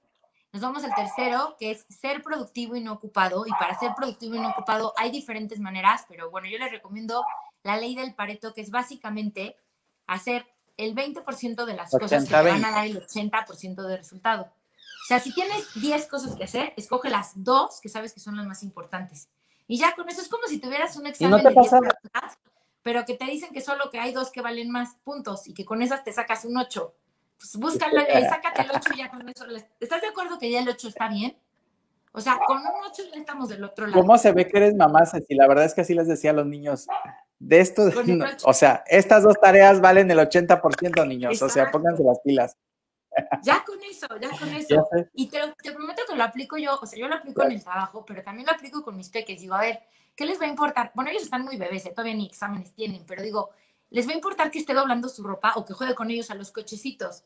Nos 0.53 0.61
vamos 0.61 0.83
al 0.83 0.93
tercero, 0.93 1.55
que 1.57 1.71
es 1.71 1.85
ser 1.87 2.21
productivo 2.21 2.75
y 2.75 2.81
no 2.81 2.93
ocupado. 2.93 3.45
Y 3.47 3.51
para 3.51 3.77
ser 3.79 3.93
productivo 3.95 4.35
y 4.35 4.39
no 4.39 4.49
ocupado 4.49 4.93
hay 4.97 5.09
diferentes 5.09 5.59
maneras, 5.59 6.05
pero 6.09 6.29
bueno, 6.29 6.47
yo 6.47 6.57
les 6.57 6.71
recomiendo 6.71 7.23
la 7.63 7.77
ley 7.77 7.95
del 7.95 8.13
Pareto, 8.13 8.53
que 8.53 8.61
es 8.61 8.69
básicamente 8.69 9.55
hacer 10.07 10.45
el 10.77 10.95
20% 10.95 11.65
de 11.65 11.73
las 11.73 11.91
cosas 11.91 12.27
que 12.27 12.33
van 12.33 12.65
a 12.65 12.71
dar 12.71 12.85
el 12.85 13.01
80% 13.01 13.87
de 13.87 13.97
resultado. 13.97 14.43
O 14.43 15.05
sea, 15.07 15.19
si 15.19 15.33
tienes 15.33 15.67
10 15.75 16.07
cosas 16.07 16.35
que 16.35 16.43
hacer, 16.43 16.73
escoge 16.75 17.09
las 17.09 17.31
dos 17.35 17.79
que 17.81 17.89
sabes 17.89 18.13
que 18.13 18.19
son 18.19 18.35
las 18.35 18.45
más 18.45 18.63
importantes. 18.63 19.29
Y 19.67 19.77
ya 19.77 19.95
con 19.95 20.09
eso 20.09 20.21
es 20.21 20.27
como 20.27 20.47
si 20.47 20.59
tuvieras 20.59 20.95
un 20.97 21.07
examen 21.07 21.43
de 21.43 21.49
10 21.49 21.69
preguntas, 21.69 22.37
pero 22.81 23.05
que 23.05 23.15
te 23.15 23.25
dicen 23.25 23.53
que 23.53 23.61
solo 23.61 23.89
que 23.89 23.99
hay 23.99 24.11
dos 24.11 24.31
que 24.31 24.41
valen 24.41 24.69
más 24.69 24.95
puntos 25.03 25.47
y 25.47 25.53
que 25.53 25.65
con 25.65 25.81
esas 25.81 26.03
te 26.03 26.11
sacas 26.11 26.45
un 26.45 26.57
8. 26.57 26.93
Pues 27.41 27.55
búscalo, 27.55 28.01
eh, 28.01 28.29
sácate 28.29 28.61
el 28.61 28.69
8 28.69 28.89
y 28.93 28.97
ya 28.99 29.09
con 29.09 29.27
eso. 29.27 29.45
¿Estás 29.79 30.01
de 30.01 30.07
acuerdo 30.07 30.37
que 30.37 30.51
ya 30.51 30.59
el 30.59 30.69
8 30.69 30.87
está 30.89 31.09
bien? 31.09 31.35
O 32.11 32.21
sea, 32.21 32.37
con 32.45 32.57
un 32.59 32.83
8 32.87 33.03
ya 33.11 33.19
estamos 33.19 33.49
del 33.49 33.63
otro 33.63 33.87
lado. 33.87 33.99
¿Cómo 33.99 34.15
se 34.19 34.31
ve 34.31 34.47
que 34.47 34.57
eres 34.57 34.75
mamá, 34.75 35.07
Ceci? 35.07 35.33
La 35.33 35.47
verdad 35.47 35.65
es 35.65 35.73
que 35.73 35.81
así 35.81 35.95
les 35.95 36.07
decía 36.07 36.29
a 36.29 36.33
los 36.33 36.45
niños. 36.45 36.87
De 37.39 37.59
esto, 37.59 37.89
o 38.43 38.53
sea, 38.53 38.83
estas 38.85 39.23
dos 39.23 39.39
tareas 39.41 39.81
valen 39.81 40.11
el 40.11 40.19
80%, 40.19 41.07
niños. 41.07 41.41
O 41.41 41.49
sea, 41.49 41.71
pónganse 41.71 42.03
las 42.03 42.19
pilas. 42.19 42.55
Ya 43.41 43.63
con 43.65 43.81
eso, 43.83 44.07
ya 44.21 44.29
con 44.37 44.49
eso. 44.53 44.87
y 45.15 45.27
te, 45.27 45.39
te, 45.63 45.71
prometo 45.71 46.03
que 46.07 46.15
lo 46.15 46.23
aplico 46.23 46.57
yo, 46.57 46.77
o 46.79 46.85
sea, 46.85 46.99
yo 46.99 47.07
lo 47.07 47.15
aplico 47.15 47.43
en 47.43 47.53
el 47.53 47.63
trabajo, 47.63 48.05
pero 48.05 48.23
también 48.23 48.45
lo 48.45 48.53
aplico 48.53 48.83
con 48.83 48.95
mis 48.95 49.09
peques. 49.09 49.41
Digo, 49.41 49.55
a 49.55 49.61
ver, 49.61 49.79
¿qué 50.15 50.25
les 50.25 50.39
va 50.39 50.45
a 50.45 50.49
importar? 50.49 50.91
Bueno, 50.93 51.09
ellos 51.09 51.23
están 51.23 51.43
muy 51.43 51.57
bebés, 51.57 51.87
¿eh? 51.87 51.89
todavía 51.89 52.13
ni 52.13 52.27
exámenes 52.27 52.71
tienen, 52.73 53.03
pero 53.05 53.23
digo, 53.23 53.49
¿les 53.91 54.07
va 54.07 54.11
a 54.11 54.15
importar 54.15 54.49
que 54.49 54.57
esté 54.57 54.73
doblando 54.73 55.07
su 55.09 55.21
ropa 55.21 55.53
o 55.55 55.65
que 55.65 55.73
juegue 55.73 55.93
con 55.93 56.09
ellos 56.09 56.31
a 56.31 56.35
los 56.35 56.51
cochecitos? 56.51 57.23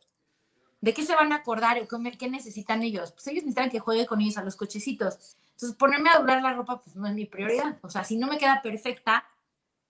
¿De 0.81 0.93
qué 0.93 1.05
se 1.05 1.15
van 1.15 1.31
a 1.31 1.37
acordar 1.37 1.81
o 1.81 1.87
qué 1.87 2.29
necesitan 2.29 2.83
ellos? 2.83 3.11
Pues 3.11 3.25
ellos 3.27 3.43
necesitan 3.43 3.69
que 3.69 3.79
juegue 3.79 4.05
con 4.05 4.19
ellos 4.19 4.37
a 4.37 4.43
los 4.43 4.55
cochecitos. 4.55 5.37
Entonces, 5.51 5.77
ponerme 5.77 6.09
a 6.09 6.17
doblar 6.17 6.41
la 6.43 6.53
ropa, 6.53 6.81
pues 6.81 6.95
no 6.95 7.07
es 7.07 7.13
mi 7.13 7.25
prioridad. 7.25 7.79
O 7.81 7.89
sea, 7.89 8.03
si 8.03 8.17
no 8.17 8.27
me 8.27 8.37
queda 8.37 8.61
perfecta, 8.61 9.23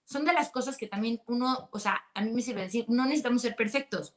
son 0.05 0.23
de 0.23 0.33
las 0.33 0.51
cosas 0.51 0.77
que 0.77 0.87
también 0.87 1.21
uno, 1.25 1.69
o 1.71 1.79
sea, 1.79 2.03
a 2.13 2.21
mí 2.21 2.31
me 2.31 2.41
sirve 2.41 2.61
decir, 2.61 2.85
no 2.87 3.05
necesitamos 3.05 3.41
ser 3.41 3.55
perfectos. 3.55 4.15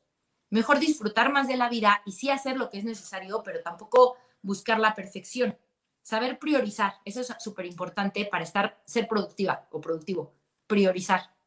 Mejor 0.50 0.78
disfrutar 0.78 1.32
más 1.32 1.48
de 1.48 1.56
la 1.56 1.68
vida 1.68 2.02
y 2.04 2.12
sí 2.12 2.30
hacer 2.30 2.56
lo 2.56 2.70
que 2.70 2.78
es 2.78 2.84
necesario, 2.84 3.42
pero 3.42 3.62
tampoco 3.62 4.16
buscar 4.42 4.78
la 4.78 4.94
perfección. 4.94 5.56
Saber 6.02 6.38
priorizar, 6.38 6.94
eso 7.04 7.20
es 7.20 7.34
súper 7.38 7.66
importante 7.66 8.24
para 8.26 8.44
estar, 8.44 8.80
ser 8.84 9.08
productiva 9.08 9.68
o 9.70 9.80
productivo. 9.80 10.34
Priorizar. 10.66 11.37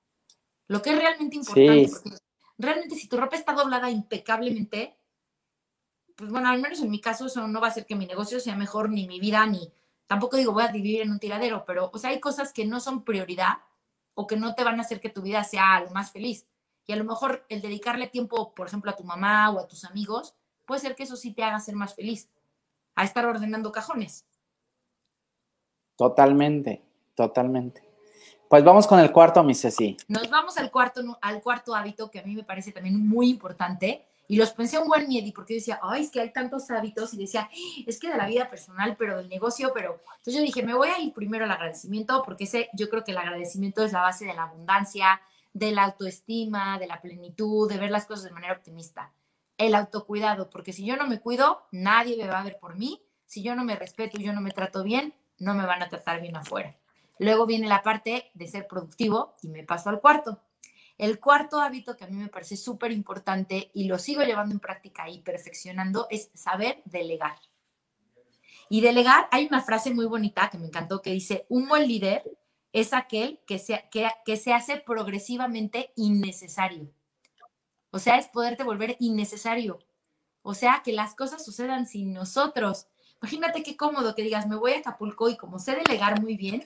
Lo 0.71 0.81
que 0.81 0.91
es 0.91 0.99
realmente 0.99 1.35
importante. 1.35 1.91
realmente 2.57 2.95
si 2.95 3.09
tu 3.09 3.17
ropa 3.17 3.35
está 3.35 3.51
doblada 3.51 3.91
impecablemente, 3.91 4.97
pues 6.15 6.31
bueno, 6.31 6.47
al 6.47 6.61
menos 6.61 6.79
en 6.79 6.89
mi 6.89 7.01
caso 7.01 7.25
eso 7.25 7.45
no 7.45 7.59
va 7.59 7.67
a 7.67 7.69
hacer 7.71 7.85
que 7.85 7.97
mi 7.97 8.05
negocio 8.05 8.39
sea 8.39 8.55
mejor, 8.55 8.89
ni 8.89 9.05
mi 9.05 9.19
vida, 9.19 9.45
ni 9.47 9.69
tampoco 10.07 10.37
digo 10.37 10.53
voy 10.53 10.63
a 10.63 10.71
vivir 10.71 11.01
en 11.01 11.11
un 11.11 11.19
tiradero, 11.19 11.65
pero 11.65 11.89
o 11.91 11.97
sea, 11.97 12.11
hay 12.11 12.21
cosas 12.21 12.53
que 12.53 12.63
no 12.63 12.79
son 12.79 13.03
prioridad 13.03 13.57
o 14.13 14.27
que 14.27 14.37
no 14.37 14.55
te 14.55 14.63
van 14.63 14.79
a 14.79 14.83
hacer 14.83 15.01
que 15.01 15.09
tu 15.09 15.21
vida 15.21 15.43
sea 15.43 15.81
lo 15.81 15.89
más 15.89 16.13
feliz. 16.13 16.47
Y 16.87 16.93
a 16.93 16.95
lo 16.95 17.03
mejor 17.03 17.45
el 17.49 17.61
dedicarle 17.61 18.07
tiempo, 18.07 18.53
por 18.53 18.67
ejemplo, 18.67 18.91
a 18.91 18.95
tu 18.95 19.03
mamá 19.03 19.49
o 19.49 19.59
a 19.59 19.67
tus 19.67 19.83
amigos, 19.83 20.35
puede 20.65 20.79
ser 20.79 20.95
que 20.95 21.03
eso 21.03 21.17
sí 21.17 21.33
te 21.33 21.43
haga 21.43 21.59
ser 21.59 21.75
más 21.75 21.95
feliz, 21.95 22.29
a 22.95 23.03
estar 23.03 23.25
ordenando 23.25 23.73
cajones. 23.73 24.25
Totalmente, 25.97 26.81
totalmente. 27.13 27.90
Pues 28.51 28.65
vamos 28.65 28.85
con 28.85 28.99
el 28.99 29.13
cuarto, 29.13 29.41
mi 29.45 29.55
Ceci. 29.55 29.95
Nos 30.09 30.29
vamos 30.29 30.57
al 30.57 30.69
cuarto, 30.71 31.17
al 31.21 31.41
cuarto 31.41 31.73
hábito 31.73 32.11
que 32.11 32.19
a 32.19 32.23
mí 32.23 32.35
me 32.35 32.43
parece 32.43 32.73
también 32.73 33.07
muy 33.07 33.29
importante, 33.29 34.05
y 34.27 34.35
los 34.35 34.51
pensé 34.51 34.77
un 34.77 34.89
buen 34.89 35.07
miedo, 35.07 35.31
porque 35.33 35.53
yo 35.53 35.59
decía, 35.59 35.79
ay, 35.81 36.01
es 36.01 36.11
que 36.11 36.19
hay 36.19 36.33
tantos 36.33 36.69
hábitos, 36.69 37.13
y 37.13 37.17
decía, 37.17 37.49
es 37.87 37.97
que 37.97 38.09
de 38.09 38.17
la 38.17 38.27
vida 38.27 38.49
personal, 38.49 38.97
pero 38.99 39.19
del 39.19 39.29
negocio, 39.29 39.71
pero... 39.73 40.01
Entonces 40.17 40.33
yo 40.33 40.41
dije, 40.41 40.63
me 40.63 40.73
voy 40.73 40.89
a 40.89 40.99
ir 40.99 41.13
primero 41.13 41.45
al 41.45 41.51
agradecimiento, 41.51 42.23
porque 42.25 42.43
ese, 42.43 42.67
yo 42.73 42.89
creo 42.89 43.05
que 43.05 43.11
el 43.11 43.19
agradecimiento 43.19 43.85
es 43.85 43.93
la 43.93 44.01
base 44.01 44.25
de 44.25 44.33
la 44.33 44.43
abundancia, 44.43 45.21
de 45.53 45.71
la 45.71 45.85
autoestima, 45.85 46.77
de 46.77 46.87
la 46.87 46.99
plenitud, 46.99 47.69
de 47.71 47.77
ver 47.77 47.89
las 47.89 48.05
cosas 48.05 48.25
de 48.25 48.31
manera 48.31 48.51
optimista. 48.51 49.13
El 49.57 49.75
autocuidado, 49.75 50.49
porque 50.49 50.73
si 50.73 50.85
yo 50.85 50.97
no 50.97 51.07
me 51.07 51.21
cuido, 51.21 51.69
nadie 51.71 52.17
me 52.17 52.27
va 52.27 52.41
a 52.41 52.43
ver 52.43 52.59
por 52.59 52.75
mí. 52.75 53.01
Si 53.25 53.43
yo 53.43 53.55
no 53.55 53.63
me 53.63 53.77
respeto 53.77 54.19
y 54.19 54.25
yo 54.25 54.33
no 54.33 54.41
me 54.41 54.51
trato 54.51 54.83
bien, 54.83 55.13
no 55.37 55.53
me 55.53 55.65
van 55.65 55.83
a 55.83 55.87
tratar 55.87 56.19
bien 56.19 56.35
afuera. 56.35 56.75
Luego 57.21 57.45
viene 57.45 57.67
la 57.67 57.83
parte 57.83 58.31
de 58.33 58.47
ser 58.47 58.67
productivo 58.67 59.35
y 59.43 59.49
me 59.49 59.63
paso 59.63 59.91
al 59.91 60.01
cuarto. 60.01 60.41
El 60.97 61.19
cuarto 61.19 61.61
hábito 61.61 61.95
que 61.95 62.03
a 62.03 62.07
mí 62.07 62.15
me 62.15 62.29
parece 62.29 62.57
súper 62.57 62.91
importante 62.91 63.69
y 63.75 63.83
lo 63.83 63.99
sigo 63.99 64.23
llevando 64.23 64.55
en 64.55 64.59
práctica 64.59 65.07
y 65.07 65.19
perfeccionando 65.19 66.07
es 66.09 66.31
saber 66.33 66.81
delegar. 66.85 67.37
Y 68.69 68.81
delegar, 68.81 69.27
hay 69.29 69.45
una 69.45 69.61
frase 69.61 69.93
muy 69.93 70.07
bonita 70.07 70.49
que 70.49 70.57
me 70.57 70.65
encantó 70.65 71.03
que 71.03 71.11
dice, 71.11 71.45
un 71.47 71.67
buen 71.67 71.87
líder 71.87 72.23
es 72.73 72.91
aquel 72.91 73.39
que 73.45 73.59
se, 73.59 73.87
que, 73.91 74.35
se 74.37 74.53
hace 74.53 74.77
progresivamente 74.77 75.93
innecesario. 75.95 76.91
O 77.91 77.99
sea, 77.99 78.17
es 78.17 78.29
poderte 78.29 78.63
volver 78.63 78.95
innecesario. 78.99 79.77
O 80.41 80.55
sea, 80.55 80.81
que 80.83 80.91
las 80.91 81.13
cosas 81.13 81.45
sucedan 81.45 81.85
sin 81.85 82.13
nosotros. 82.13 82.87
Imagínate 83.21 83.61
qué 83.61 83.77
cómodo 83.77 84.15
que 84.15 84.23
digas, 84.23 84.47
me 84.47 84.55
voy 84.55 84.71
a 84.71 84.79
Acapulco 84.79 85.29
y 85.29 85.37
como 85.37 85.59
sé 85.59 85.75
delegar 85.75 86.19
muy 86.19 86.35
bien, 86.35 86.63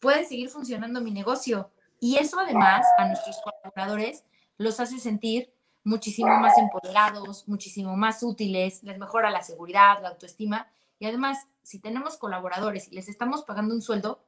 puede 0.00 0.24
seguir 0.24 0.48
funcionando 0.48 1.00
mi 1.00 1.10
negocio. 1.10 1.70
Y 2.00 2.16
eso 2.16 2.38
además 2.38 2.86
a 2.98 3.06
nuestros 3.06 3.38
colaboradores 3.42 4.24
los 4.56 4.78
hace 4.80 4.98
sentir 4.98 5.52
muchísimo 5.84 6.36
más 6.38 6.58
empoderados, 6.58 7.48
muchísimo 7.48 7.96
más 7.96 8.22
útiles, 8.22 8.82
les 8.82 8.98
mejora 8.98 9.30
la 9.30 9.42
seguridad, 9.42 10.02
la 10.02 10.10
autoestima. 10.10 10.68
Y 10.98 11.06
además, 11.06 11.46
si 11.62 11.78
tenemos 11.78 12.16
colaboradores 12.16 12.88
y 12.88 12.94
les 12.94 13.08
estamos 13.08 13.42
pagando 13.44 13.74
un 13.74 13.82
sueldo, 13.82 14.22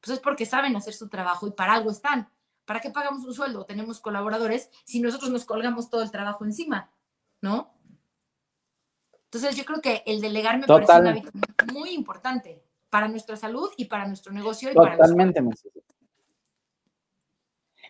pues 0.00 0.18
es 0.18 0.20
porque 0.20 0.46
saben 0.46 0.76
hacer 0.76 0.94
su 0.94 1.08
trabajo 1.08 1.46
y 1.46 1.52
para 1.52 1.74
algo 1.74 1.90
están. 1.90 2.28
¿Para 2.64 2.80
qué 2.80 2.90
pagamos 2.90 3.24
un 3.24 3.34
sueldo? 3.34 3.64
Tenemos 3.64 4.00
colaboradores 4.00 4.70
si 4.84 5.00
nosotros 5.00 5.30
nos 5.30 5.44
colgamos 5.44 5.90
todo 5.90 6.02
el 6.02 6.10
trabajo 6.10 6.44
encima, 6.44 6.90
¿no? 7.40 7.74
Entonces 9.24 9.56
yo 9.56 9.64
creo 9.64 9.80
que 9.80 10.02
el 10.06 10.20
delegar 10.20 10.58
me 10.58 10.66
parece 10.66 10.92
un 10.92 11.06
hábito 11.06 11.30
muy 11.72 11.90
importante 11.90 12.63
para 12.94 13.08
nuestra 13.08 13.34
salud 13.34 13.70
y 13.76 13.86
para 13.86 14.06
nuestro 14.06 14.32
negocio. 14.32 14.70
Y 14.70 14.74
Totalmente. 14.74 15.42
Para 15.42 15.56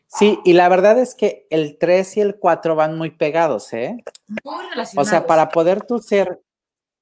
Sí, 0.06 0.38
y 0.46 0.54
la 0.54 0.70
verdad 0.70 0.98
es 0.98 1.14
que 1.14 1.46
el 1.50 1.76
3 1.76 2.16
y 2.16 2.20
el 2.22 2.36
4 2.36 2.74
van 2.74 2.96
muy 2.96 3.10
pegados, 3.10 3.70
¿eh? 3.74 4.02
Muy 4.42 4.64
relacionados. 4.70 4.96
O 4.96 5.04
sea, 5.04 5.26
para 5.26 5.50
poder 5.50 5.82
tú 5.82 5.98
ser 5.98 6.40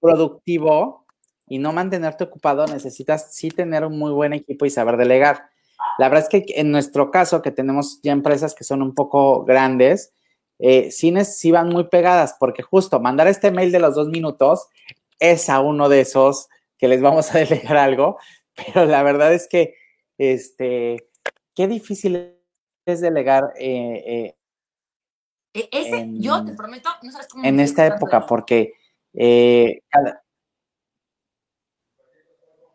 productivo 0.00 1.06
y 1.46 1.60
no 1.60 1.72
mantenerte 1.72 2.24
ocupado, 2.24 2.66
necesitas 2.66 3.32
sí 3.36 3.50
tener 3.50 3.84
un 3.84 3.96
muy 3.96 4.10
buen 4.10 4.32
equipo 4.32 4.66
y 4.66 4.70
saber 4.70 4.96
delegar. 4.96 5.50
La 5.96 6.08
verdad 6.08 6.28
es 6.28 6.44
que 6.44 6.54
en 6.58 6.72
nuestro 6.72 7.12
caso, 7.12 7.40
que 7.40 7.52
tenemos 7.52 8.00
ya 8.02 8.10
empresas 8.10 8.56
que 8.56 8.64
son 8.64 8.82
un 8.82 8.96
poco 8.96 9.44
grandes, 9.44 10.12
eh, 10.58 10.90
sí, 10.90 11.14
sí 11.24 11.52
van 11.52 11.68
muy 11.68 11.84
pegadas, 11.84 12.34
porque 12.40 12.64
justo 12.64 12.98
mandar 12.98 13.28
este 13.28 13.52
mail 13.52 13.70
de 13.70 13.78
los 13.78 13.94
dos 13.94 14.08
minutos 14.08 14.66
es 15.20 15.48
a 15.48 15.60
uno 15.60 15.88
de 15.88 16.00
esos 16.00 16.48
que 16.82 16.88
les 16.88 17.00
vamos 17.00 17.32
a 17.32 17.38
delegar 17.38 17.76
algo, 17.76 18.18
pero 18.56 18.84
la 18.86 19.04
verdad 19.04 19.32
es 19.32 19.46
que, 19.46 19.76
este, 20.18 21.08
qué 21.54 21.68
difícil 21.68 22.37
es 22.85 23.00
delegar. 23.00 23.52
Eh, 23.56 24.02
eh, 24.04 24.37
e, 25.54 25.68
ese, 25.70 26.08
yo 26.14 26.44
te 26.44 26.54
prometo, 26.54 26.90
no 27.04 27.12
sabes 27.12 27.28
cómo. 27.28 27.44
En 27.44 27.60
esta 27.60 27.87
época, 27.87 28.26
porque 28.26 28.74
eh, 29.14 29.80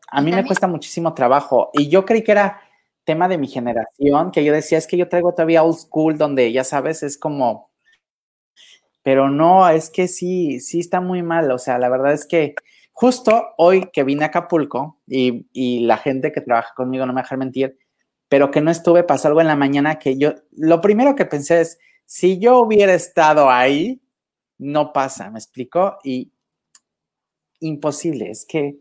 a 0.10 0.22
mí 0.22 0.32
me 0.32 0.46
cuesta 0.46 0.68
muchísimo 0.68 1.14
trabajo 1.14 1.70
y 1.74 1.90
yo 1.90 2.06
creí 2.06 2.24
que 2.24 2.32
era 2.32 2.62
tema 3.04 3.28
de 3.28 3.38
mi 3.38 3.50
generación, 3.50 4.32
que 4.32 4.46
yo 4.46 4.54
decía, 4.54 4.78
es 4.78 4.88
que 4.88 4.96
yo 4.96 5.10
traigo 5.10 5.34
todavía 5.34 5.64
old 5.64 5.80
school, 5.80 6.18
donde 6.18 6.54
ya 6.54 6.64
sabes, 6.64 7.04
es 7.04 7.18
como, 7.18 7.72
pero 9.04 9.30
no, 9.30 9.68
es 9.68 9.90
que 9.90 10.08
sí, 10.08 10.62
sí 10.62 10.80
está 10.80 11.02
muy 11.02 11.24
mal, 11.24 11.52
o 11.52 11.58
sea, 11.58 11.78
la 11.78 11.90
verdad 11.90 12.14
es 12.14 12.26
que 12.26 12.56
justo 13.00 13.54
hoy 13.58 13.92
que 13.94 14.04
vine 14.04 14.24
a 14.24 14.30
Acapulco 14.30 15.00
y, 15.06 15.82
la 15.82 15.98
gente 15.98 16.32
que 16.32 16.42
trabaja 16.42 16.74
conmigo, 16.74 17.06
no 17.06 17.14
me 17.14 17.22
dejar 17.22 17.38
mentir, 17.38 17.78
pero 18.28 18.50
que 18.50 18.60
no 18.60 18.72
estuve, 18.72 19.04
pasó 19.04 19.28
algo 19.28 19.40
en 19.40 19.46
la 19.46 19.56
mañana 19.56 20.00
que 20.00 20.18
yo, 20.18 20.34
lo 20.52 20.82
primero 20.82 21.14
que 21.14 21.26
pensé 21.26 21.62
es, 21.62 21.78
si 22.08 22.40
yo 22.40 22.58
hubiera 22.60 22.96
estado 22.96 23.52
ahí, 23.52 24.02
no 24.58 24.94
pasa, 24.94 25.30
¿me 25.30 25.38
explico? 25.38 26.00
Y 26.04 26.32
imposible, 27.60 28.32
es 28.32 28.46
que 28.46 28.80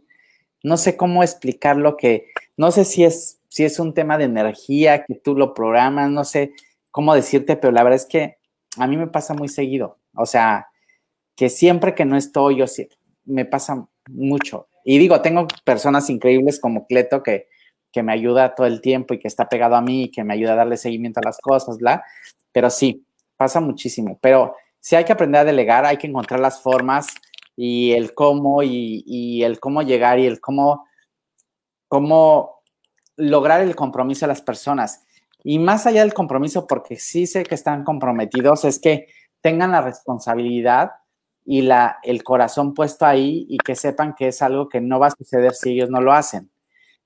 no 0.62 0.78
sé 0.78 0.96
cómo 0.96 1.22
explicarlo, 1.22 1.98
que 1.98 2.28
no 2.56 2.70
sé 2.70 2.86
si 2.86 3.04
es, 3.04 3.42
si 3.48 3.64
es 3.64 3.78
un 3.78 3.92
tema 3.92 4.16
de 4.16 4.24
energía, 4.24 5.04
que 5.04 5.16
tú 5.16 5.34
lo 5.34 5.52
programas, 5.52 6.10
no 6.10 6.24
sé 6.24 6.54
cómo 6.90 7.14
decirte, 7.14 7.58
pero 7.58 7.70
la 7.70 7.82
verdad 7.82 8.00
es 8.00 8.06
que 8.06 8.38
a 8.78 8.86
mí 8.86 8.96
me 8.96 9.08
pasa 9.08 9.34
muy 9.34 9.48
seguido, 9.48 9.98
o 10.14 10.24
sea, 10.24 10.68
que 11.34 11.50
siempre 11.50 11.94
que 11.94 12.06
no 12.06 12.16
estoy, 12.16 12.56
yo 12.56 12.64
me 13.26 13.44
pasa 13.44 13.86
mucho. 14.08 14.68
Y 14.84 14.98
digo, 14.98 15.20
tengo 15.20 15.46
personas 15.64 16.08
increíbles 16.10 16.60
como 16.60 16.86
Cleto 16.86 17.22
que 17.22 17.48
que 17.96 18.02
me 18.02 18.12
ayuda 18.12 18.54
todo 18.54 18.66
el 18.66 18.82
tiempo 18.82 19.14
y 19.14 19.18
que 19.18 19.26
está 19.26 19.48
pegado 19.48 19.74
a 19.74 19.80
mí 19.80 20.02
y 20.02 20.10
que 20.10 20.22
me 20.22 20.34
ayuda 20.34 20.52
a 20.52 20.56
darle 20.56 20.76
seguimiento 20.76 21.18
a 21.18 21.26
las 21.26 21.38
cosas, 21.38 21.78
bla. 21.78 22.04
Pero 22.52 22.68
sí, 22.68 23.06
pasa 23.38 23.58
muchísimo. 23.58 24.18
Pero 24.20 24.54
si 24.78 24.96
hay 24.96 25.04
que 25.06 25.14
aprender 25.14 25.40
a 25.40 25.44
delegar, 25.46 25.86
hay 25.86 25.96
que 25.96 26.06
encontrar 26.06 26.40
las 26.40 26.60
formas 26.60 27.06
y 27.56 27.92
el 27.92 28.12
cómo 28.12 28.62
y, 28.62 29.42
el 29.42 29.58
cómo 29.60 29.80
llegar 29.80 30.18
y 30.18 30.26
el 30.26 30.42
cómo, 30.42 30.86
cómo 31.88 32.60
lograr 33.16 33.62
el 33.62 33.74
compromiso 33.74 34.26
de 34.26 34.28
las 34.32 34.42
personas. 34.42 35.02
Y 35.42 35.58
más 35.58 35.86
allá 35.86 36.02
del 36.02 36.12
compromiso, 36.12 36.66
porque 36.66 36.96
sí 36.96 37.26
sé 37.26 37.44
que 37.44 37.54
están 37.54 37.82
comprometidos, 37.82 38.66
es 38.66 38.78
que 38.78 39.06
tengan 39.40 39.70
la 39.70 39.80
responsabilidad 39.80 40.90
y 41.46 41.62
la, 41.62 41.98
el 42.02 42.24
corazón 42.24 42.74
puesto 42.74 43.06
ahí 43.06 43.46
y 43.48 43.58
que 43.58 43.76
sepan 43.76 44.14
que 44.14 44.28
es 44.28 44.42
algo 44.42 44.68
que 44.68 44.80
no 44.80 44.98
va 44.98 45.06
a 45.06 45.10
suceder 45.12 45.54
si 45.54 45.70
ellos 45.70 45.88
no 45.88 46.00
lo 46.00 46.12
hacen. 46.12 46.50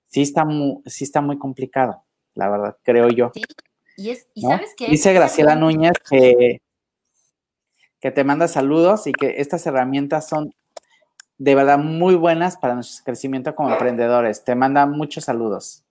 Sí 0.07 0.23
está 0.23 0.45
muy, 0.45 0.83
sí 0.87 1.05
está 1.05 1.21
muy 1.21 1.39
complicado, 1.39 2.03
la 2.35 2.49
verdad, 2.49 2.77
creo 2.83 3.09
yo. 3.11 3.31
Sí. 3.35 3.43
Y, 3.97 4.11
es, 4.11 4.27
y 4.33 4.41
sabes 4.43 4.75
que... 4.75 4.89
Dice 4.89 5.13
Graciela 5.13 5.55
Núñez 5.55 5.93
que, 6.09 6.63
que 8.01 8.11
te 8.11 8.25
manda 8.25 8.49
saludos 8.49 9.07
y 9.07 9.13
que 9.13 9.35
estas 9.43 9.67
herramientas 9.67 10.27
son 10.27 10.55
de 11.37 11.55
verdad 11.55 11.79
muy 11.79 12.15
buenas 12.15 12.57
para 12.57 12.75
nuestro 12.75 13.05
crecimiento 13.05 13.55
como 13.55 13.71
emprendedores. 13.71 14.43
Te 14.43 14.55
manda 14.55 14.87
muchos 14.87 15.25
saludos. 15.25 15.85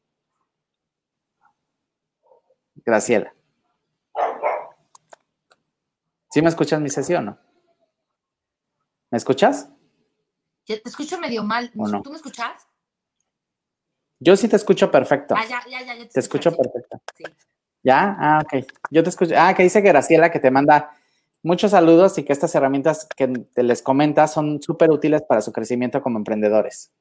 Graciela. 2.84 3.32
¿Sí 6.32 6.41
me 6.41 6.50
escuchas 6.50 6.82
mi 6.82 6.89
sesión 6.89 7.26
no? 7.26 7.49
¿Me 9.12 9.18
escuchas? 9.18 9.70
te 10.66 10.82
escucho 10.86 11.20
medio 11.20 11.43
mal. 11.43 11.72
¿Tú 11.72 12.12
me 12.12 12.16
escuchas? 12.16 12.68
Yo 14.20 14.36
sí 14.36 14.47
te 14.47 14.55
escucho 14.55 14.91
perfecto. 14.91 15.34
Ah, 15.36 15.45
ya, 15.47 15.62
ya, 15.70 15.82
ya. 15.82 15.97
te, 15.97 16.05
te 16.05 16.20
escucho 16.20 16.55
perfecto. 16.55 17.01
Sí. 17.16 17.24
¿Ya? 17.84 18.16
Ah, 18.20 18.41
ok. 18.43 18.66
Yo 18.91 19.01
te 19.03 19.10
escucho. 19.10 19.34
Ah, 19.38 19.53
que 19.53 19.64
dice 19.64 19.82
Graciela 19.82 20.30
que 20.30 20.39
te 20.39 20.51
manda 20.51 20.91
muchos 21.41 21.72
saludos 21.72 22.18
y 22.18 22.24
que 22.24 22.34
estas 22.34 22.53
herramientas 22.53 23.07
que 23.16 23.28
te 23.28 23.64
les 23.64 23.82
comenta 23.82 24.28
son 24.28 24.62
súper 24.62 24.91
útiles 24.91 25.24
para 25.24 25.41
su 25.41 25.53
crecimiento 25.53 26.01
como 26.01 26.18
emprendedores. 26.18 26.91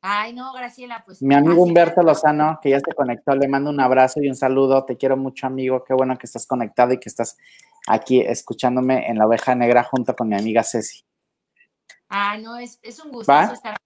Ay, 0.00 0.32
no, 0.32 0.52
Graciela, 0.52 1.02
pues. 1.04 1.22
Mi 1.22 1.34
amigo 1.34 1.62
Humberto 1.62 2.02
Lozano, 2.02 2.60
que 2.62 2.70
ya 2.70 2.78
se 2.78 2.92
conectó, 2.94 3.34
le 3.34 3.48
mando 3.48 3.70
un 3.70 3.80
abrazo 3.80 4.22
y 4.22 4.28
un 4.28 4.36
saludo. 4.36 4.84
Te 4.84 4.96
quiero 4.96 5.16
mucho, 5.16 5.46
amigo. 5.46 5.82
Qué 5.84 5.94
bueno 5.94 6.16
que 6.18 6.26
estás 6.26 6.46
conectado 6.46 6.92
y 6.92 7.00
que 7.00 7.08
estás 7.08 7.36
aquí 7.88 8.20
escuchándome 8.20 9.08
en 9.08 9.18
la 9.18 9.26
oveja 9.26 9.54
negra 9.54 9.82
junto 9.82 10.14
con 10.14 10.28
mi 10.28 10.36
amiga 10.36 10.62
Ceci. 10.62 11.07
Ay, 12.08 12.42
no, 12.42 12.56
es, 12.56 12.78
un 13.04 13.12
gusto 13.12 13.32
estar 13.32 13.76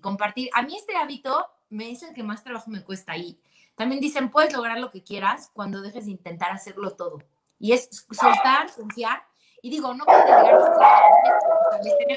compartir. 0.00 0.50
A 0.54 0.62
mí 0.62 0.76
este 0.76 0.96
hábito 0.96 1.46
me 1.68 1.90
es 1.90 2.02
el 2.02 2.14
que 2.14 2.22
más 2.22 2.42
trabajo 2.42 2.70
me 2.70 2.82
cuesta 2.82 3.16
y 3.16 3.38
también 3.74 4.00
dicen, 4.00 4.30
puedes 4.30 4.52
lograr 4.52 4.78
lo 4.78 4.90
que 4.90 5.02
quieras 5.02 5.50
cuando 5.52 5.82
dejes 5.82 6.06
de 6.06 6.12
intentar 6.12 6.52
hacerlo 6.52 6.92
todo. 6.92 7.18
Y 7.58 7.72
es 7.72 8.06
soltar, 8.10 8.72
confiar 8.74 9.22
y 9.62 9.70
digo, 9.70 9.92
no 9.94 10.04
puedo 10.04 10.18
delegar, 10.18 10.62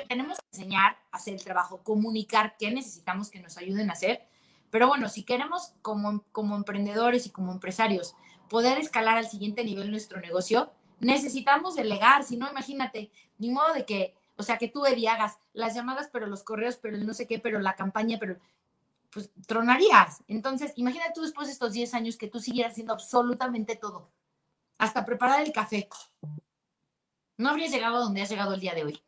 tenemos 0.07 0.38
que 0.38 0.45
enseñar 0.57 0.97
a 1.12 1.18
hacer 1.18 1.34
el 1.34 1.43
trabajo, 1.43 1.82
comunicar 1.84 2.55
qué 2.57 2.70
necesitamos 2.72 3.30
que 3.32 3.39
nos 3.39 3.57
ayuden 3.57 3.89
a 3.89 3.93
hacer. 3.93 4.28
Pero 4.70 4.88
bueno, 4.88 5.10
si 5.10 5.24
queremos 5.24 5.74
como, 5.82 6.24
como 6.32 6.55
emprendedores 6.55 7.26
y 7.26 7.32
como 7.32 7.51
empresarios 7.51 8.16
poder 8.49 8.78
escalar 8.78 9.18
al 9.18 9.28
siguiente 9.28 9.64
nivel 9.64 9.89
nuestro 9.91 10.20
negocio, 10.20 10.72
necesitamos 10.99 11.76
delegar. 11.76 12.24
Si 12.24 12.38
no, 12.38 12.49
imagínate, 12.49 13.12
ni 13.38 13.49
modo 13.49 13.74
de 13.74 13.86
que, 13.86 14.16
o 14.39 14.43
sea, 14.43 14.57
que 14.57 14.69
tú, 14.69 14.85
Eddie, 14.85 15.09
hagas 15.09 15.37
las 15.53 15.75
llamadas, 15.75 16.09
pero 16.11 16.25
los 16.25 16.43
correos, 16.43 16.77
pero 16.81 16.95
el 16.95 17.05
no 17.05 17.13
sé 17.13 17.27
qué, 17.27 17.37
pero 17.39 17.59
la 17.59 17.75
campaña, 17.75 18.17
pero 18.19 18.37
pues 19.11 19.29
tronarías. 19.45 20.23
Entonces, 20.27 20.71
imagínate 20.75 21.11
tú 21.13 21.21
después 21.21 21.47
de 21.47 21.53
estos 21.53 21.73
10 21.73 21.93
años 21.93 22.17
que 22.17 22.27
tú 22.27 22.39
siguieras 22.39 22.71
haciendo 22.71 22.93
absolutamente 22.93 23.75
todo, 23.75 24.09
hasta 24.77 25.05
preparar 25.05 25.41
el 25.41 25.51
café 25.51 25.87
no 27.39 27.49
habrías 27.49 27.71
llegado 27.71 27.95
a 27.95 27.99
donde 27.99 28.21
has 28.21 28.29
llegado 28.29 28.53
el 28.53 28.59
día 28.59 28.75
de 28.75 28.83
hoy. 28.83 29.01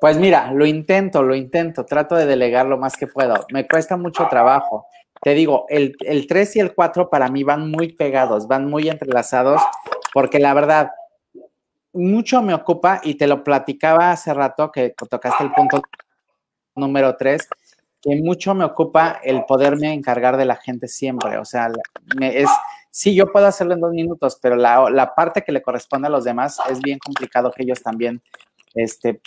Pues 0.00 0.16
mira, 0.16 0.50
lo 0.52 0.66
intento, 0.66 1.22
lo 1.22 1.36
intento, 1.36 1.86
trato 1.86 2.16
de 2.16 2.26
delegar 2.26 2.66
lo 2.66 2.78
más 2.78 2.96
que 2.96 3.06
puedo. 3.06 3.46
Me 3.52 3.68
cuesta 3.68 3.96
mucho 3.96 4.26
trabajo. 4.28 4.86
Te 5.22 5.34
digo, 5.34 5.66
el, 5.68 5.96
el 6.00 6.26
3 6.26 6.56
y 6.56 6.60
el 6.60 6.74
4 6.74 7.10
para 7.10 7.28
mí 7.28 7.44
van 7.44 7.70
muy 7.70 7.92
pegados, 7.92 8.48
van 8.48 8.66
muy 8.66 8.88
entrelazados, 8.88 9.62
porque 10.12 10.40
la 10.40 10.52
verdad, 10.52 10.90
mucho 11.92 12.42
me 12.42 12.54
ocupa 12.54 13.00
y 13.02 13.14
te 13.14 13.26
lo 13.26 13.42
platicaba 13.42 14.12
hace 14.12 14.32
rato 14.32 14.70
que 14.70 14.94
tocaste 15.08 15.44
el 15.44 15.52
punto 15.52 15.82
número 16.74 17.16
3, 17.16 17.48
que 18.00 18.16
mucho 18.16 18.54
me 18.54 18.64
ocupa 18.64 19.20
el 19.22 19.44
poderme 19.44 19.92
encargar 19.92 20.36
de 20.36 20.44
la 20.44 20.56
gente 20.56 20.88
siempre. 20.88 21.38
O 21.38 21.44
sea, 21.44 21.70
es, 22.20 22.48
sí, 22.90 23.14
yo 23.14 23.30
puedo 23.30 23.46
hacerlo 23.46 23.74
en 23.74 23.80
dos 23.80 23.92
minutos, 23.92 24.38
pero 24.40 24.56
la, 24.56 25.12
parte 25.14 25.42
que 25.42 25.52
le 25.52 25.62
corresponde 25.62 26.06
a 26.06 26.10
los 26.10 26.24
demás 26.24 26.58
es 26.70 26.80
bien 26.80 26.98
complicado 26.98 27.50
que 27.50 27.64
ellos 27.64 27.82
también 27.82 28.22
este, 28.74 29.20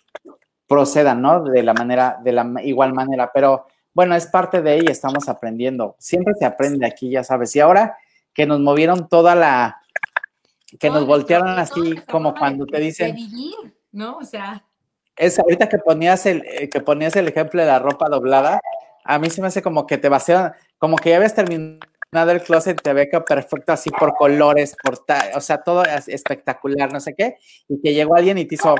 procedan, 0.67 1.21
¿no? 1.21 1.43
De 1.43 1.63
la 1.63 1.73
manera, 1.73 2.19
de 2.23 2.31
la 2.31 2.51
igual 2.63 2.93
manera, 2.93 3.31
pero 3.33 3.67
bueno, 3.93 4.15
es 4.15 4.25
parte 4.25 4.61
de 4.61 4.75
ella, 4.75 4.91
estamos 4.91 5.29
aprendiendo. 5.29 5.95
Siempre 5.99 6.33
se 6.39 6.45
aprende 6.45 6.87
aquí, 6.87 7.11
ya 7.11 7.23
sabes. 7.23 7.55
Y 7.55 7.59
ahora 7.59 7.97
que 8.33 8.47
nos 8.47 8.59
movieron 8.59 9.07
toda 9.07 9.35
la, 9.35 9.82
que 10.79 10.89
nos 10.89 11.05
voltearon 11.05 11.59
así 11.59 11.95
como 12.09 12.33
cuando 12.33 12.65
te 12.65 12.79
dicen... 12.79 13.15
¿no? 13.91 14.17
O 14.17 14.23
sea... 14.23 14.65
Es 15.15 15.37
ahorita 15.37 15.69
que 15.69 15.77
ponías 15.77 16.25
el, 16.25 16.43
eh, 16.45 16.69
que 16.69 16.81
ponías 16.81 17.15
el 17.15 17.27
ejemplo 17.27 17.61
de 17.61 17.67
la 17.67 17.77
ropa 17.77 18.09
doblada, 18.09 18.59
a 19.05 19.19
mí 19.19 19.29
se 19.29 19.41
me 19.41 19.47
hace 19.47 19.61
como 19.61 19.85
que 19.85 19.99
te 19.99 20.09
vacian, 20.09 20.53
como 20.79 20.97
que 20.97 21.11
ya 21.11 21.17
habías 21.17 21.35
terminado 21.35 22.31
el 22.31 22.41
closet 22.41 22.81
te 22.81 22.93
ve 22.93 23.09
que 23.09 23.19
perfecto 23.21 23.73
así 23.73 23.89
por 23.89 24.15
colores, 24.15 24.75
por 24.81 25.03
o 25.35 25.41
sea, 25.41 25.57
todo 25.63 25.83
es 25.83 26.07
espectacular, 26.07 26.91
no 26.91 26.99
sé 26.99 27.15
qué, 27.15 27.37
y 27.67 27.81
que 27.81 27.93
llegó 27.93 28.15
alguien 28.15 28.37
y 28.37 28.45
te 28.45 28.55
hizo, 28.55 28.75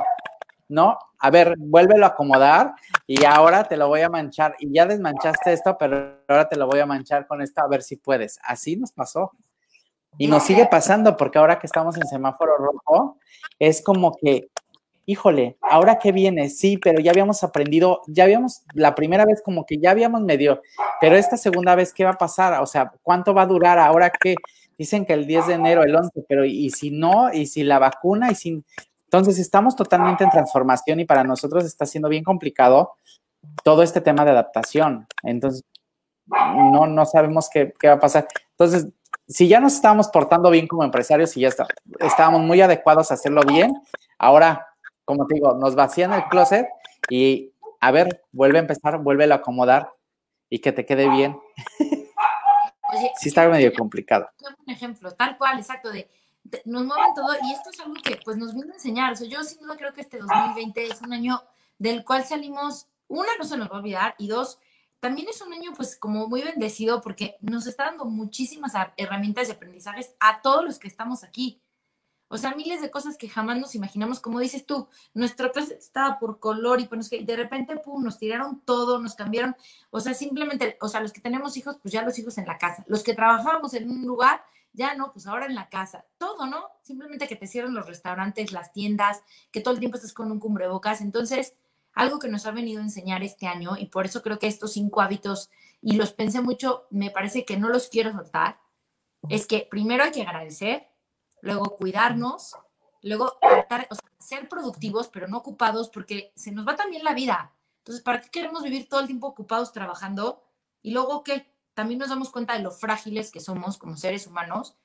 no, 0.68 0.98
a 1.18 1.30
ver, 1.30 1.54
vuélvelo 1.58 2.04
a 2.04 2.10
acomodar 2.10 2.74
y 3.06 3.24
ahora 3.24 3.64
te 3.64 3.76
lo 3.76 3.88
voy 3.88 4.02
a 4.02 4.08
manchar 4.08 4.56
y 4.58 4.72
ya 4.72 4.86
desmanchaste 4.86 5.52
esto, 5.52 5.76
pero 5.78 6.18
ahora 6.28 6.48
te 6.48 6.56
lo 6.56 6.66
voy 6.66 6.80
a 6.80 6.86
manchar 6.86 7.26
con 7.26 7.42
esto 7.42 7.62
a 7.62 7.68
ver 7.68 7.82
si 7.82 7.96
puedes. 7.96 8.38
Así 8.42 8.76
nos 8.76 8.92
pasó. 8.92 9.32
Y 10.18 10.28
nos 10.28 10.44
sigue 10.44 10.66
pasando 10.66 11.16
porque 11.16 11.38
ahora 11.38 11.58
que 11.58 11.66
estamos 11.66 11.96
en 11.96 12.06
semáforo 12.06 12.56
rojo, 12.56 13.18
es 13.58 13.82
como 13.82 14.14
que 14.20 14.48
híjole, 15.06 15.58
ahora 15.60 15.98
qué 15.98 16.12
viene, 16.12 16.48
sí, 16.48 16.78
pero 16.78 17.00
ya 17.00 17.10
habíamos 17.10 17.44
aprendido, 17.44 18.00
ya 18.06 18.24
habíamos, 18.24 18.62
la 18.72 18.94
primera 18.94 19.24
vez 19.24 19.42
como 19.44 19.66
que 19.66 19.78
ya 19.78 19.90
habíamos 19.90 20.22
medio, 20.22 20.62
pero 21.00 21.16
esta 21.16 21.36
segunda 21.36 21.74
vez, 21.74 21.92
¿qué 21.92 22.04
va 22.04 22.12
a 22.12 22.18
pasar? 22.18 22.60
O 22.62 22.66
sea, 22.66 22.92
¿cuánto 23.02 23.34
va 23.34 23.42
a 23.42 23.46
durar? 23.46 23.78
Ahora 23.78 24.10
que 24.10 24.36
dicen 24.78 25.04
que 25.04 25.12
el 25.12 25.26
10 25.26 25.48
de 25.48 25.54
enero, 25.54 25.82
el 25.82 25.94
11, 25.94 26.24
pero 26.28 26.44
¿y 26.44 26.70
si 26.70 26.90
no? 26.90 27.32
¿Y 27.32 27.46
si 27.46 27.62
la 27.62 27.78
vacuna? 27.78 28.30
¿Y 28.30 28.34
si... 28.34 28.64
Entonces, 29.04 29.38
estamos 29.38 29.76
totalmente 29.76 30.24
en 30.24 30.30
transformación 30.30 31.00
y 31.00 31.04
para 31.04 31.22
nosotros 31.22 31.64
está 31.64 31.86
siendo 31.86 32.08
bien 32.08 32.24
complicado 32.24 32.94
todo 33.62 33.82
este 33.82 34.00
tema 34.00 34.24
de 34.24 34.32
adaptación. 34.32 35.06
Entonces, 35.22 35.62
no, 36.26 36.86
no 36.86 37.04
sabemos 37.04 37.48
qué, 37.52 37.72
qué 37.78 37.88
va 37.88 37.94
a 37.94 38.00
pasar. 38.00 38.26
Entonces, 38.52 38.88
si 39.26 39.48
ya 39.48 39.60
nos 39.60 39.74
estábamos 39.74 40.08
portando 40.08 40.50
bien 40.50 40.66
como 40.66 40.84
empresarios 40.84 41.36
y 41.36 41.40
ya 41.40 41.48
está, 41.48 41.66
estábamos 42.00 42.42
muy 42.42 42.60
adecuados 42.60 43.10
a 43.10 43.14
hacerlo 43.14 43.42
bien, 43.42 43.74
ahora 44.18 44.66
como 45.04 45.26
te 45.26 45.34
digo, 45.34 45.54
nos 45.54 45.74
vacían 45.74 46.12
el 46.12 46.24
closet 46.24 46.66
y 47.08 47.52
a 47.80 47.90
ver, 47.90 48.24
vuelve 48.32 48.58
a 48.58 48.62
empezar, 48.62 48.98
vuelve 48.98 49.30
a 49.30 49.36
acomodar 49.36 49.92
y 50.48 50.60
que 50.60 50.72
te 50.72 50.86
quede 50.86 51.08
bien. 51.10 51.38
Oye, 52.92 53.12
sí 53.18 53.28
está 53.28 53.48
medio 53.48 53.72
complicado. 53.74 54.28
Un 54.40 54.72
ejemplo, 54.72 55.12
tal 55.12 55.36
cual, 55.36 55.58
exacto, 55.58 55.90
de, 55.90 56.08
nos 56.64 56.84
mueven 56.84 57.14
todo 57.14 57.34
y 57.42 57.52
esto 57.52 57.70
es 57.70 57.80
algo 57.80 57.94
que 58.02 58.18
pues 58.24 58.36
nos 58.36 58.54
vino 58.54 58.72
a 58.72 58.74
enseñar. 58.74 59.12
O 59.12 59.16
sea, 59.16 59.28
yo 59.28 59.42
sin 59.42 59.60
duda 59.60 59.76
creo 59.76 59.92
que 59.92 60.00
este 60.00 60.18
2020 60.18 60.86
es 60.86 61.02
un 61.02 61.12
año 61.12 61.42
del 61.78 62.04
cual 62.04 62.24
salimos, 62.24 62.86
una, 63.08 63.28
no 63.38 63.44
se 63.44 63.56
nos 63.56 63.68
va 63.68 63.76
a 63.76 63.78
olvidar 63.78 64.14
y 64.18 64.28
dos, 64.28 64.58
también 65.04 65.28
es 65.28 65.42
un 65.42 65.52
año 65.52 65.74
pues 65.76 65.98
como 65.98 66.28
muy 66.28 66.40
bendecido 66.40 67.02
porque 67.02 67.36
nos 67.42 67.66
está 67.66 67.84
dando 67.84 68.06
muchísimas 68.06 68.72
herramientas 68.96 69.48
de 69.48 69.52
aprendizajes 69.52 70.14
a 70.18 70.40
todos 70.40 70.64
los 70.64 70.78
que 70.78 70.88
estamos 70.88 71.24
aquí. 71.24 71.60
O 72.28 72.38
sea, 72.38 72.54
miles 72.54 72.80
de 72.80 72.90
cosas 72.90 73.18
que 73.18 73.28
jamás 73.28 73.58
nos 73.58 73.74
imaginamos, 73.74 74.18
como 74.18 74.40
dices 74.40 74.64
tú, 74.64 74.88
nuestro 75.12 75.52
clase 75.52 75.74
estaba 75.74 76.18
por 76.18 76.38
color 76.38 76.80
y 76.80 76.86
pues 76.86 77.10
de 77.10 77.36
repente, 77.36 77.76
pum, 77.76 78.02
nos 78.02 78.18
tiraron 78.18 78.62
todo, 78.62 78.98
nos 78.98 79.14
cambiaron. 79.14 79.54
O 79.90 80.00
sea, 80.00 80.14
simplemente, 80.14 80.78
o 80.80 80.88
sea, 80.88 81.02
los 81.02 81.12
que 81.12 81.20
tenemos 81.20 81.58
hijos, 81.58 81.76
pues 81.82 81.92
ya 81.92 82.00
los 82.00 82.18
hijos 82.18 82.38
en 82.38 82.46
la 82.46 82.56
casa. 82.56 82.82
Los 82.88 83.02
que 83.02 83.12
trabajábamos 83.12 83.74
en 83.74 83.90
un 83.90 84.06
lugar, 84.06 84.42
ya 84.72 84.94
no, 84.94 85.12
pues 85.12 85.26
ahora 85.26 85.44
en 85.44 85.54
la 85.54 85.68
casa. 85.68 86.06
Todo, 86.16 86.46
¿no? 86.46 86.64
Simplemente 86.80 87.28
que 87.28 87.36
te 87.36 87.46
cierran 87.46 87.74
los 87.74 87.86
restaurantes, 87.86 88.52
las 88.52 88.72
tiendas, 88.72 89.20
que 89.52 89.60
todo 89.60 89.74
el 89.74 89.80
tiempo 89.80 89.98
estás 89.98 90.14
con 90.14 90.32
un 90.32 90.40
cubrebocas. 90.40 91.02
Entonces, 91.02 91.52
algo 91.94 92.18
que 92.18 92.28
nos 92.28 92.46
ha 92.46 92.50
venido 92.50 92.80
a 92.80 92.84
enseñar 92.84 93.22
este 93.22 93.46
año, 93.46 93.76
y 93.78 93.86
por 93.86 94.06
eso 94.06 94.22
creo 94.22 94.38
que 94.38 94.46
estos 94.46 94.72
cinco 94.72 95.00
hábitos, 95.00 95.50
y 95.80 95.96
los 95.96 96.12
pensé 96.12 96.40
mucho, 96.40 96.86
me 96.90 97.10
parece 97.10 97.44
que 97.44 97.56
no 97.56 97.68
los 97.68 97.88
quiero 97.88 98.12
soltar, 98.12 98.58
es 99.28 99.46
que 99.46 99.66
primero 99.70 100.04
hay 100.04 100.10
que 100.10 100.22
agradecer, 100.22 100.88
luego 101.40 101.76
cuidarnos, 101.76 102.56
luego 103.02 103.38
tratar, 103.40 103.86
o 103.90 103.94
sea, 103.94 104.10
ser 104.18 104.48
productivos, 104.48 105.08
pero 105.08 105.28
no 105.28 105.38
ocupados, 105.38 105.88
porque 105.88 106.32
se 106.36 106.52
nos 106.52 106.66
va 106.66 106.76
también 106.76 107.04
la 107.04 107.14
vida. 107.14 107.52
Entonces, 107.78 108.02
¿para 108.02 108.20
qué 108.20 108.30
queremos 108.30 108.62
vivir 108.62 108.88
todo 108.88 109.00
el 109.00 109.06
tiempo 109.06 109.26
ocupados 109.26 109.72
trabajando? 109.72 110.42
Y 110.82 110.92
luego, 110.92 111.22
¿qué? 111.22 111.54
también 111.74 111.98
nos 111.98 112.08
damos 112.08 112.30
cuenta 112.30 112.54
de 112.54 112.62
lo 112.62 112.70
frágiles 112.70 113.30
que 113.30 113.40
somos 113.40 113.76
como 113.76 113.96
seres 113.96 114.26
humanos 114.26 114.76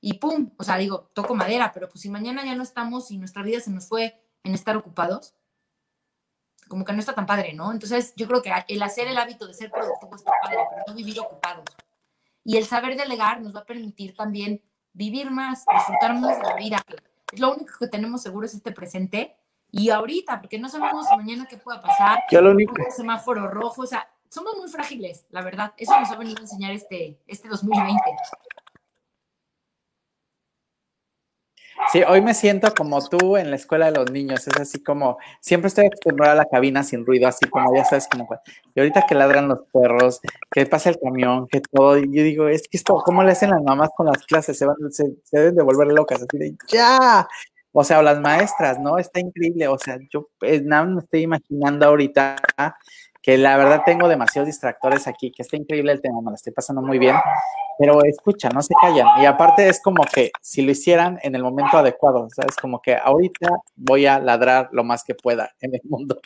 y 0.00 0.14
pum, 0.14 0.52
o 0.56 0.64
sea, 0.64 0.76
digo, 0.78 1.10
toco 1.14 1.34
madera, 1.34 1.72
pero 1.74 1.88
pues 1.88 2.00
si 2.00 2.08
mañana 2.08 2.44
ya 2.44 2.54
no 2.54 2.62
estamos 2.62 3.10
y 3.10 3.18
nuestra 3.18 3.42
vida 3.42 3.60
se 3.60 3.70
nos 3.70 3.88
fue 3.88 4.22
en 4.44 4.54
estar 4.54 4.76
ocupados, 4.76 5.34
como 6.68 6.84
que 6.84 6.92
no 6.92 7.00
está 7.00 7.14
tan 7.14 7.26
padre, 7.26 7.52
¿no? 7.52 7.72
Entonces 7.72 8.12
yo 8.16 8.26
creo 8.26 8.42
que 8.42 8.52
el 8.68 8.82
hacer 8.82 9.08
el 9.08 9.18
hábito 9.18 9.46
de 9.46 9.54
ser 9.54 9.70
productivo 9.70 10.16
está 10.16 10.32
padre, 10.42 10.58
pero 10.70 10.82
no 10.86 10.94
vivir 10.94 11.20
ocupados. 11.20 11.64
Y 12.44 12.56
el 12.56 12.64
saber 12.64 12.96
delegar 12.96 13.40
nos 13.40 13.54
va 13.54 13.60
a 13.60 13.64
permitir 13.66 14.14
también 14.14 14.62
vivir 14.92 15.30
más, 15.30 15.64
disfrutar 15.72 16.14
más 16.14 16.38
de 16.38 16.44
la 16.44 16.54
vida. 16.54 16.82
Lo 17.38 17.54
único 17.54 17.72
que 17.78 17.88
tenemos 17.88 18.22
seguro 18.22 18.46
es 18.46 18.54
este 18.54 18.72
presente 18.72 19.36
y 19.70 19.90
ahorita, 19.90 20.40
porque 20.40 20.58
no 20.58 20.68
sabemos 20.68 21.06
mañana 21.16 21.46
qué 21.46 21.56
pueda 21.56 21.80
pasar. 21.80 22.20
Yo 22.30 22.40
lo 22.40 22.52
único. 22.52 22.72
Un 22.72 22.90
semáforo 22.90 23.48
rojo, 23.48 23.82
o 23.82 23.86
sea, 23.86 24.08
somos 24.28 24.56
muy 24.56 24.68
frágiles, 24.68 25.26
la 25.30 25.42
verdad. 25.42 25.74
Eso 25.76 25.98
nos 25.98 26.10
ha 26.10 26.16
venido 26.16 26.38
a 26.38 26.42
enseñar 26.42 26.72
este, 26.72 27.18
este 27.26 27.48
2020. 27.48 28.00
Sí, 31.92 32.02
hoy 32.06 32.20
me 32.20 32.34
siento 32.34 32.74
como 32.74 33.06
tú 33.08 33.36
en 33.36 33.50
la 33.50 33.56
escuela 33.56 33.90
de 33.90 33.98
los 33.98 34.10
niños, 34.10 34.46
es 34.46 34.56
así 34.58 34.82
como, 34.82 35.18
siempre 35.40 35.68
estoy 35.68 35.86
acostumbrada 35.86 36.32
a 36.32 36.36
la 36.36 36.44
cabina 36.46 36.82
sin 36.82 37.06
ruido, 37.06 37.28
así 37.28 37.46
como 37.48 37.74
ya 37.74 37.84
sabes, 37.84 38.08
como, 38.08 38.28
y 38.74 38.80
ahorita 38.80 39.06
que 39.08 39.14
ladran 39.14 39.48
los 39.48 39.60
perros, 39.72 40.20
que 40.50 40.66
pasa 40.66 40.90
el 40.90 40.98
camión, 40.98 41.46
que 41.46 41.60
todo, 41.60 41.98
y 41.98 42.12
yo 42.12 42.22
digo, 42.22 42.48
es 42.48 42.62
que 42.68 42.76
esto, 42.76 43.00
¿cómo 43.04 43.22
le 43.22 43.32
hacen 43.32 43.50
las 43.50 43.62
mamás 43.62 43.90
con 43.96 44.06
las 44.06 44.24
clases? 44.24 44.58
Se, 44.58 44.66
van, 44.66 44.76
se, 44.90 45.04
deben 45.30 45.54
de 45.54 45.62
volver 45.62 45.88
locas, 45.88 46.22
así 46.22 46.38
de, 46.38 46.56
ya, 46.68 47.28
o 47.72 47.84
sea, 47.84 48.00
o 48.00 48.02
las 48.02 48.20
maestras, 48.20 48.80
¿no? 48.80 48.98
Está 48.98 49.20
increíble, 49.20 49.68
o 49.68 49.78
sea, 49.78 49.98
yo 50.10 50.30
eh, 50.40 50.60
nada 50.64 50.86
me 50.86 51.00
estoy 51.00 51.22
imaginando 51.22 51.86
ahorita 51.86 52.36
que 53.26 53.36
la 53.36 53.56
verdad 53.56 53.82
tengo 53.84 54.06
demasiados 54.06 54.46
distractores 54.46 55.08
aquí, 55.08 55.32
que 55.32 55.42
está 55.42 55.56
increíble 55.56 55.90
el 55.90 56.00
tema, 56.00 56.20
me 56.20 56.30
lo 56.30 56.36
estoy 56.36 56.52
pasando 56.52 56.80
muy 56.80 57.00
bien, 57.00 57.16
pero 57.76 58.04
escucha, 58.04 58.50
no 58.50 58.62
se 58.62 58.72
callan. 58.80 59.20
Y 59.20 59.26
aparte 59.26 59.68
es 59.68 59.82
como 59.82 60.04
que 60.04 60.30
si 60.40 60.62
lo 60.62 60.70
hicieran 60.70 61.18
en 61.22 61.34
el 61.34 61.42
momento 61.42 61.76
adecuado, 61.76 62.28
¿sabes? 62.30 62.54
Como 62.54 62.80
que 62.80 62.94
ahorita 62.94 63.48
voy 63.74 64.06
a 64.06 64.20
ladrar 64.20 64.68
lo 64.70 64.84
más 64.84 65.02
que 65.02 65.16
pueda 65.16 65.50
en 65.60 65.74
el 65.74 65.80
mundo. 65.88 66.20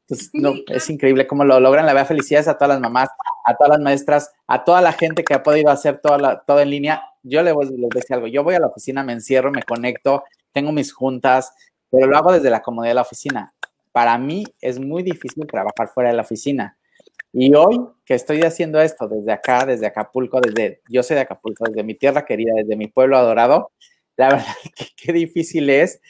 Entonces, 0.00 0.30
no, 0.32 0.54
es 0.66 0.90
increíble 0.90 1.28
cómo 1.28 1.44
lo 1.44 1.60
logran. 1.60 1.86
La 1.86 1.92
verdad, 1.92 2.08
felicidades 2.08 2.48
a 2.48 2.54
todas 2.54 2.70
las 2.70 2.80
mamás, 2.80 3.10
a 3.44 3.54
todas 3.54 3.70
las 3.70 3.80
maestras, 3.80 4.32
a 4.48 4.64
toda 4.64 4.80
la 4.80 4.90
gente 4.90 5.22
que 5.22 5.34
ha 5.34 5.44
podido 5.44 5.70
hacer 5.70 6.00
toda 6.00 6.18
la, 6.18 6.40
todo 6.40 6.58
en 6.58 6.70
línea. 6.70 7.00
Yo 7.22 7.44
les 7.44 7.54
voy 7.54 7.66
a 7.66 7.94
decir 7.94 8.14
algo, 8.14 8.26
yo 8.26 8.42
voy 8.42 8.56
a 8.56 8.58
la 8.58 8.66
oficina, 8.66 9.04
me 9.04 9.12
encierro, 9.12 9.52
me 9.52 9.62
conecto, 9.62 10.24
tengo 10.50 10.72
mis 10.72 10.92
juntas, 10.92 11.52
pero 11.92 12.08
lo 12.08 12.16
hago 12.16 12.32
desde 12.32 12.50
la 12.50 12.60
comodidad 12.60 12.90
de 12.90 12.94
la 12.96 13.02
oficina 13.02 13.54
para 13.92 14.18
mí 14.18 14.44
es 14.60 14.78
muy 14.78 15.02
difícil 15.02 15.46
trabajar 15.46 15.88
fuera 15.92 16.10
de 16.10 16.16
la 16.16 16.22
oficina. 16.22 16.76
Y 17.32 17.54
hoy 17.54 17.80
que 18.04 18.14
estoy 18.14 18.42
haciendo 18.42 18.80
esto 18.80 19.06
desde 19.06 19.32
acá, 19.32 19.66
desde 19.66 19.86
Acapulco, 19.86 20.40
desde, 20.40 20.80
yo 20.88 21.02
soy 21.02 21.16
de 21.16 21.22
Acapulco, 21.22 21.64
desde 21.68 21.84
mi 21.84 21.94
tierra 21.94 22.24
querida, 22.24 22.52
desde 22.56 22.76
mi 22.76 22.88
pueblo 22.88 23.16
adorado, 23.16 23.70
la 24.16 24.28
verdad 24.30 24.54
que 24.74 24.86
qué 24.96 25.12
difícil 25.12 25.68
es 25.70 26.00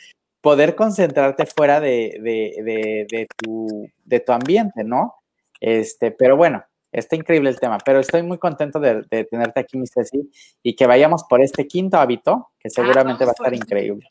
poder 0.40 0.74
concentrarte 0.76 1.46
fuera 1.46 1.80
de, 1.80 2.18
de, 2.22 3.06
de, 3.10 3.26
tu, 3.36 3.88
de 4.04 4.20
tu 4.20 4.32
ambiente, 4.32 4.84
¿no? 4.84 5.14
Este, 5.60 6.12
pero 6.12 6.36
bueno, 6.36 6.64
está 6.92 7.16
increíble 7.16 7.50
el 7.50 7.58
tema, 7.58 7.78
pero 7.84 8.00
estoy 8.00 8.22
muy 8.22 8.38
contento 8.38 8.78
de, 8.78 9.02
tenerte 9.30 9.60
aquí, 9.60 9.76
mi 9.76 9.86
Ceci, 9.86 10.30
y 10.62 10.76
que 10.76 10.86
vayamos 10.86 11.24
por 11.28 11.42
este 11.42 11.66
quinto 11.66 11.98
hábito, 11.98 12.50
que 12.58 12.68
ah, 12.68 12.70
seguramente 12.70 13.24
va 13.24 13.32
a 13.32 13.34
estar 13.34 13.54
increíble. 13.54 14.06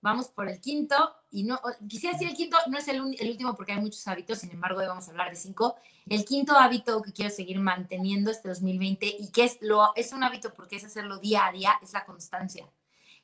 Vamos 0.00 0.28
por 0.28 0.48
el 0.48 0.60
quinto, 0.60 0.94
y 1.30 1.44
no, 1.44 1.60
quisiera 1.88 2.12
decir 2.12 2.28
el 2.28 2.36
quinto, 2.36 2.56
no 2.68 2.78
es 2.78 2.86
el, 2.88 3.00
último 3.00 3.54
porque 3.56 3.72
hay 3.72 3.80
muchos 3.80 4.06
hábitos, 4.06 4.38
sin 4.38 4.50
embargo, 4.50 4.80
hoy 4.80 4.86
vamos 4.86 5.08
a 5.08 5.10
hablar 5.10 5.30
de 5.30 5.36
cinco. 5.36 5.76
El 6.06 6.24
quinto 6.24 6.56
hábito 6.56 7.02
que 7.02 7.12
quiero 7.12 7.30
seguir 7.30 7.58
manteniendo 7.58 8.30
este 8.30 8.48
2020 8.48 9.06
y 9.18 9.30
que 9.32 9.44
es, 9.44 9.58
lo, 9.60 9.94
es 9.96 10.12
un 10.12 10.22
hábito 10.22 10.52
porque 10.54 10.76
es 10.76 10.84
hacerlo 10.84 11.18
día 11.18 11.46
a 11.46 11.52
día, 11.52 11.72
es 11.82 11.92
la 11.92 12.04
constancia. 12.04 12.70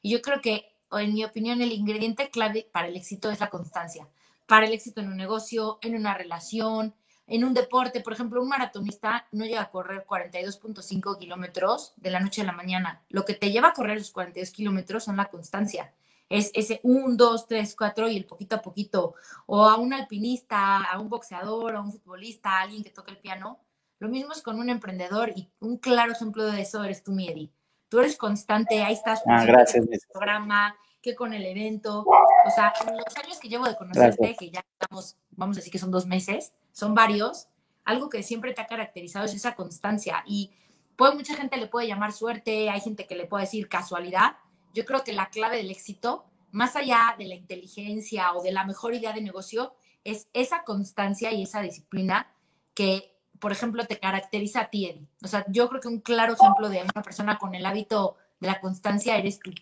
Y 0.00 0.10
yo 0.10 0.22
creo 0.22 0.40
que, 0.40 0.74
en 0.90 1.14
mi 1.14 1.24
opinión, 1.24 1.60
el 1.62 1.72
ingrediente 1.72 2.30
clave 2.30 2.68
para 2.72 2.88
el 2.88 2.96
éxito 2.96 3.30
es 3.30 3.38
la 3.40 3.50
constancia. 3.50 4.08
Para 4.46 4.66
el 4.66 4.72
éxito 4.72 5.00
en 5.00 5.08
un 5.08 5.16
negocio, 5.16 5.78
en 5.82 5.94
una 5.94 6.14
relación, 6.14 6.94
en 7.28 7.44
un 7.44 7.54
deporte. 7.54 8.00
Por 8.00 8.14
ejemplo, 8.14 8.42
un 8.42 8.48
maratonista 8.48 9.28
no 9.30 9.44
llega 9.44 9.62
a 9.62 9.70
correr 9.70 10.04
42.5 10.04 11.18
kilómetros 11.18 11.92
de 11.96 12.10
la 12.10 12.20
noche 12.20 12.42
a 12.42 12.44
la 12.44 12.52
mañana. 12.52 13.02
Lo 13.08 13.24
que 13.24 13.34
te 13.34 13.52
lleva 13.52 13.68
a 13.68 13.72
correr 13.72 13.98
esos 13.98 14.10
42 14.10 14.50
kilómetros 14.50 15.04
son 15.04 15.16
la 15.16 15.30
constancia 15.30 15.92
es 16.32 16.50
ese 16.54 16.80
un, 16.82 17.16
dos, 17.16 17.46
tres, 17.46 17.76
cuatro 17.76 18.08
y 18.08 18.16
el 18.16 18.24
poquito 18.24 18.56
a 18.56 18.62
poquito, 18.62 19.14
o 19.46 19.66
a 19.66 19.76
un 19.76 19.92
alpinista, 19.92 20.78
a 20.78 20.98
un 20.98 21.10
boxeador, 21.10 21.76
a 21.76 21.80
un 21.80 21.92
futbolista, 21.92 22.50
a 22.50 22.62
alguien 22.62 22.82
que 22.82 22.90
toca 22.90 23.10
el 23.10 23.18
piano. 23.18 23.60
Lo 23.98 24.08
mismo 24.08 24.32
es 24.32 24.42
con 24.42 24.58
un 24.58 24.70
emprendedor 24.70 25.32
y 25.36 25.50
un 25.60 25.76
claro 25.76 26.12
ejemplo 26.12 26.46
de 26.46 26.62
eso 26.62 26.82
eres 26.82 27.02
tú, 27.02 27.12
Miedi. 27.12 27.52
Tú 27.88 27.98
eres 28.00 28.16
constante, 28.16 28.82
ahí 28.82 28.94
estás 28.94 29.22
con 29.22 29.34
ah, 29.34 29.44
el 29.44 30.00
programa, 30.10 30.74
que 31.02 31.14
con 31.14 31.34
el 31.34 31.44
evento. 31.44 32.00
O 32.00 32.50
sea, 32.54 32.72
en 32.86 32.96
los 32.96 33.16
años 33.22 33.38
que 33.38 33.48
llevo 33.48 33.66
de 33.66 33.76
conocerte, 33.76 34.34
que 34.38 34.50
ya 34.50 34.64
estamos, 34.80 35.18
vamos 35.32 35.56
a 35.56 35.60
decir 35.60 35.70
que 35.70 35.78
son 35.78 35.90
dos 35.90 36.06
meses, 36.06 36.54
son 36.72 36.94
varios, 36.94 37.48
algo 37.84 38.08
que 38.08 38.22
siempre 38.22 38.54
te 38.54 38.62
ha 38.62 38.66
caracterizado 38.66 39.26
es 39.26 39.34
esa 39.34 39.54
constancia. 39.54 40.24
Y 40.26 40.52
pues 40.96 41.14
mucha 41.14 41.34
gente 41.34 41.58
le 41.58 41.66
puede 41.66 41.88
llamar 41.88 42.12
suerte, 42.12 42.70
hay 42.70 42.80
gente 42.80 43.06
que 43.06 43.16
le 43.16 43.26
puede 43.26 43.44
decir 43.44 43.68
casualidad, 43.68 44.36
yo 44.72 44.84
creo 44.84 45.04
que 45.04 45.12
la 45.12 45.30
clave 45.30 45.56
del 45.56 45.70
éxito, 45.70 46.24
más 46.50 46.76
allá 46.76 47.14
de 47.18 47.26
la 47.26 47.34
inteligencia 47.34 48.32
o 48.34 48.42
de 48.42 48.52
la 48.52 48.64
mejor 48.64 48.94
idea 48.94 49.12
de 49.12 49.22
negocio, 49.22 49.74
es 50.04 50.28
esa 50.32 50.64
constancia 50.64 51.32
y 51.32 51.42
esa 51.42 51.62
disciplina 51.62 52.34
que, 52.74 53.14
por 53.38 53.52
ejemplo, 53.52 53.86
te 53.86 53.98
caracteriza 53.98 54.62
a 54.62 54.70
ti, 54.70 54.86
Eddie. 54.86 55.08
O 55.22 55.28
sea, 55.28 55.44
yo 55.48 55.68
creo 55.68 55.80
que 55.80 55.88
un 55.88 56.00
claro 56.00 56.34
ejemplo 56.34 56.68
de 56.68 56.82
una 56.82 57.02
persona 57.02 57.38
con 57.38 57.54
el 57.54 57.66
hábito 57.66 58.16
de 58.40 58.48
la 58.48 58.60
constancia 58.60 59.16
eres 59.16 59.38
tú. 59.38 59.52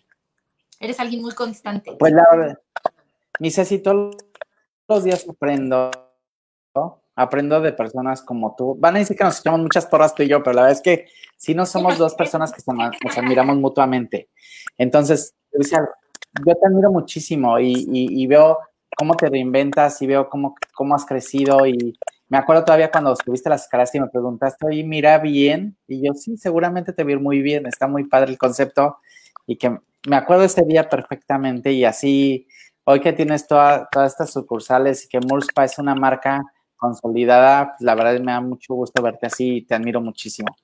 Eres 0.79 0.99
alguien 0.99 1.21
muy 1.21 1.33
constante. 1.33 1.95
Pues 1.99 2.13
la 2.13 2.25
verdad, 2.31 2.59
mi 3.39 3.51
Ceci, 3.51 3.79
todos 3.79 4.15
los 4.87 5.03
días 5.03 5.27
aprendo, 5.29 5.91
aprendo 7.15 7.61
de 7.61 7.73
personas 7.73 8.21
como 8.21 8.55
tú. 8.55 8.75
Van 8.79 8.95
a 8.95 8.99
decir 8.99 9.17
que 9.17 9.23
nos 9.23 9.39
echamos 9.39 9.61
muchas 9.61 9.85
porras 9.85 10.15
tú 10.15 10.23
y 10.23 10.27
yo, 10.27 10.41
pero 10.43 10.55
la 10.55 10.61
verdad 10.63 10.77
es 10.77 10.81
que 10.81 11.07
si 11.37 11.55
no 11.55 11.65
somos 11.65 11.97
dos 11.97 12.15
personas 12.15 12.51
que 12.51 12.61
nos 12.65 13.17
admiramos 13.17 13.57
mutuamente. 13.57 14.29
Entonces, 14.77 15.33
yo 15.51 16.55
te 16.55 16.67
admiro 16.67 16.91
muchísimo 16.91 17.59
y, 17.59 18.27
veo 18.27 18.59
cómo 18.95 19.15
te 19.15 19.29
reinventas 19.29 20.01
y 20.01 20.07
veo 20.07 20.29
cómo, 20.29 20.55
cómo 20.73 20.95
has 20.95 21.05
crecido 21.05 21.65
y 21.65 21.97
me 22.29 22.37
acuerdo 22.37 22.63
todavía 22.63 22.91
cuando 22.91 23.13
subiste 23.15 23.49
las 23.49 23.63
escaleras 23.63 23.93
y 23.93 23.99
me 23.99 24.07
preguntaste, 24.07 24.65
oye, 24.65 24.85
mira 24.85 25.17
bien, 25.17 25.75
y 25.85 26.05
yo 26.05 26.13
sí, 26.13 26.37
seguramente 26.37 26.93
te 26.93 27.03
vi 27.03 27.17
muy 27.17 27.41
bien, 27.41 27.65
está 27.65 27.87
muy 27.87 28.05
padre 28.05 28.31
el 28.31 28.37
concepto 28.37 28.99
y 29.45 29.57
que 29.57 29.77
me 30.07 30.15
acuerdo 30.15 30.43
ese 30.43 30.63
día 30.63 30.87
perfectamente 30.87 31.73
y 31.73 31.83
así, 31.83 32.47
hoy 32.85 33.01
que 33.01 33.11
tienes 33.11 33.47
todas 33.47 33.87
estas 34.05 34.31
sucursales 34.31 35.03
y 35.03 35.09
que 35.09 35.19
Murspa 35.19 35.65
es 35.65 35.77
una 35.77 35.93
marca 35.93 36.41
consolidada, 36.81 37.75
la 37.79 37.93
verdad 37.93 38.19
me 38.19 38.31
da 38.31 38.41
mucho 38.41 38.73
gusto 38.73 39.03
verte 39.03 39.27
así 39.27 39.57
y 39.57 39.61
te 39.61 39.75
admiro 39.75 40.01
muchísimo. 40.01 40.55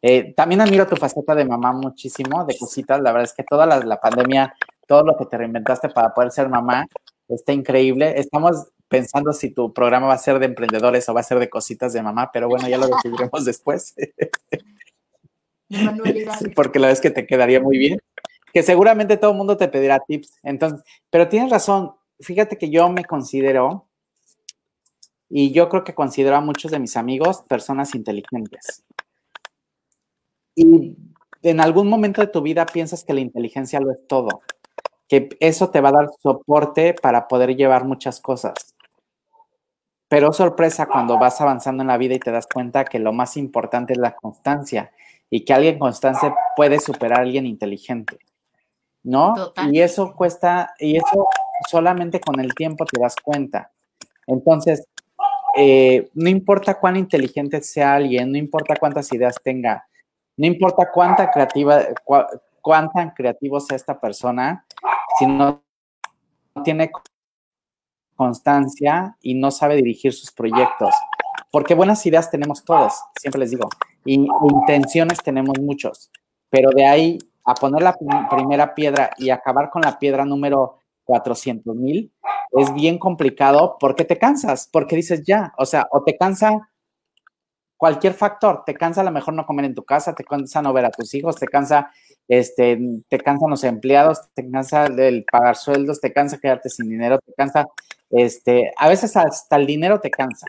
Eh, 0.00 0.32
también 0.36 0.60
admiro 0.60 0.86
tu 0.86 0.94
faceta 0.94 1.34
de 1.34 1.44
mamá 1.44 1.72
muchísimo, 1.72 2.44
de 2.44 2.56
cositas, 2.56 3.00
la 3.00 3.10
verdad 3.10 3.28
es 3.28 3.34
que 3.34 3.42
toda 3.42 3.66
la, 3.66 4.00
pandemia, 4.00 4.54
todo 4.86 5.02
lo 5.02 5.16
que 5.16 5.26
te 5.26 5.36
reinventaste 5.36 5.88
para 5.88 6.14
poder 6.14 6.30
ser 6.30 6.48
mamá, 6.48 6.86
está 7.28 7.52
increíble. 7.52 8.14
Estamos 8.16 8.68
pensando 8.88 9.32
si 9.32 9.50
tu 9.50 9.72
programa 9.72 10.06
va 10.06 10.14
a 10.14 10.18
ser 10.18 10.38
de 10.38 10.46
emprendedores 10.46 11.08
o 11.08 11.14
va 11.14 11.20
a 11.20 11.24
ser 11.24 11.40
de 11.40 11.50
cositas 11.50 11.92
de 11.92 12.02
mamá, 12.02 12.30
pero 12.32 12.48
bueno, 12.48 12.68
ya 12.68 12.78
lo 12.78 12.86
decidiremos 12.86 13.44
después. 13.44 13.96
Porque 16.54 16.78
la 16.78 16.92
es 16.92 17.00
que 17.00 17.10
te 17.10 17.26
quedaría 17.26 17.60
muy 17.60 17.78
bien. 17.78 17.98
Que 18.52 18.62
seguramente 18.62 19.16
todo 19.16 19.32
el 19.32 19.36
mundo 19.36 19.56
te 19.56 19.66
pedirá 19.66 19.98
tips. 19.98 20.38
Entonces, 20.44 20.84
pero 21.10 21.28
tienes 21.28 21.50
razón. 21.50 21.96
Fíjate 22.20 22.56
que 22.56 22.70
yo 22.70 22.88
me 22.88 23.04
considero 23.04 23.88
y 25.36 25.50
yo 25.50 25.68
creo 25.68 25.82
que 25.82 25.96
considero 25.96 26.36
a 26.36 26.40
muchos 26.40 26.70
de 26.70 26.78
mis 26.78 26.96
amigos 26.96 27.42
personas 27.48 27.96
inteligentes. 27.96 28.84
Y 30.54 30.96
en 31.42 31.60
algún 31.60 31.88
momento 31.88 32.20
de 32.20 32.28
tu 32.28 32.40
vida 32.40 32.64
piensas 32.66 33.02
que 33.02 33.14
la 33.14 33.20
inteligencia 33.20 33.80
lo 33.80 33.90
es 33.90 33.98
todo, 34.06 34.42
que 35.08 35.30
eso 35.40 35.70
te 35.70 35.80
va 35.80 35.88
a 35.88 35.92
dar 35.92 36.10
soporte 36.22 36.94
para 36.94 37.26
poder 37.26 37.56
llevar 37.56 37.84
muchas 37.84 38.20
cosas. 38.20 38.54
Pero 40.06 40.32
sorpresa 40.32 40.86
cuando 40.86 41.18
vas 41.18 41.40
avanzando 41.40 41.82
en 41.82 41.88
la 41.88 41.98
vida 41.98 42.14
y 42.14 42.20
te 42.20 42.30
das 42.30 42.46
cuenta 42.46 42.84
que 42.84 43.00
lo 43.00 43.12
más 43.12 43.36
importante 43.36 43.94
es 43.94 43.98
la 43.98 44.14
constancia 44.14 44.92
y 45.30 45.44
que 45.44 45.52
alguien 45.52 45.80
constante 45.80 46.32
puede 46.54 46.78
superar 46.78 47.18
a 47.18 47.22
alguien 47.22 47.44
inteligente. 47.44 48.18
¿No? 49.02 49.34
Y 49.72 49.80
eso 49.80 50.14
cuesta, 50.14 50.74
y 50.78 50.96
eso 50.96 51.26
solamente 51.68 52.20
con 52.20 52.38
el 52.38 52.54
tiempo 52.54 52.84
te 52.84 53.00
das 53.00 53.16
cuenta. 53.16 53.72
Entonces, 54.28 54.86
eh, 55.56 56.08
no 56.14 56.28
importa 56.28 56.78
cuán 56.78 56.96
inteligente 56.96 57.62
sea 57.62 57.94
alguien, 57.94 58.32
no 58.32 58.38
importa 58.38 58.74
cuántas 58.76 59.12
ideas 59.12 59.36
tenga, 59.42 59.86
no 60.36 60.46
importa 60.46 60.90
cuánta 60.92 61.30
creativa, 61.30 61.80
cuánta 62.60 63.14
creativo 63.14 63.60
sea 63.60 63.76
esta 63.76 63.98
persona, 64.00 64.66
si 65.18 65.26
no 65.26 65.62
tiene 66.64 66.90
constancia 68.16 69.16
y 69.20 69.34
no 69.34 69.50
sabe 69.50 69.76
dirigir 69.76 70.12
sus 70.12 70.32
proyectos. 70.32 70.94
Porque 71.50 71.74
buenas 71.74 72.04
ideas 72.06 72.30
tenemos 72.30 72.64
todos, 72.64 72.94
siempre 73.20 73.40
les 73.40 73.50
digo, 73.50 73.68
y 74.04 74.14
intenciones 74.14 75.22
tenemos 75.22 75.58
muchos, 75.60 76.10
pero 76.50 76.70
de 76.70 76.84
ahí 76.84 77.18
a 77.44 77.54
poner 77.54 77.82
la 77.82 77.96
primera 78.28 78.74
piedra 78.74 79.10
y 79.18 79.30
acabar 79.30 79.70
con 79.70 79.82
la 79.82 79.98
piedra 79.98 80.24
número 80.24 80.78
400 81.04 81.76
mil 81.76 82.10
es 82.54 82.72
bien 82.74 82.98
complicado 82.98 83.76
porque 83.80 84.04
te 84.04 84.18
cansas, 84.18 84.68
porque 84.72 84.96
dices 84.96 85.24
ya, 85.26 85.52
o 85.58 85.66
sea, 85.66 85.88
o 85.90 86.04
te 86.04 86.16
cansa 86.16 86.68
cualquier 87.76 88.14
factor, 88.14 88.62
te 88.64 88.74
cansa 88.74 89.00
a 89.00 89.04
lo 89.04 89.10
mejor 89.10 89.34
no 89.34 89.44
comer 89.44 89.66
en 89.66 89.74
tu 89.74 89.84
casa, 89.84 90.14
te 90.14 90.24
cansa 90.24 90.62
no 90.62 90.72
ver 90.72 90.84
a 90.84 90.90
tus 90.90 91.12
hijos, 91.14 91.36
te 91.36 91.46
cansa, 91.46 91.90
este, 92.28 92.78
te 93.08 93.18
cansan 93.18 93.50
los 93.50 93.64
empleados, 93.64 94.32
te 94.34 94.48
cansa 94.48 94.86
el 94.86 95.24
pagar 95.30 95.56
sueldos, 95.56 96.00
te 96.00 96.12
cansa 96.12 96.38
quedarte 96.38 96.68
sin 96.70 96.88
dinero, 96.88 97.18
te 97.18 97.32
cansa, 97.34 97.66
este, 98.10 98.72
a 98.78 98.88
veces 98.88 99.16
hasta 99.16 99.56
el 99.56 99.66
dinero 99.66 100.00
te 100.00 100.10
cansa. 100.10 100.46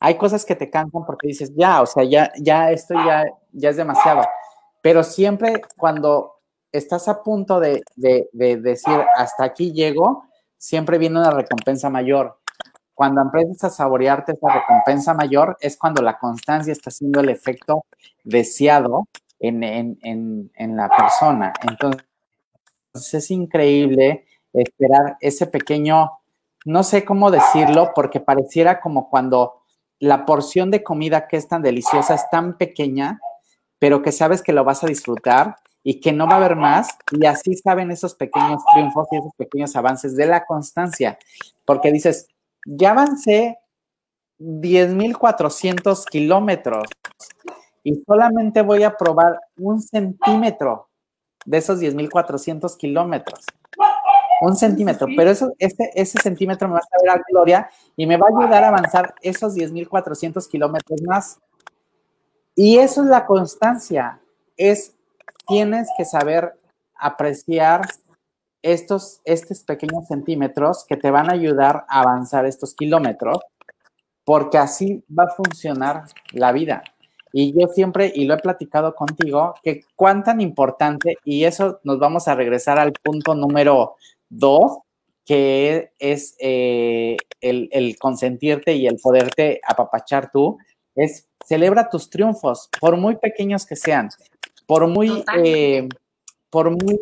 Hay 0.00 0.16
cosas 0.16 0.44
que 0.44 0.56
te 0.56 0.68
cansan 0.68 1.06
porque 1.06 1.28
dices, 1.28 1.52
ya, 1.54 1.80
o 1.80 1.86
sea, 1.86 2.04
ya, 2.04 2.32
ya 2.38 2.70
esto 2.72 2.94
ya, 2.94 3.24
ya 3.52 3.70
es 3.70 3.76
demasiado. 3.76 4.22
Pero 4.82 5.02
siempre 5.04 5.62
cuando 5.76 6.34
estás 6.72 7.08
a 7.08 7.22
punto 7.22 7.60
de, 7.60 7.82
de, 7.94 8.28
de 8.32 8.56
decir, 8.56 9.00
hasta 9.16 9.44
aquí 9.44 9.72
llego, 9.72 10.24
siempre 10.64 10.96
viene 10.96 11.18
una 11.18 11.30
recompensa 11.30 11.90
mayor. 11.90 12.38
Cuando 12.94 13.20
empiezas 13.20 13.64
a 13.64 13.70
saborearte 13.70 14.32
esa 14.32 14.48
recompensa 14.48 15.12
mayor, 15.12 15.58
es 15.60 15.76
cuando 15.76 16.00
la 16.00 16.18
constancia 16.18 16.72
está 16.72 16.88
haciendo 16.88 17.20
el 17.20 17.28
efecto 17.28 17.84
deseado 18.22 19.06
en, 19.38 19.62
en, 19.62 19.98
en, 20.02 20.50
en 20.54 20.76
la 20.76 20.88
persona. 20.88 21.52
Entonces, 21.68 22.06
es 23.12 23.30
increíble 23.30 24.24
esperar 24.54 25.18
ese 25.20 25.46
pequeño, 25.46 26.12
no 26.64 26.82
sé 26.82 27.04
cómo 27.04 27.30
decirlo, 27.30 27.92
porque 27.94 28.20
pareciera 28.20 28.80
como 28.80 29.10
cuando 29.10 29.64
la 29.98 30.24
porción 30.24 30.70
de 30.70 30.82
comida 30.82 31.28
que 31.28 31.36
es 31.36 31.46
tan 31.46 31.60
deliciosa 31.60 32.14
es 32.14 32.30
tan 32.30 32.56
pequeña, 32.56 33.20
pero 33.78 34.00
que 34.00 34.12
sabes 34.12 34.40
que 34.40 34.54
lo 34.54 34.64
vas 34.64 34.82
a 34.82 34.86
disfrutar 34.86 35.56
y 35.84 36.00
que 36.00 36.12
no 36.12 36.26
va 36.26 36.32
a 36.32 36.36
haber 36.38 36.56
más. 36.56 36.88
Y 37.12 37.26
así 37.26 37.54
saben 37.54 37.92
esos 37.92 38.16
pequeños 38.16 38.62
triunfos 38.72 39.06
y 39.12 39.18
esos 39.18 39.32
pequeños 39.36 39.76
avances 39.76 40.16
de 40.16 40.26
la 40.26 40.44
constancia, 40.44 41.18
porque 41.64 41.92
dices, 41.92 42.26
ya 42.66 42.90
avancé 42.90 43.58
10.400 44.40 46.04
kilómetros 46.06 46.88
y 47.84 48.02
solamente 48.04 48.62
voy 48.62 48.82
a 48.82 48.96
probar 48.96 49.38
un 49.56 49.80
centímetro 49.80 50.88
de 51.44 51.58
esos 51.58 51.78
10.400 51.78 52.76
kilómetros 52.76 53.44
un 54.40 54.56
centímetro, 54.56 55.06
pero 55.16 55.30
eso, 55.30 55.52
este, 55.58 55.90
ese 55.94 56.20
centímetro 56.20 56.68
me 56.68 56.74
va 56.74 56.80
a 56.80 57.06
dar 57.06 57.24
gloria 57.30 57.70
y 57.96 58.06
me 58.06 58.16
va 58.16 58.26
a 58.26 58.38
ayudar 58.38 58.64
a 58.64 58.68
avanzar 58.68 59.14
esos 59.22 59.54
10.400 59.54 60.48
kilómetros 60.48 61.02
más. 61.02 61.38
Y 62.54 62.78
eso 62.78 63.02
es 63.02 63.08
la 63.08 63.26
constancia, 63.26 64.20
es, 64.56 64.94
tienes 65.46 65.88
que 65.96 66.04
saber 66.04 66.54
apreciar 66.94 67.82
estos, 68.62 69.20
estos 69.24 69.62
pequeños 69.62 70.06
centímetros 70.08 70.84
que 70.88 70.96
te 70.96 71.10
van 71.10 71.30
a 71.30 71.34
ayudar 71.34 71.84
a 71.88 72.00
avanzar 72.00 72.46
estos 72.46 72.74
kilómetros, 72.74 73.38
porque 74.24 74.58
así 74.58 75.04
va 75.16 75.24
a 75.24 75.34
funcionar 75.34 76.04
la 76.32 76.52
vida. 76.52 76.82
Y 77.32 77.52
yo 77.58 77.66
siempre, 77.66 78.12
y 78.14 78.26
lo 78.26 78.34
he 78.34 78.38
platicado 78.38 78.94
contigo, 78.94 79.54
que 79.62 79.84
cuán 79.96 80.22
tan 80.22 80.40
importante, 80.40 81.18
y 81.24 81.44
eso 81.44 81.80
nos 81.82 81.98
vamos 81.98 82.28
a 82.28 82.34
regresar 82.34 82.78
al 82.78 82.92
punto 82.92 83.34
número 83.34 83.96
Dos, 84.28 84.78
que 85.24 85.92
es 85.98 86.36
eh, 86.38 87.16
el, 87.40 87.96
consentirte 87.98 88.74
y 88.74 88.86
el 88.86 88.98
poderte 89.02 89.60
apapachar 89.66 90.30
tú, 90.30 90.58
es 90.94 91.28
celebra 91.44 91.88
tus 91.88 92.08
triunfos, 92.10 92.68
por 92.80 92.96
muy 92.96 93.16
pequeños 93.16 93.66
que 93.66 93.76
sean, 93.76 94.08
por 94.66 94.86
muy, 94.86 95.24
eh, 95.36 95.88
por 96.50 96.70
muy 96.70 96.98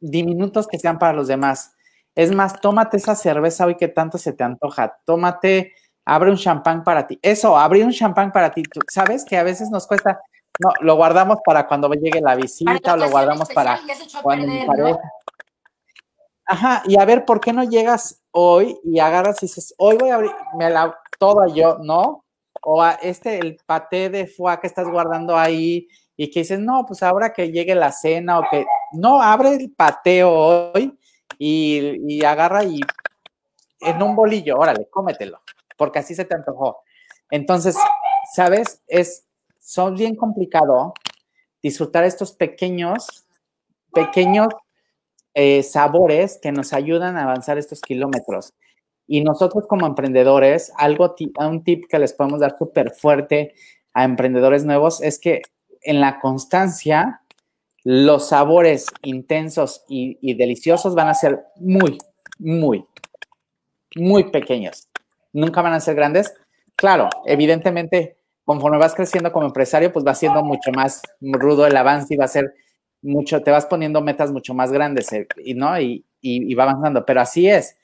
diminutos 0.00 0.66
que 0.66 0.78
sean 0.78 0.98
para 0.98 1.12
los 1.12 1.28
demás. 1.28 1.74
Es 2.14 2.34
más, 2.34 2.60
tómate 2.60 2.96
esa 2.96 3.14
cerveza 3.14 3.66
hoy 3.66 3.76
que 3.76 3.88
tanto 3.88 4.18
se 4.18 4.32
te 4.32 4.42
antoja, 4.42 4.98
tómate, 5.04 5.74
abre 6.04 6.30
un 6.30 6.36
champán 6.36 6.82
para 6.82 7.06
ti. 7.06 7.18
Eso, 7.22 7.56
abre 7.56 7.84
un 7.84 7.92
champán 7.92 8.32
para 8.32 8.50
ti. 8.50 8.62
¿Sabes 8.88 9.24
que 9.24 9.36
a 9.36 9.42
veces 9.42 9.70
nos 9.70 9.86
cuesta? 9.86 10.20
No, 10.58 10.70
lo 10.80 10.96
guardamos 10.96 11.38
para 11.44 11.66
cuando 11.66 11.88
llegue 11.92 12.20
la 12.20 12.34
visita 12.34 12.94
o 12.94 12.96
lo 12.96 13.08
guardamos 13.10 13.48
para 13.50 13.80
cuando 14.22 15.00
Ajá, 16.44 16.82
y 16.84 16.98
a 16.98 17.04
ver, 17.04 17.24
¿por 17.24 17.38
qué 17.40 17.52
no 17.52 17.62
llegas 17.62 18.22
hoy 18.32 18.76
y 18.82 18.98
agarras 18.98 19.40
y 19.40 19.46
dices, 19.46 19.72
hoy 19.78 19.96
voy 19.96 20.10
a 20.10 20.16
abrir, 20.16 20.32
me 20.58 20.68
la 20.68 20.98
toda 21.16 21.46
yo, 21.46 21.78
¿no? 21.80 22.24
O 22.62 22.82
a 22.82 22.94
este, 22.94 23.38
el 23.38 23.56
paté 23.64 24.10
de 24.10 24.26
foie 24.26 24.58
que 24.58 24.66
estás 24.66 24.88
guardando 24.88 25.38
ahí 25.38 25.86
y 26.22 26.30
que 26.30 26.40
dices, 26.40 26.60
no, 26.60 26.84
pues 26.86 27.02
ahora 27.02 27.32
que 27.32 27.50
llegue 27.50 27.74
la 27.74 27.92
cena 27.92 28.40
o 28.40 28.44
que, 28.50 28.66
no, 28.92 29.22
abre 29.22 29.54
el 29.54 29.70
pateo 29.70 30.30
hoy 30.30 30.94
y, 31.38 31.96
y 32.06 32.22
agarra 32.26 32.62
y 32.62 32.78
en 33.80 34.02
un 34.02 34.14
bolillo, 34.14 34.58
órale, 34.58 34.86
cómetelo, 34.90 35.40
porque 35.78 36.00
así 36.00 36.14
se 36.14 36.26
te 36.26 36.34
antojó. 36.34 36.82
Entonces, 37.30 37.74
¿sabes? 38.34 38.82
Es, 38.86 39.24
son 39.60 39.94
bien 39.94 40.14
complicado 40.14 40.92
disfrutar 41.62 42.04
estos 42.04 42.32
pequeños, 42.32 43.26
pequeños 43.90 44.48
eh, 45.32 45.62
sabores 45.62 46.38
que 46.42 46.52
nos 46.52 46.74
ayudan 46.74 47.16
a 47.16 47.22
avanzar 47.22 47.56
estos 47.56 47.80
kilómetros. 47.80 48.52
Y 49.06 49.24
nosotros 49.24 49.66
como 49.66 49.86
emprendedores, 49.86 50.70
algo, 50.76 51.14
un 51.38 51.64
tip 51.64 51.86
que 51.88 51.98
les 51.98 52.12
podemos 52.12 52.40
dar 52.40 52.58
súper 52.58 52.90
fuerte 52.90 53.54
a 53.94 54.04
emprendedores 54.04 54.66
nuevos 54.66 55.02
es 55.02 55.18
que 55.18 55.40
en 55.82 56.00
la 56.00 56.20
constancia, 56.20 57.22
los 57.84 58.28
sabores 58.28 58.86
intensos 59.02 59.84
y, 59.88 60.34
deliciosos 60.34 60.94
van 60.94 61.08
a 61.08 61.14
ser 61.14 61.44
muy, 61.56 61.98
muy, 62.38 62.86
muy 63.96 64.30
pequeños. 64.30 64.88
Nunca 65.32 65.62
van 65.62 65.72
a 65.72 65.80
ser 65.80 65.94
grandes. 65.94 66.34
Claro, 66.76 67.08
evidentemente, 67.24 68.18
conforme 68.44 68.78
vas 68.78 68.94
creciendo 68.94 69.32
como 69.32 69.46
empresario, 69.46 69.92
pues 69.92 70.06
va 70.06 70.14
siendo 70.14 70.42
mucho 70.42 70.70
más 70.72 71.02
rudo 71.20 71.66
el 71.66 71.76
avance 71.76 72.14
y 72.14 72.16
va 72.16 72.24
a 72.24 72.28
ser 72.28 72.54
mucho, 73.02 73.42
te 73.42 73.50
vas 73.50 73.66
poniendo 73.66 74.02
metas 74.02 74.30
mucho 74.30 74.52
más 74.52 74.72
grandes, 74.72 75.10
eh, 75.12 75.26
y, 75.42 75.54
¿no? 75.54 75.80
Y, 75.80 76.04
y, 76.20 76.54
va 76.54 76.64
avanzando, 76.64 77.06
pero 77.06 77.22
así 77.22 77.48
es. 77.48 77.76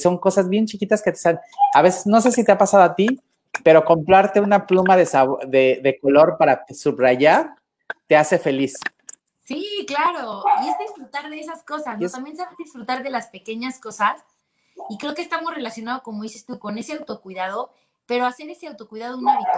son 0.00 0.18
cosas 0.18 0.48
bien 0.48 0.66
chiquitas 0.66 1.02
que 1.02 1.12
te 1.12 1.18
salen. 1.18 1.40
A 1.74 1.82
veces, 1.82 2.06
no 2.06 2.20
sé 2.20 2.32
si 2.32 2.44
te 2.44 2.50
ha 2.50 2.58
pasado 2.58 2.82
a 2.82 2.96
ti, 2.96 3.20
pero 3.62 3.84
comprarte 3.84 4.40
una 4.40 4.66
pluma 4.66 4.96
de, 4.96 5.08
de, 5.46 5.80
de 5.82 5.98
color 6.00 6.36
para 6.38 6.64
subrayar 6.74 7.54
te 8.06 8.16
hace 8.16 8.38
feliz. 8.38 8.78
Sí, 9.42 9.84
claro. 9.86 10.42
Y 10.64 10.68
es 10.68 10.78
disfrutar 10.78 11.28
de 11.28 11.38
esas 11.38 11.62
cosas, 11.62 11.98
¿no? 11.98 12.08
También 12.08 12.36
sabes 12.36 12.56
disfrutar 12.56 13.02
de 13.02 13.10
las 13.10 13.28
pequeñas 13.28 13.78
cosas. 13.78 14.24
Y 14.88 14.98
creo 14.98 15.14
que 15.14 15.22
estamos 15.22 15.54
relacionados, 15.54 16.02
como 16.02 16.22
dices 16.22 16.44
tú, 16.44 16.58
con 16.58 16.78
ese 16.78 16.94
autocuidado 16.94 17.70
pero 18.06 18.26
hacer 18.26 18.48
ese 18.50 18.66
autocuidado 18.66 19.16
un 19.16 19.28
hábito. 19.28 19.50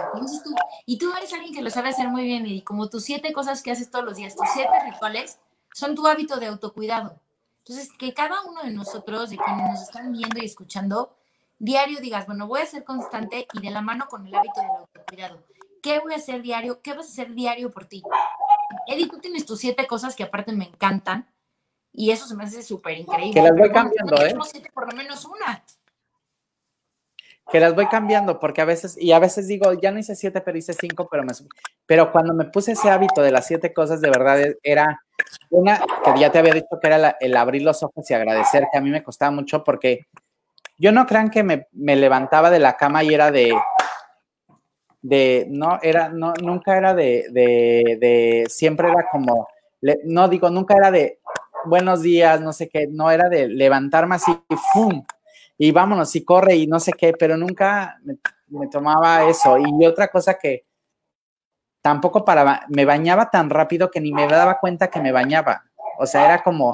tú, 0.43 0.55
y 0.85 0.97
tú 0.97 1.11
eres 1.15 1.33
alguien 1.33 1.53
que 1.53 1.61
lo 1.61 1.69
sabe 1.69 1.89
hacer 1.89 2.07
muy 2.07 2.23
bien, 2.23 2.45
y 2.45 2.61
como 2.61 2.89
tus 2.89 3.03
siete 3.03 3.33
cosas 3.33 3.61
que 3.61 3.71
haces 3.71 3.91
todos 3.91 4.05
los 4.05 4.17
días, 4.17 4.35
tus 4.35 4.47
siete 4.53 4.71
rituales, 4.85 5.39
son 5.73 5.95
tu 5.95 6.07
hábito 6.07 6.37
de 6.37 6.47
autocuidado. 6.47 7.19
Entonces, 7.59 7.91
que 7.97 8.13
cada 8.13 8.41
uno 8.43 8.63
de 8.63 8.71
nosotros, 8.71 9.29
de 9.29 9.37
quienes 9.37 9.71
nos 9.71 9.81
están 9.81 10.13
viendo 10.13 10.39
y 10.39 10.45
escuchando, 10.45 11.16
diario 11.59 11.99
digas, 11.99 12.25
bueno, 12.25 12.47
voy 12.47 12.61
a 12.61 12.65
ser 12.65 12.83
constante 12.83 13.47
y 13.53 13.61
de 13.61 13.71
la 13.71 13.81
mano 13.81 14.07
con 14.09 14.25
el 14.25 14.35
hábito 14.35 14.61
del 14.61 14.69
autocuidado. 14.69 15.43
¿Qué 15.81 15.99
voy 15.99 16.13
a 16.13 16.17
hacer 16.17 16.41
diario? 16.41 16.81
¿Qué 16.81 16.93
vas 16.93 17.07
a 17.07 17.11
hacer 17.11 17.33
diario 17.33 17.71
por 17.71 17.85
ti? 17.85 18.03
Eddie, 18.87 19.09
tú 19.09 19.19
tienes 19.19 19.45
tus 19.45 19.59
siete 19.59 19.87
cosas 19.87 20.15
que 20.15 20.23
aparte 20.23 20.51
me 20.51 20.65
encantan 20.65 21.29
y 21.93 22.11
eso 22.11 22.27
se 22.27 22.35
me 22.35 22.43
hace 22.43 22.63
súper 22.63 22.97
increíble. 22.97 23.33
Que 23.33 23.41
las 23.41 23.57
voy 23.57 23.71
cambiando, 23.71 24.15
¿eh? 24.23 24.35
por 24.73 24.91
lo 24.91 24.97
menos 24.97 25.25
una 25.25 25.63
que 27.49 27.59
las 27.59 27.75
voy 27.75 27.87
cambiando 27.87 28.39
porque 28.39 28.61
a 28.61 28.65
veces, 28.65 28.97
y 28.99 29.11
a 29.11 29.19
veces 29.19 29.47
digo, 29.47 29.73
ya 29.73 29.91
no 29.91 29.99
hice 29.99 30.15
siete, 30.15 30.41
pero 30.41 30.57
hice 30.57 30.73
cinco, 30.73 31.07
pero 31.09 31.23
me 31.23 31.31
Pero 31.85 32.11
cuando 32.11 32.33
me 32.33 32.45
puse 32.45 32.73
ese 32.73 32.89
hábito 32.89 33.21
de 33.21 33.31
las 33.31 33.47
siete 33.47 33.73
cosas, 33.73 34.01
de 34.01 34.09
verdad 34.09 34.39
era 34.63 35.01
una, 35.49 35.79
que 36.03 36.19
ya 36.19 36.31
te 36.31 36.39
había 36.39 36.53
dicho 36.53 36.77
que 36.81 36.87
era 36.87 37.17
el 37.19 37.37
abrir 37.37 37.61
los 37.61 37.83
ojos 37.83 38.09
y 38.09 38.13
agradecer, 38.13 38.67
que 38.71 38.77
a 38.77 38.81
mí 38.81 38.89
me 38.89 39.03
costaba 39.03 39.31
mucho 39.31 39.63
porque 39.63 40.07
yo 40.77 40.91
no 40.91 41.05
crean 41.05 41.29
que 41.29 41.43
me, 41.43 41.67
me 41.71 41.95
levantaba 41.95 42.49
de 42.49 42.59
la 42.59 42.77
cama 42.77 43.03
y 43.03 43.13
era 43.13 43.31
de, 43.31 43.53
de, 45.01 45.47
no, 45.49 45.79
era, 45.81 46.09
no, 46.09 46.33
nunca 46.41 46.77
era 46.77 46.93
de, 46.93 47.25
de, 47.31 47.97
de 47.99 48.45
siempre 48.49 48.89
era 48.89 49.07
como, 49.11 49.47
no 50.05 50.27
digo, 50.27 50.49
nunca 50.49 50.75
era 50.75 50.91
de 50.91 51.19
buenos 51.65 52.01
días, 52.01 52.41
no 52.41 52.53
sé 52.53 52.69
qué, 52.69 52.87
no 52.87 53.11
era 53.11 53.29
de 53.29 53.47
levantarme 53.47 54.15
así, 54.15 54.31
¡fum! 54.73 55.03
y 55.57 55.71
vámonos, 55.71 56.15
y 56.15 56.23
corre 56.23 56.55
y 56.55 56.67
no 56.67 56.79
sé 56.79 56.93
qué, 56.93 57.13
pero 57.13 57.35
nunca 57.35 57.99
me, 58.47 58.67
tomaba 58.67 59.27
eso. 59.27 59.57
Y 59.57 59.85
otra 59.85 60.09
cosa 60.09 60.37
que 60.37 60.65
tampoco 61.81 62.23
para, 62.23 62.65
me 62.69 62.85
bañaba 62.85 63.31
tan 63.31 63.49
rápido 63.49 63.89
que 63.89 63.99
ni 63.99 64.11
me 64.11 64.27
daba 64.27 64.59
cuenta 64.59 64.89
que 64.89 65.01
me 65.01 65.11
bañaba. 65.11 65.63
O 65.97 66.05
sea, 66.05 66.25
era 66.25 66.43
como 66.43 66.73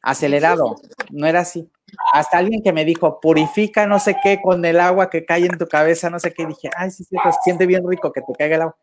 acelerado, 0.00 0.76
no 1.10 1.26
era 1.26 1.40
así. 1.40 1.71
Hasta 2.12 2.38
alguien 2.38 2.62
que 2.62 2.72
me 2.72 2.84
dijo, 2.84 3.20
purifica 3.20 3.86
no 3.86 3.98
sé 3.98 4.16
qué 4.22 4.40
con 4.42 4.64
el 4.64 4.80
agua 4.80 5.10
que 5.10 5.24
cae 5.24 5.46
en 5.46 5.58
tu 5.58 5.66
cabeza, 5.66 6.10
no 6.10 6.18
sé 6.18 6.32
qué, 6.32 6.46
dije, 6.46 6.70
ay, 6.76 6.90
sí, 6.90 7.04
sí, 7.04 7.16
siente 7.44 7.66
bien 7.66 7.88
rico 7.88 8.12
que 8.12 8.22
te 8.22 8.32
caiga 8.32 8.56
el 8.56 8.62
agua. 8.62 8.76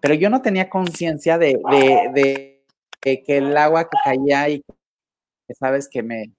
Pero 0.00 0.14
yo 0.14 0.30
no 0.30 0.42
tenía 0.42 0.68
conciencia 0.68 1.38
de, 1.38 1.58
de, 1.70 2.60
de, 3.02 3.22
que 3.22 3.36
el 3.36 3.56
agua 3.56 3.84
que 3.84 3.96
caía 4.02 4.48
y 4.48 4.60
que 4.60 5.54
sabes 5.54 5.88
que 5.88 6.02
me... 6.02 6.32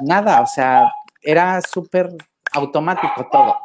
Nada, 0.00 0.40
o 0.40 0.46
sea, 0.46 0.92
era 1.22 1.60
súper 1.62 2.10
automático 2.52 3.26
todo. 3.30 3.56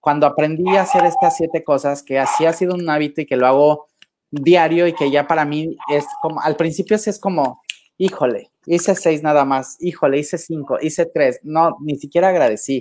Cuando 0.00 0.26
aprendí 0.26 0.76
a 0.76 0.82
hacer 0.82 1.04
estas 1.04 1.36
siete 1.36 1.64
cosas, 1.64 2.02
que 2.02 2.18
así 2.18 2.46
ha 2.46 2.52
sido 2.52 2.74
un 2.74 2.88
hábito 2.88 3.20
y 3.20 3.26
que 3.26 3.36
lo 3.36 3.46
hago 3.46 3.86
diario 4.30 4.86
y 4.86 4.92
que 4.92 5.10
ya 5.10 5.26
para 5.26 5.44
mí 5.44 5.76
es 5.88 6.06
como, 6.22 6.40
al 6.40 6.56
principio 6.56 6.98
sí 6.98 7.10
es 7.10 7.18
como, 7.18 7.62
híjole, 7.98 8.50
hice 8.66 8.94
seis 8.94 9.22
nada 9.22 9.44
más, 9.44 9.76
híjole, 9.80 10.18
hice 10.18 10.38
cinco, 10.38 10.78
hice 10.80 11.06
tres, 11.06 11.40
no, 11.42 11.76
ni 11.80 11.96
siquiera 11.96 12.28
agradecí, 12.28 12.80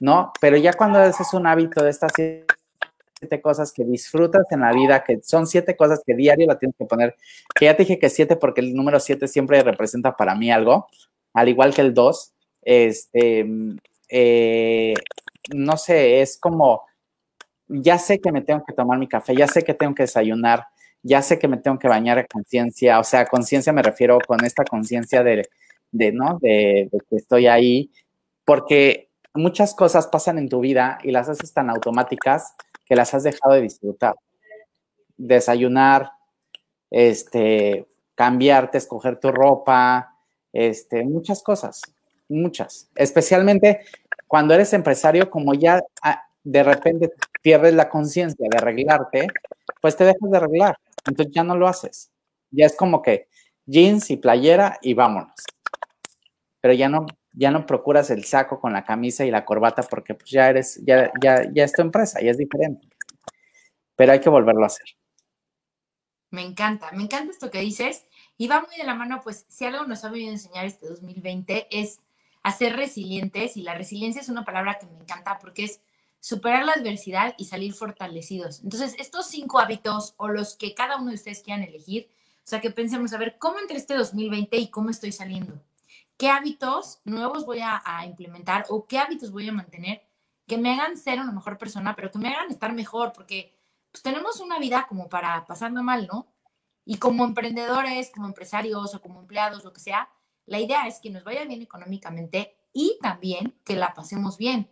¿no? 0.00 0.32
Pero 0.40 0.56
ya 0.56 0.72
cuando 0.72 0.98
haces 0.98 1.32
un 1.34 1.46
hábito 1.46 1.82
de 1.82 1.90
estas 1.90 2.12
siete 2.14 3.40
cosas 3.42 3.72
que 3.72 3.84
disfrutas 3.84 4.44
en 4.50 4.60
la 4.60 4.72
vida, 4.72 5.04
que 5.04 5.20
son 5.22 5.46
siete 5.46 5.76
cosas 5.76 6.02
que 6.06 6.14
diario 6.14 6.46
la 6.46 6.58
tienes 6.58 6.76
que 6.76 6.84
poner, 6.86 7.16
que 7.54 7.66
ya 7.66 7.76
te 7.76 7.82
dije 7.84 7.98
que 7.98 8.10
siete 8.10 8.36
porque 8.36 8.60
el 8.60 8.74
número 8.74 9.00
siete 9.00 9.28
siempre 9.28 9.62
representa 9.62 10.16
para 10.16 10.34
mí 10.34 10.50
algo, 10.50 10.88
al 11.34 11.48
igual 11.48 11.74
que 11.74 11.82
el 11.82 11.94
dos, 11.94 12.32
este, 12.62 13.46
eh, 14.08 14.94
no 15.54 15.76
sé, 15.76 16.20
es 16.20 16.38
como, 16.38 16.82
ya 17.68 17.98
sé 17.98 18.18
que 18.20 18.32
me 18.32 18.42
tengo 18.42 18.64
que 18.64 18.72
tomar 18.72 18.98
mi 18.98 19.08
café, 19.08 19.34
ya 19.34 19.46
sé 19.46 19.62
que 19.62 19.74
tengo 19.74 19.94
que 19.94 20.04
desayunar, 20.04 20.66
ya 21.02 21.22
sé 21.22 21.38
que 21.38 21.48
me 21.48 21.58
tengo 21.58 21.78
que 21.78 21.88
bañar 21.88 22.18
a 22.18 22.26
conciencia, 22.26 22.98
o 22.98 23.04
sea, 23.04 23.26
conciencia 23.26 23.72
me 23.72 23.82
refiero 23.82 24.18
con 24.26 24.44
esta 24.44 24.64
conciencia 24.64 25.22
de, 25.22 25.48
de, 25.92 26.12
¿no? 26.12 26.38
De, 26.40 26.88
que 27.08 27.16
estoy 27.16 27.46
ahí, 27.46 27.90
porque 28.44 29.10
muchas 29.34 29.74
cosas 29.74 30.06
pasan 30.08 30.38
en 30.38 30.48
tu 30.48 30.60
vida 30.60 30.98
y 31.02 31.10
las 31.12 31.28
haces 31.28 31.52
tan 31.52 31.70
automáticas 31.70 32.54
que 32.84 32.96
las 32.96 33.14
has 33.14 33.22
dejado 33.22 33.54
de 33.54 33.62
disfrutar. 33.62 34.14
Desayunar, 35.16 36.10
este, 36.90 37.86
cambiarte, 38.14 38.78
escoger 38.78 39.20
tu 39.20 39.30
ropa, 39.30 40.16
este, 40.52 41.04
muchas 41.04 41.42
cosas, 41.42 41.82
muchas. 42.28 42.90
Especialmente 42.94 43.80
cuando 44.26 44.54
eres 44.54 44.72
empresario, 44.72 45.30
como 45.30 45.54
ya 45.54 45.82
ah, 46.02 46.22
de 46.44 46.62
repente 46.62 47.12
pierdes 47.42 47.74
la 47.74 47.88
conciencia 47.88 48.46
de 48.48 48.56
arreglarte, 48.58 49.28
pues 49.80 49.96
te 49.96 50.04
dejas 50.04 50.30
de 50.30 50.36
arreglar 50.36 50.76
entonces 51.06 51.34
ya 51.34 51.44
no 51.44 51.56
lo 51.56 51.68
haces. 51.68 52.10
Ya 52.50 52.66
es 52.66 52.76
como 52.76 53.02
que 53.02 53.28
jeans 53.66 54.10
y 54.10 54.16
playera 54.16 54.78
y 54.82 54.94
vámonos. 54.94 55.34
Pero 56.60 56.74
ya 56.74 56.88
no, 56.88 57.06
ya 57.32 57.50
no 57.50 57.66
procuras 57.66 58.10
el 58.10 58.24
saco 58.24 58.60
con 58.60 58.72
la 58.72 58.84
camisa 58.84 59.24
y 59.24 59.30
la 59.30 59.44
corbata 59.44 59.82
porque 59.82 60.14
pues 60.14 60.30
ya 60.30 60.48
eres, 60.48 60.80
ya, 60.84 61.12
ya, 61.22 61.48
ya 61.52 61.64
es 61.64 61.72
tu 61.72 61.82
empresa, 61.82 62.20
ya 62.20 62.30
es 62.30 62.38
diferente. 62.38 62.88
Pero 63.96 64.12
hay 64.12 64.20
que 64.20 64.30
volverlo 64.30 64.64
a 64.64 64.66
hacer. 64.66 64.86
Me 66.30 66.42
encanta, 66.42 66.90
me 66.92 67.04
encanta 67.04 67.32
esto 67.32 67.50
que 67.50 67.60
dices. 67.60 68.06
Y 68.36 68.48
va 68.48 68.60
muy 68.60 68.76
de 68.76 68.84
la 68.84 68.94
mano, 68.94 69.20
pues 69.22 69.46
si 69.48 69.64
algo 69.64 69.84
nos 69.86 70.04
ha 70.04 70.10
venido 70.10 70.30
a 70.30 70.34
enseñar 70.34 70.66
este 70.66 70.86
2020 70.86 71.68
es 71.70 72.00
a 72.42 72.52
ser 72.52 72.76
resilientes 72.76 73.56
y 73.56 73.62
la 73.62 73.74
resiliencia 73.74 74.22
es 74.22 74.28
una 74.28 74.44
palabra 74.44 74.78
que 74.78 74.86
me 74.86 74.98
encanta 74.98 75.38
porque 75.38 75.64
es 75.64 75.80
superar 76.20 76.64
la 76.64 76.72
adversidad 76.72 77.34
y 77.38 77.44
salir 77.44 77.72
fortalecidos. 77.74 78.62
Entonces, 78.62 78.94
estos 78.98 79.26
cinco 79.26 79.58
hábitos 79.58 80.14
o 80.16 80.28
los 80.28 80.56
que 80.56 80.74
cada 80.74 80.96
uno 80.96 81.08
de 81.08 81.14
ustedes 81.14 81.42
quieran 81.42 81.64
elegir, 81.64 82.10
o 82.38 82.48
sea, 82.48 82.60
que 82.60 82.70
pensemos 82.70 83.12
a 83.12 83.18
ver 83.18 83.38
cómo 83.38 83.58
entre 83.60 83.76
este 83.76 83.94
2020 83.94 84.56
y 84.56 84.70
cómo 84.70 84.90
estoy 84.90 85.12
saliendo. 85.12 85.60
¿Qué 86.16 86.28
hábitos 86.28 87.00
nuevos 87.04 87.46
voy 87.46 87.60
a, 87.60 87.82
implementar 88.04 88.66
o 88.70 88.86
qué 88.86 88.98
hábitos 88.98 89.30
voy 89.30 89.48
a 89.48 89.52
mantener 89.52 90.02
que 90.46 90.58
me 90.58 90.72
hagan 90.72 90.96
ser 90.96 91.20
una 91.20 91.30
mejor 91.30 91.58
persona, 91.58 91.94
pero 91.94 92.10
que 92.10 92.18
me 92.18 92.28
hagan 92.28 92.50
estar 92.50 92.72
mejor? 92.72 93.12
Porque 93.12 93.54
pues, 93.92 94.02
tenemos 94.02 94.40
una 94.40 94.58
vida 94.58 94.86
como 94.88 95.08
para 95.08 95.46
pasarlo 95.46 95.82
mal, 95.82 96.08
¿no? 96.10 96.26
Y 96.84 96.96
como 96.96 97.24
emprendedores, 97.24 98.10
como 98.10 98.26
empresarios 98.26 98.94
o 98.94 99.00
como 99.00 99.20
empleados, 99.20 99.62
lo 99.62 99.72
que 99.72 99.80
sea, 99.80 100.08
la 100.46 100.58
idea 100.58 100.86
es 100.86 100.98
que 101.00 101.10
nos 101.10 101.22
vaya 101.22 101.44
bien 101.44 101.62
económicamente 101.62 102.56
y 102.72 102.98
también 103.02 103.54
que 103.64 103.76
la 103.76 103.92
pasemos 103.92 104.38
bien 104.38 104.70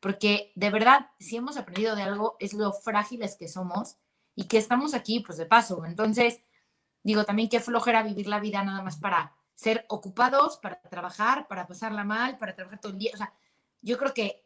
porque 0.00 0.52
de 0.54 0.70
verdad, 0.70 1.10
si 1.18 1.36
hemos 1.36 1.56
aprendido 1.56 1.96
de 1.96 2.02
algo, 2.02 2.36
es 2.38 2.54
lo 2.54 2.72
frágiles 2.72 3.36
que 3.36 3.48
somos 3.48 3.96
y 4.34 4.44
que 4.44 4.58
estamos 4.58 4.94
aquí, 4.94 5.20
pues 5.20 5.38
de 5.38 5.46
paso. 5.46 5.84
Entonces, 5.84 6.40
digo, 7.02 7.24
también 7.24 7.48
qué 7.48 7.60
flojera 7.60 8.02
vivir 8.02 8.28
la 8.28 8.40
vida 8.40 8.62
nada 8.62 8.82
más 8.82 8.96
para 8.96 9.34
ser 9.54 9.84
ocupados, 9.88 10.58
para 10.58 10.80
trabajar, 10.82 11.48
para 11.48 11.66
pasarla 11.66 12.04
mal, 12.04 12.38
para 12.38 12.54
trabajar 12.54 12.80
todo 12.80 12.92
el 12.92 12.98
día. 12.98 13.10
O 13.14 13.16
sea, 13.16 13.32
yo 13.82 13.98
creo 13.98 14.14
que 14.14 14.44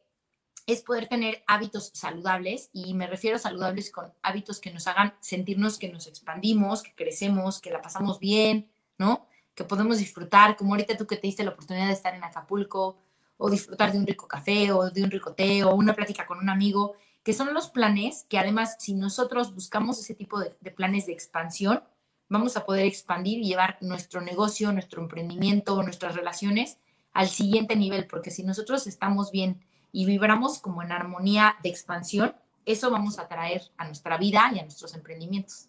es 0.66 0.82
poder 0.82 1.08
tener 1.08 1.42
hábitos 1.46 1.90
saludables 1.92 2.70
y 2.72 2.94
me 2.94 3.06
refiero 3.06 3.36
a 3.36 3.40
saludables 3.40 3.90
con 3.90 4.12
hábitos 4.22 4.60
que 4.60 4.72
nos 4.72 4.86
hagan 4.86 5.14
sentirnos 5.20 5.78
que 5.78 5.90
nos 5.92 6.06
expandimos, 6.06 6.82
que 6.82 6.94
crecemos, 6.94 7.60
que 7.60 7.70
la 7.70 7.82
pasamos 7.82 8.18
bien, 8.18 8.70
¿no? 8.96 9.26
Que 9.54 9.64
podemos 9.64 9.98
disfrutar, 9.98 10.56
como 10.56 10.72
ahorita 10.72 10.96
tú 10.96 11.06
que 11.06 11.16
te 11.16 11.26
diste 11.26 11.44
la 11.44 11.50
oportunidad 11.50 11.88
de 11.88 11.92
estar 11.92 12.14
en 12.14 12.24
Acapulco, 12.24 12.96
o 13.44 13.50
disfrutar 13.50 13.90
de 13.90 13.98
un 13.98 14.06
rico 14.06 14.28
café 14.28 14.70
o 14.70 14.88
de 14.88 15.02
un 15.02 15.10
rico 15.10 15.34
té 15.34 15.64
o 15.64 15.74
una 15.74 15.94
plática 15.94 16.24
con 16.26 16.38
un 16.38 16.48
amigo, 16.48 16.94
que 17.24 17.32
son 17.32 17.52
los 17.52 17.70
planes 17.70 18.24
que 18.28 18.38
además 18.38 18.76
si 18.78 18.94
nosotros 18.94 19.52
buscamos 19.52 19.98
ese 19.98 20.14
tipo 20.14 20.38
de, 20.38 20.50
planes 20.70 21.06
de 21.06 21.12
expansión, 21.12 21.82
vamos 22.28 22.56
a 22.56 22.64
poder 22.64 22.86
expandir 22.86 23.40
y 23.40 23.48
llevar 23.48 23.78
nuestro 23.80 24.20
negocio, 24.20 24.70
nuestro 24.72 25.02
emprendimiento, 25.02 25.82
nuestras 25.82 26.14
relaciones 26.14 26.78
al 27.14 27.28
siguiente 27.28 27.74
nivel, 27.74 28.06
porque 28.06 28.30
si 28.30 28.44
nosotros 28.44 28.86
estamos 28.86 29.32
bien 29.32 29.60
y 29.90 30.06
vibramos 30.06 30.60
como 30.60 30.80
en 30.80 30.92
armonía 30.92 31.56
de 31.64 31.68
expansión, 31.68 32.36
eso 32.64 32.92
vamos 32.92 33.18
a 33.18 33.26
traer 33.26 33.62
a 33.76 33.86
nuestra 33.86 34.18
vida 34.18 34.52
y 34.54 34.60
a 34.60 34.62
nuestros 34.62 34.94
emprendimientos. 34.94 35.66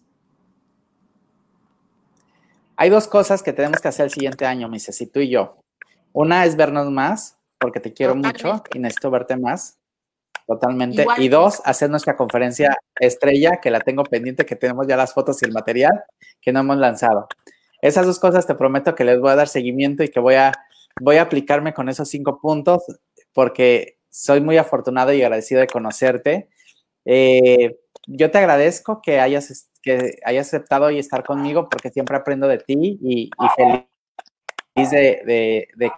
Hay 2.76 2.88
dos 2.88 3.08
cosas 3.08 3.42
que 3.42 3.52
tenemos 3.52 3.80
que 3.80 3.88
hacer 3.88 4.04
el 4.04 4.12
siguiente 4.12 4.46
año, 4.46 4.68
Mises, 4.68 5.00
y 5.00 5.06
tú 5.06 5.18
y 5.18 5.28
yo. 5.28 5.58
Una 6.12 6.44
es 6.44 6.54
vernos 6.54 6.88
más 6.92 7.36
porque 7.58 7.80
te 7.80 7.92
quiero 7.92 8.14
mucho 8.14 8.62
y 8.74 8.78
necesito 8.78 9.10
verte 9.10 9.36
más. 9.36 9.78
Totalmente. 10.46 11.06
Y 11.18 11.28
dos, 11.28 11.62
hacer 11.64 11.88
nuestra 11.88 12.16
conferencia 12.16 12.76
estrella, 13.00 13.60
que 13.62 13.70
la 13.70 13.80
tengo 13.80 14.04
pendiente, 14.04 14.44
que 14.44 14.56
tenemos 14.56 14.86
ya 14.86 14.96
las 14.96 15.14
fotos 15.14 15.40
y 15.42 15.46
el 15.46 15.52
material 15.52 16.04
que 16.40 16.52
no 16.52 16.60
hemos 16.60 16.76
lanzado. 16.76 17.28
Esas 17.80 18.06
dos 18.06 18.18
cosas 18.18 18.46
te 18.46 18.54
prometo 18.54 18.94
que 18.94 19.04
les 19.04 19.18
voy 19.20 19.30
a 19.30 19.36
dar 19.36 19.48
seguimiento 19.48 20.02
y 20.02 20.08
que 20.08 20.20
voy 20.20 20.34
a, 20.34 20.52
voy 21.00 21.16
a 21.16 21.22
aplicarme 21.22 21.72
con 21.72 21.88
esos 21.88 22.08
cinco 22.08 22.40
puntos, 22.40 22.82
porque 23.32 23.98
soy 24.10 24.40
muy 24.40 24.58
afortunado 24.58 25.12
y 25.12 25.22
agradecido 25.22 25.60
de 25.60 25.66
conocerte. 25.66 26.48
Eh, 27.06 27.78
yo 28.06 28.30
te 28.30 28.38
agradezco 28.38 29.00
que 29.02 29.20
hayas, 29.20 29.70
que 29.82 30.18
hayas 30.24 30.48
aceptado 30.48 30.90
y 30.90 30.98
estar 30.98 31.24
conmigo, 31.24 31.68
porque 31.70 31.90
siempre 31.90 32.16
aprendo 32.16 32.48
de 32.48 32.58
ti 32.58 32.98
y, 33.02 33.30
feliz 33.56 34.90
de, 34.90 35.22
de, 35.24 35.68
de 35.76 35.92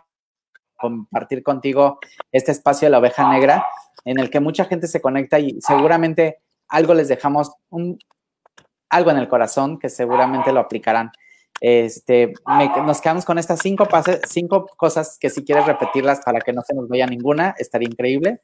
compartir 0.76 1.42
contigo 1.42 1.98
este 2.32 2.52
espacio 2.52 2.86
de 2.86 2.90
la 2.90 2.98
oveja 2.98 3.30
negra 3.30 3.66
en 4.04 4.18
el 4.18 4.30
que 4.30 4.40
mucha 4.40 4.64
gente 4.64 4.86
se 4.86 5.00
conecta 5.00 5.38
y 5.38 5.60
seguramente 5.60 6.42
algo 6.68 6.94
les 6.94 7.08
dejamos 7.08 7.52
un, 7.70 7.98
algo 8.88 9.10
en 9.10 9.18
el 9.18 9.28
corazón 9.28 9.78
que 9.78 9.88
seguramente 9.88 10.52
lo 10.52 10.60
aplicarán. 10.60 11.10
Este, 11.60 12.34
nos 12.84 13.00
quedamos 13.00 13.24
con 13.24 13.38
estas 13.38 13.60
cinco, 13.60 13.88
cinco 14.28 14.66
cosas 14.76 15.18
que 15.18 15.30
si 15.30 15.44
quieres 15.44 15.66
repetirlas 15.66 16.20
para 16.20 16.40
que 16.40 16.52
no 16.52 16.62
se 16.62 16.74
nos 16.74 16.88
vaya 16.88 17.06
ninguna, 17.06 17.54
estaría 17.58 17.88
increíble. 17.88 18.42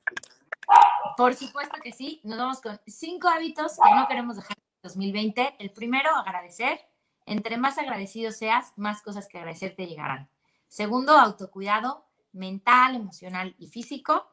Por 1.17 1.35
supuesto 1.35 1.79
que 1.83 1.93
sí, 1.93 2.21
nos 2.25 2.39
vamos 2.39 2.61
con 2.61 2.81
cinco 2.87 3.29
hábitos 3.29 3.77
que 3.77 3.95
no 3.95 4.09
queremos 4.09 4.37
dejar 4.37 4.57
en 4.57 4.89
2020. 4.89 5.57
El 5.59 5.71
primero, 5.71 6.09
agradecer. 6.11 6.81
Entre 7.27 7.57
más 7.57 7.79
agradecido 7.79 8.33
seas, 8.33 8.73
más 8.77 9.03
cosas 9.03 9.29
que 9.29 9.39
agradecer 9.39 9.77
te 9.77 9.87
llegarán. 9.87 10.29
Segundo, 10.67 11.13
autocuidado 11.13 12.07
mental, 12.33 12.97
emocional 12.97 13.55
y 13.59 13.69
físico. 13.69 14.27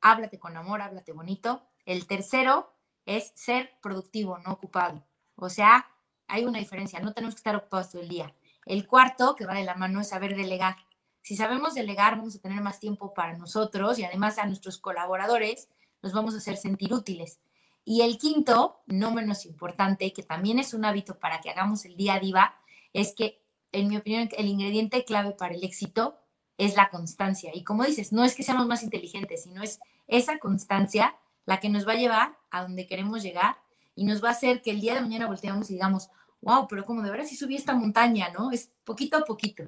Háblate 0.00 0.38
con 0.38 0.56
amor, 0.56 0.82
háblate 0.82 1.12
bonito. 1.12 1.62
El 1.84 2.06
tercero 2.06 2.74
es 3.06 3.32
ser 3.34 3.70
productivo, 3.82 4.38
no 4.38 4.52
ocupado. 4.52 5.06
O 5.36 5.48
sea, 5.48 5.86
hay 6.26 6.44
una 6.44 6.58
diferencia, 6.58 7.00
no 7.00 7.12
tenemos 7.12 7.34
que 7.34 7.40
estar 7.40 7.56
ocupados 7.56 7.90
todo 7.90 8.02
el 8.02 8.08
día. 8.08 8.34
El 8.66 8.86
cuarto, 8.86 9.34
que 9.34 9.46
va 9.46 9.54
de 9.54 9.64
la 9.64 9.74
mano, 9.74 10.00
es 10.00 10.08
saber 10.08 10.36
delegar. 10.36 10.76
Si 11.20 11.36
sabemos 11.36 11.74
delegar, 11.74 12.16
vamos 12.16 12.36
a 12.36 12.40
tener 12.40 12.60
más 12.60 12.80
tiempo 12.80 13.14
para 13.14 13.36
nosotros 13.36 13.98
y 13.98 14.04
además 14.04 14.38
a 14.38 14.46
nuestros 14.46 14.78
colaboradores 14.78 15.68
nos 16.02 16.12
vamos 16.12 16.34
a 16.34 16.38
hacer 16.38 16.56
sentir 16.56 16.92
útiles. 16.92 17.40
Y 17.84 18.02
el 18.02 18.16
quinto, 18.18 18.82
no 18.86 19.10
menos 19.10 19.44
importante, 19.44 20.12
que 20.12 20.22
también 20.22 20.58
es 20.58 20.72
un 20.72 20.84
hábito 20.84 21.18
para 21.18 21.40
que 21.40 21.50
hagamos 21.50 21.84
el 21.84 21.96
día 21.96 22.14
a 22.14 22.20
día, 22.20 22.54
es 22.92 23.14
que, 23.14 23.42
en 23.72 23.88
mi 23.88 23.96
opinión, 23.96 24.28
el 24.36 24.46
ingrediente 24.46 25.04
clave 25.04 25.32
para 25.32 25.54
el 25.54 25.64
éxito 25.64 26.23
es 26.58 26.76
la 26.76 26.90
constancia. 26.90 27.50
Y 27.54 27.64
como 27.64 27.84
dices, 27.84 28.12
no 28.12 28.24
es 28.24 28.34
que 28.34 28.42
seamos 28.42 28.66
más 28.66 28.82
inteligentes, 28.82 29.42
sino 29.44 29.62
es 29.62 29.80
esa 30.06 30.38
constancia 30.38 31.14
la 31.46 31.60
que 31.60 31.68
nos 31.68 31.86
va 31.86 31.92
a 31.92 31.96
llevar 31.96 32.36
a 32.50 32.62
donde 32.62 32.86
queremos 32.86 33.22
llegar 33.22 33.56
y 33.94 34.04
nos 34.04 34.22
va 34.22 34.28
a 34.28 34.32
hacer 34.32 34.62
que 34.62 34.70
el 34.70 34.80
día 34.80 34.94
de 34.94 35.00
mañana 35.00 35.26
volteamos 35.26 35.70
y 35.70 35.74
digamos, 35.74 36.10
wow, 36.40 36.66
pero 36.68 36.84
como 36.84 37.02
de 37.02 37.10
verdad 37.10 37.26
si 37.26 37.36
subí 37.36 37.56
esta 37.56 37.74
montaña, 37.74 38.28
¿no? 38.30 38.50
Es 38.50 38.70
poquito 38.84 39.16
a 39.16 39.24
poquito. 39.24 39.64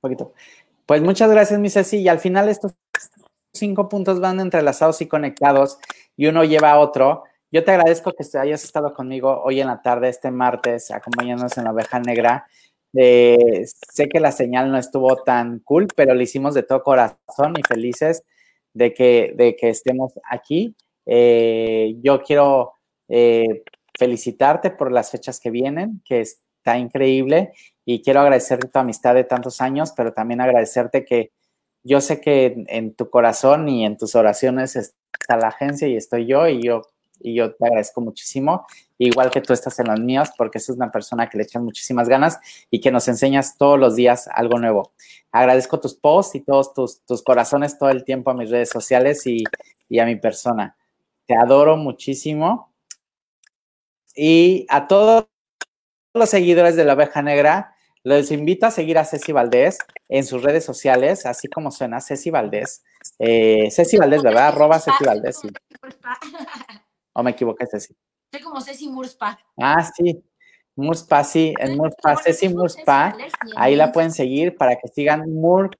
Poquito. 0.00 0.34
Pues 0.86 1.00
muchas 1.00 1.30
gracias, 1.30 1.58
mi 1.58 1.70
Ceci. 1.70 1.98
Y 1.98 2.08
al 2.08 2.18
final 2.18 2.48
estos 2.48 2.74
cinco 3.52 3.88
puntos 3.88 4.20
van 4.20 4.40
entrelazados 4.40 5.00
y 5.00 5.08
conectados 5.08 5.78
y 6.16 6.26
uno 6.26 6.44
lleva 6.44 6.72
a 6.72 6.78
otro. 6.78 7.24
Yo 7.50 7.64
te 7.64 7.70
agradezco 7.70 8.12
que 8.12 8.38
hayas 8.38 8.64
estado 8.64 8.92
conmigo 8.94 9.42
hoy 9.44 9.60
en 9.60 9.68
la 9.68 9.80
tarde, 9.80 10.08
este 10.08 10.30
martes, 10.30 10.90
acompañándonos 10.90 11.56
en 11.56 11.64
la 11.64 11.70
oveja 11.70 12.00
negra. 12.00 12.46
Eh, 12.96 13.64
sé 13.92 14.08
que 14.08 14.20
la 14.20 14.32
señal 14.32 14.70
no 14.70 14.78
estuvo 14.78 15.16
tan 15.24 15.60
cool, 15.60 15.88
pero 15.94 16.14
lo 16.14 16.22
hicimos 16.22 16.54
de 16.54 16.62
todo 16.62 16.82
corazón 16.82 17.54
y 17.58 17.62
felices 17.66 18.22
de 18.72 18.94
que, 18.94 19.32
de 19.36 19.56
que 19.56 19.70
estemos 19.70 20.12
aquí. 20.30 20.76
Eh, 21.06 21.96
yo 22.02 22.22
quiero 22.22 22.74
eh, 23.08 23.62
felicitarte 23.98 24.70
por 24.70 24.92
las 24.92 25.10
fechas 25.10 25.40
que 25.40 25.50
vienen, 25.50 26.02
que 26.04 26.20
está 26.20 26.78
increíble, 26.78 27.52
y 27.84 28.02
quiero 28.02 28.20
agradecerte 28.20 28.68
tu 28.68 28.78
amistad 28.78 29.14
de 29.14 29.24
tantos 29.24 29.60
años, 29.60 29.92
pero 29.96 30.12
también 30.12 30.40
agradecerte 30.40 31.04
que 31.04 31.32
yo 31.82 32.00
sé 32.00 32.20
que 32.20 32.64
en, 32.68 32.94
tu 32.94 33.10
corazón 33.10 33.68
y 33.68 33.84
en 33.84 33.98
tus 33.98 34.14
oraciones 34.14 34.74
está 34.76 35.36
la 35.36 35.48
agencia 35.48 35.86
y 35.86 35.96
estoy 35.96 36.26
yo 36.26 36.48
y 36.48 36.62
yo 36.62 36.82
y 37.20 37.34
yo 37.34 37.54
te 37.54 37.64
agradezco 37.64 38.00
muchísimo, 38.00 38.66
igual 38.98 39.30
que 39.30 39.40
tú 39.40 39.52
estás 39.52 39.78
en 39.78 39.86
las 39.86 40.00
mías, 40.00 40.32
porque 40.36 40.58
es 40.58 40.68
una 40.68 40.90
persona 40.90 41.28
que 41.28 41.38
le 41.38 41.44
echan 41.44 41.64
muchísimas 41.64 42.08
ganas 42.08 42.38
y 42.70 42.80
que 42.80 42.90
nos 42.90 43.08
enseñas 43.08 43.56
todos 43.56 43.78
los 43.78 43.96
días 43.96 44.28
algo 44.32 44.58
nuevo. 44.58 44.92
Agradezco 45.32 45.80
tus 45.80 45.94
posts 45.94 46.34
y 46.34 46.40
todos 46.40 46.74
tus, 46.74 47.00
tus 47.04 47.22
corazones 47.22 47.78
todo 47.78 47.90
el 47.90 48.04
tiempo 48.04 48.30
a 48.30 48.34
mis 48.34 48.50
redes 48.50 48.70
sociales 48.70 49.26
y, 49.26 49.44
y 49.88 49.98
a 49.98 50.06
mi 50.06 50.16
persona. 50.16 50.76
Te 51.26 51.34
adoro 51.34 51.76
muchísimo. 51.76 52.72
Y 54.14 54.66
a 54.68 54.86
todos 54.86 55.26
los 56.12 56.28
seguidores 56.28 56.76
de 56.76 56.84
la 56.84 56.92
oveja 56.92 57.22
negra, 57.22 57.74
les 58.04 58.30
invito 58.30 58.66
a 58.66 58.70
seguir 58.70 58.98
a 58.98 59.04
Ceci 59.04 59.32
Valdés 59.32 59.78
en 60.08 60.24
sus 60.24 60.42
redes 60.42 60.64
sociales, 60.64 61.26
así 61.26 61.48
como 61.48 61.70
suena 61.70 62.00
Ceci 62.00 62.30
Valdés. 62.30 62.84
Eh, 63.18 63.70
Ceci 63.70 63.96
Valdés, 63.96 64.22
¿verdad? 64.22 64.48
Arroba 64.48 64.78
Ceci 64.78 65.04
Valdés. 65.04 65.40
¿O 67.14 67.22
me 67.22 67.30
equivoqué, 67.30 67.66
Ceci? 67.66 67.94
Soy 68.32 68.42
como 68.42 68.60
Ceci 68.60 68.88
Murspa. 68.88 69.38
Ah, 69.56 69.82
sí. 69.96 70.22
Murspa, 70.76 71.22
sí, 71.22 71.54
en 71.58 71.76
Murspa, 71.76 72.16
Ceci 72.16 72.48
Murspa. 72.48 73.16
Ahí 73.56 73.76
la 73.76 73.92
pueden 73.92 74.10
seguir 74.10 74.56
para 74.56 74.76
que 74.76 74.88
sigan 74.88 75.32
Mur. 75.32 75.70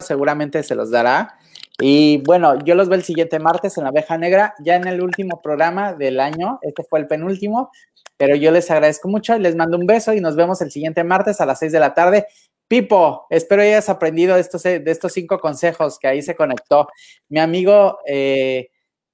Seguramente 0.00 0.62
se 0.62 0.74
los 0.76 0.90
dará. 0.90 1.38
Y 1.80 2.18
bueno, 2.18 2.56
yo 2.64 2.76
los 2.76 2.88
veo 2.88 2.98
el 2.98 3.04
siguiente 3.04 3.40
martes 3.40 3.76
en 3.76 3.84
la 3.84 3.90
abeja 3.90 4.16
negra, 4.16 4.54
ya 4.60 4.76
en 4.76 4.86
el 4.86 5.02
último 5.02 5.42
programa 5.42 5.94
del 5.94 6.20
año. 6.20 6.60
Este 6.62 6.84
fue 6.84 7.00
el 7.00 7.08
penúltimo, 7.08 7.72
pero 8.16 8.36
yo 8.36 8.52
les 8.52 8.70
agradezco 8.70 9.08
mucho 9.08 9.34
y 9.34 9.40
les 9.40 9.56
mando 9.56 9.76
un 9.76 9.86
beso 9.86 10.12
y 10.12 10.20
nos 10.20 10.36
vemos 10.36 10.60
el 10.62 10.70
siguiente 10.70 11.02
martes 11.02 11.40
a 11.40 11.46
las 11.46 11.58
6 11.58 11.72
de 11.72 11.80
la 11.80 11.94
tarde. 11.94 12.26
Pipo, 12.66 13.26
espero 13.30 13.62
hayas 13.62 13.88
aprendido 13.88 14.34
de 14.34 14.40
estos, 14.40 14.62
de 14.62 14.82
estos 14.86 15.12
cinco 15.12 15.38
consejos 15.38 15.98
que 15.98 16.08
ahí 16.08 16.22
se 16.22 16.34
conectó. 16.34 16.88
Mi 17.28 17.38
amigo, 17.40 17.98
eh, 18.06 18.70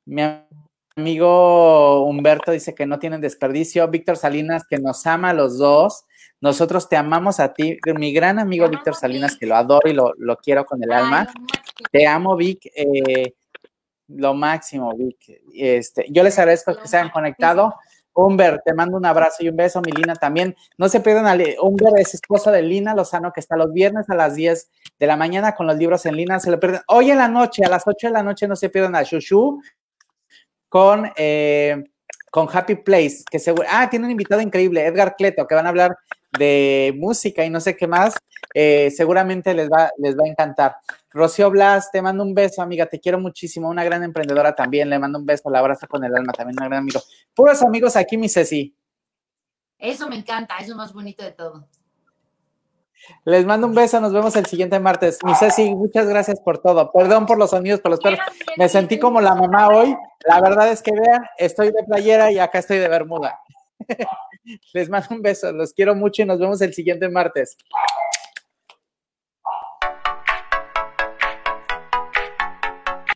mi 0.06 0.22
amigo 0.96 2.04
Humberto 2.04 2.52
dice 2.52 2.74
que 2.74 2.86
no 2.86 2.98
tienen 2.98 3.20
desperdicio. 3.20 3.88
Víctor 3.88 4.16
Salinas, 4.16 4.64
que 4.68 4.78
nos 4.78 5.06
ama 5.06 5.30
a 5.30 5.34
los 5.34 5.58
dos. 5.58 6.04
Nosotros 6.40 6.88
te 6.88 6.96
amamos 6.96 7.40
a 7.40 7.52
ti. 7.52 7.78
Mi 7.98 8.12
gran 8.12 8.38
amigo 8.38 8.68
Víctor 8.68 8.94
Salinas, 8.94 9.36
que 9.36 9.46
lo 9.46 9.56
adoro 9.56 9.88
y 9.88 9.92
lo, 9.92 10.14
lo 10.16 10.36
quiero 10.36 10.64
con 10.64 10.82
el 10.82 10.92
alma. 10.92 11.28
Te 11.90 12.06
amo, 12.06 12.36
Vic. 12.36 12.70
Eh, 12.74 13.34
lo 14.08 14.32
máximo, 14.34 14.94
Vic. 14.96 15.40
Este, 15.54 16.06
yo 16.08 16.22
les 16.22 16.38
agradezco 16.38 16.76
que 16.76 16.88
se 16.88 16.96
hayan 16.96 17.10
conectado. 17.10 17.74
Humber, 18.12 18.60
te 18.64 18.74
mando 18.74 18.96
un 18.96 19.06
abrazo 19.06 19.42
y 19.44 19.48
un 19.48 19.56
beso, 19.56 19.80
mi 19.80 19.92
Lina 19.92 20.14
también. 20.14 20.56
No 20.78 20.88
se 20.88 21.00
pierdan 21.00 21.26
a 21.26 21.32
Humber, 21.62 21.92
es 21.96 22.14
esposa 22.14 22.50
de 22.50 22.62
Lina 22.62 22.94
Lozano, 22.94 23.32
que 23.32 23.40
está 23.40 23.56
los 23.56 23.72
viernes 23.72 24.08
a 24.10 24.14
las 24.14 24.34
10 24.34 24.70
de 24.98 25.06
la 25.06 25.16
mañana 25.16 25.54
con 25.54 25.66
los 25.66 25.76
libros 25.76 26.04
en 26.06 26.16
Lina. 26.16 26.40
Se 26.40 26.50
lo 26.50 26.58
pierden. 26.58 26.80
Hoy 26.88 27.10
en 27.10 27.18
la 27.18 27.28
noche, 27.28 27.64
a 27.64 27.68
las 27.68 27.84
8 27.86 28.08
de 28.08 28.12
la 28.12 28.22
noche, 28.22 28.48
no 28.48 28.56
se 28.56 28.68
pierdan 28.68 28.96
a 28.96 29.02
Shushu 29.02 29.60
con, 30.68 31.10
eh, 31.16 31.84
con 32.30 32.48
Happy 32.52 32.76
Place, 32.76 33.24
que 33.30 33.38
seguro. 33.38 33.66
Ah, 33.70 33.88
tiene 33.90 34.06
un 34.06 34.12
invitado 34.12 34.40
increíble, 34.40 34.86
Edgar 34.86 35.16
Cleto, 35.16 35.46
que 35.46 35.54
van 35.54 35.66
a 35.66 35.70
hablar 35.70 35.96
de 36.38 36.94
música 36.96 37.44
y 37.44 37.50
no 37.50 37.60
sé 37.60 37.76
qué 37.76 37.86
más, 37.86 38.14
eh, 38.54 38.90
seguramente 38.90 39.54
les 39.54 39.68
va, 39.68 39.90
les 39.98 40.16
va 40.16 40.24
a 40.24 40.28
encantar. 40.28 40.76
Rocío 41.10 41.50
Blas, 41.50 41.90
te 41.90 42.02
mando 42.02 42.22
un 42.22 42.34
beso, 42.34 42.62
amiga, 42.62 42.86
te 42.86 43.00
quiero 43.00 43.18
muchísimo, 43.18 43.68
una 43.68 43.84
gran 43.84 44.02
emprendedora 44.02 44.54
también, 44.54 44.88
le 44.90 44.98
mando 44.98 45.18
un 45.18 45.26
beso, 45.26 45.50
la 45.50 45.58
abrazo 45.58 45.86
con 45.88 46.04
el 46.04 46.14
alma, 46.14 46.32
también 46.32 46.56
un 46.60 46.68
gran 46.68 46.80
amigo. 46.80 47.00
Puros 47.34 47.62
amigos 47.62 47.96
aquí, 47.96 48.16
mi 48.16 48.28
Ceci. 48.28 48.74
Eso 49.78 50.08
me 50.08 50.16
encanta, 50.16 50.58
es 50.58 50.68
lo 50.68 50.76
más 50.76 50.92
bonito 50.92 51.24
de 51.24 51.32
todo. 51.32 51.68
Les 53.24 53.46
mando 53.46 53.66
un 53.66 53.74
beso, 53.74 53.98
nos 54.00 54.12
vemos 54.12 54.36
el 54.36 54.46
siguiente 54.46 54.78
martes. 54.78 55.18
Mi 55.24 55.34
Ceci, 55.34 55.74
muchas 55.74 56.06
gracias 56.06 56.38
por 56.40 56.58
todo. 56.58 56.92
Perdón 56.92 57.26
por 57.26 57.38
los 57.38 57.50
sonidos, 57.50 57.80
por 57.80 57.92
los 57.92 58.00
perros. 58.00 58.20
Me 58.58 58.68
sentí 58.68 58.98
como 58.98 59.20
la 59.20 59.34
mamá 59.34 59.68
hoy. 59.68 59.96
La 60.26 60.40
verdad 60.40 60.70
es 60.70 60.82
que 60.82 60.92
vean, 60.92 61.24
estoy 61.38 61.68
de 61.68 61.82
playera 61.84 62.30
y 62.30 62.38
acá 62.38 62.58
estoy 62.58 62.78
de 62.78 62.88
bermuda. 62.88 63.40
Les 64.72 64.88
mando 64.88 65.08
un 65.10 65.22
beso, 65.22 65.52
los 65.52 65.72
quiero 65.72 65.94
mucho 65.94 66.22
y 66.22 66.26
nos 66.26 66.38
vemos 66.38 66.60
el 66.62 66.74
siguiente 66.74 67.08
martes. 67.08 67.56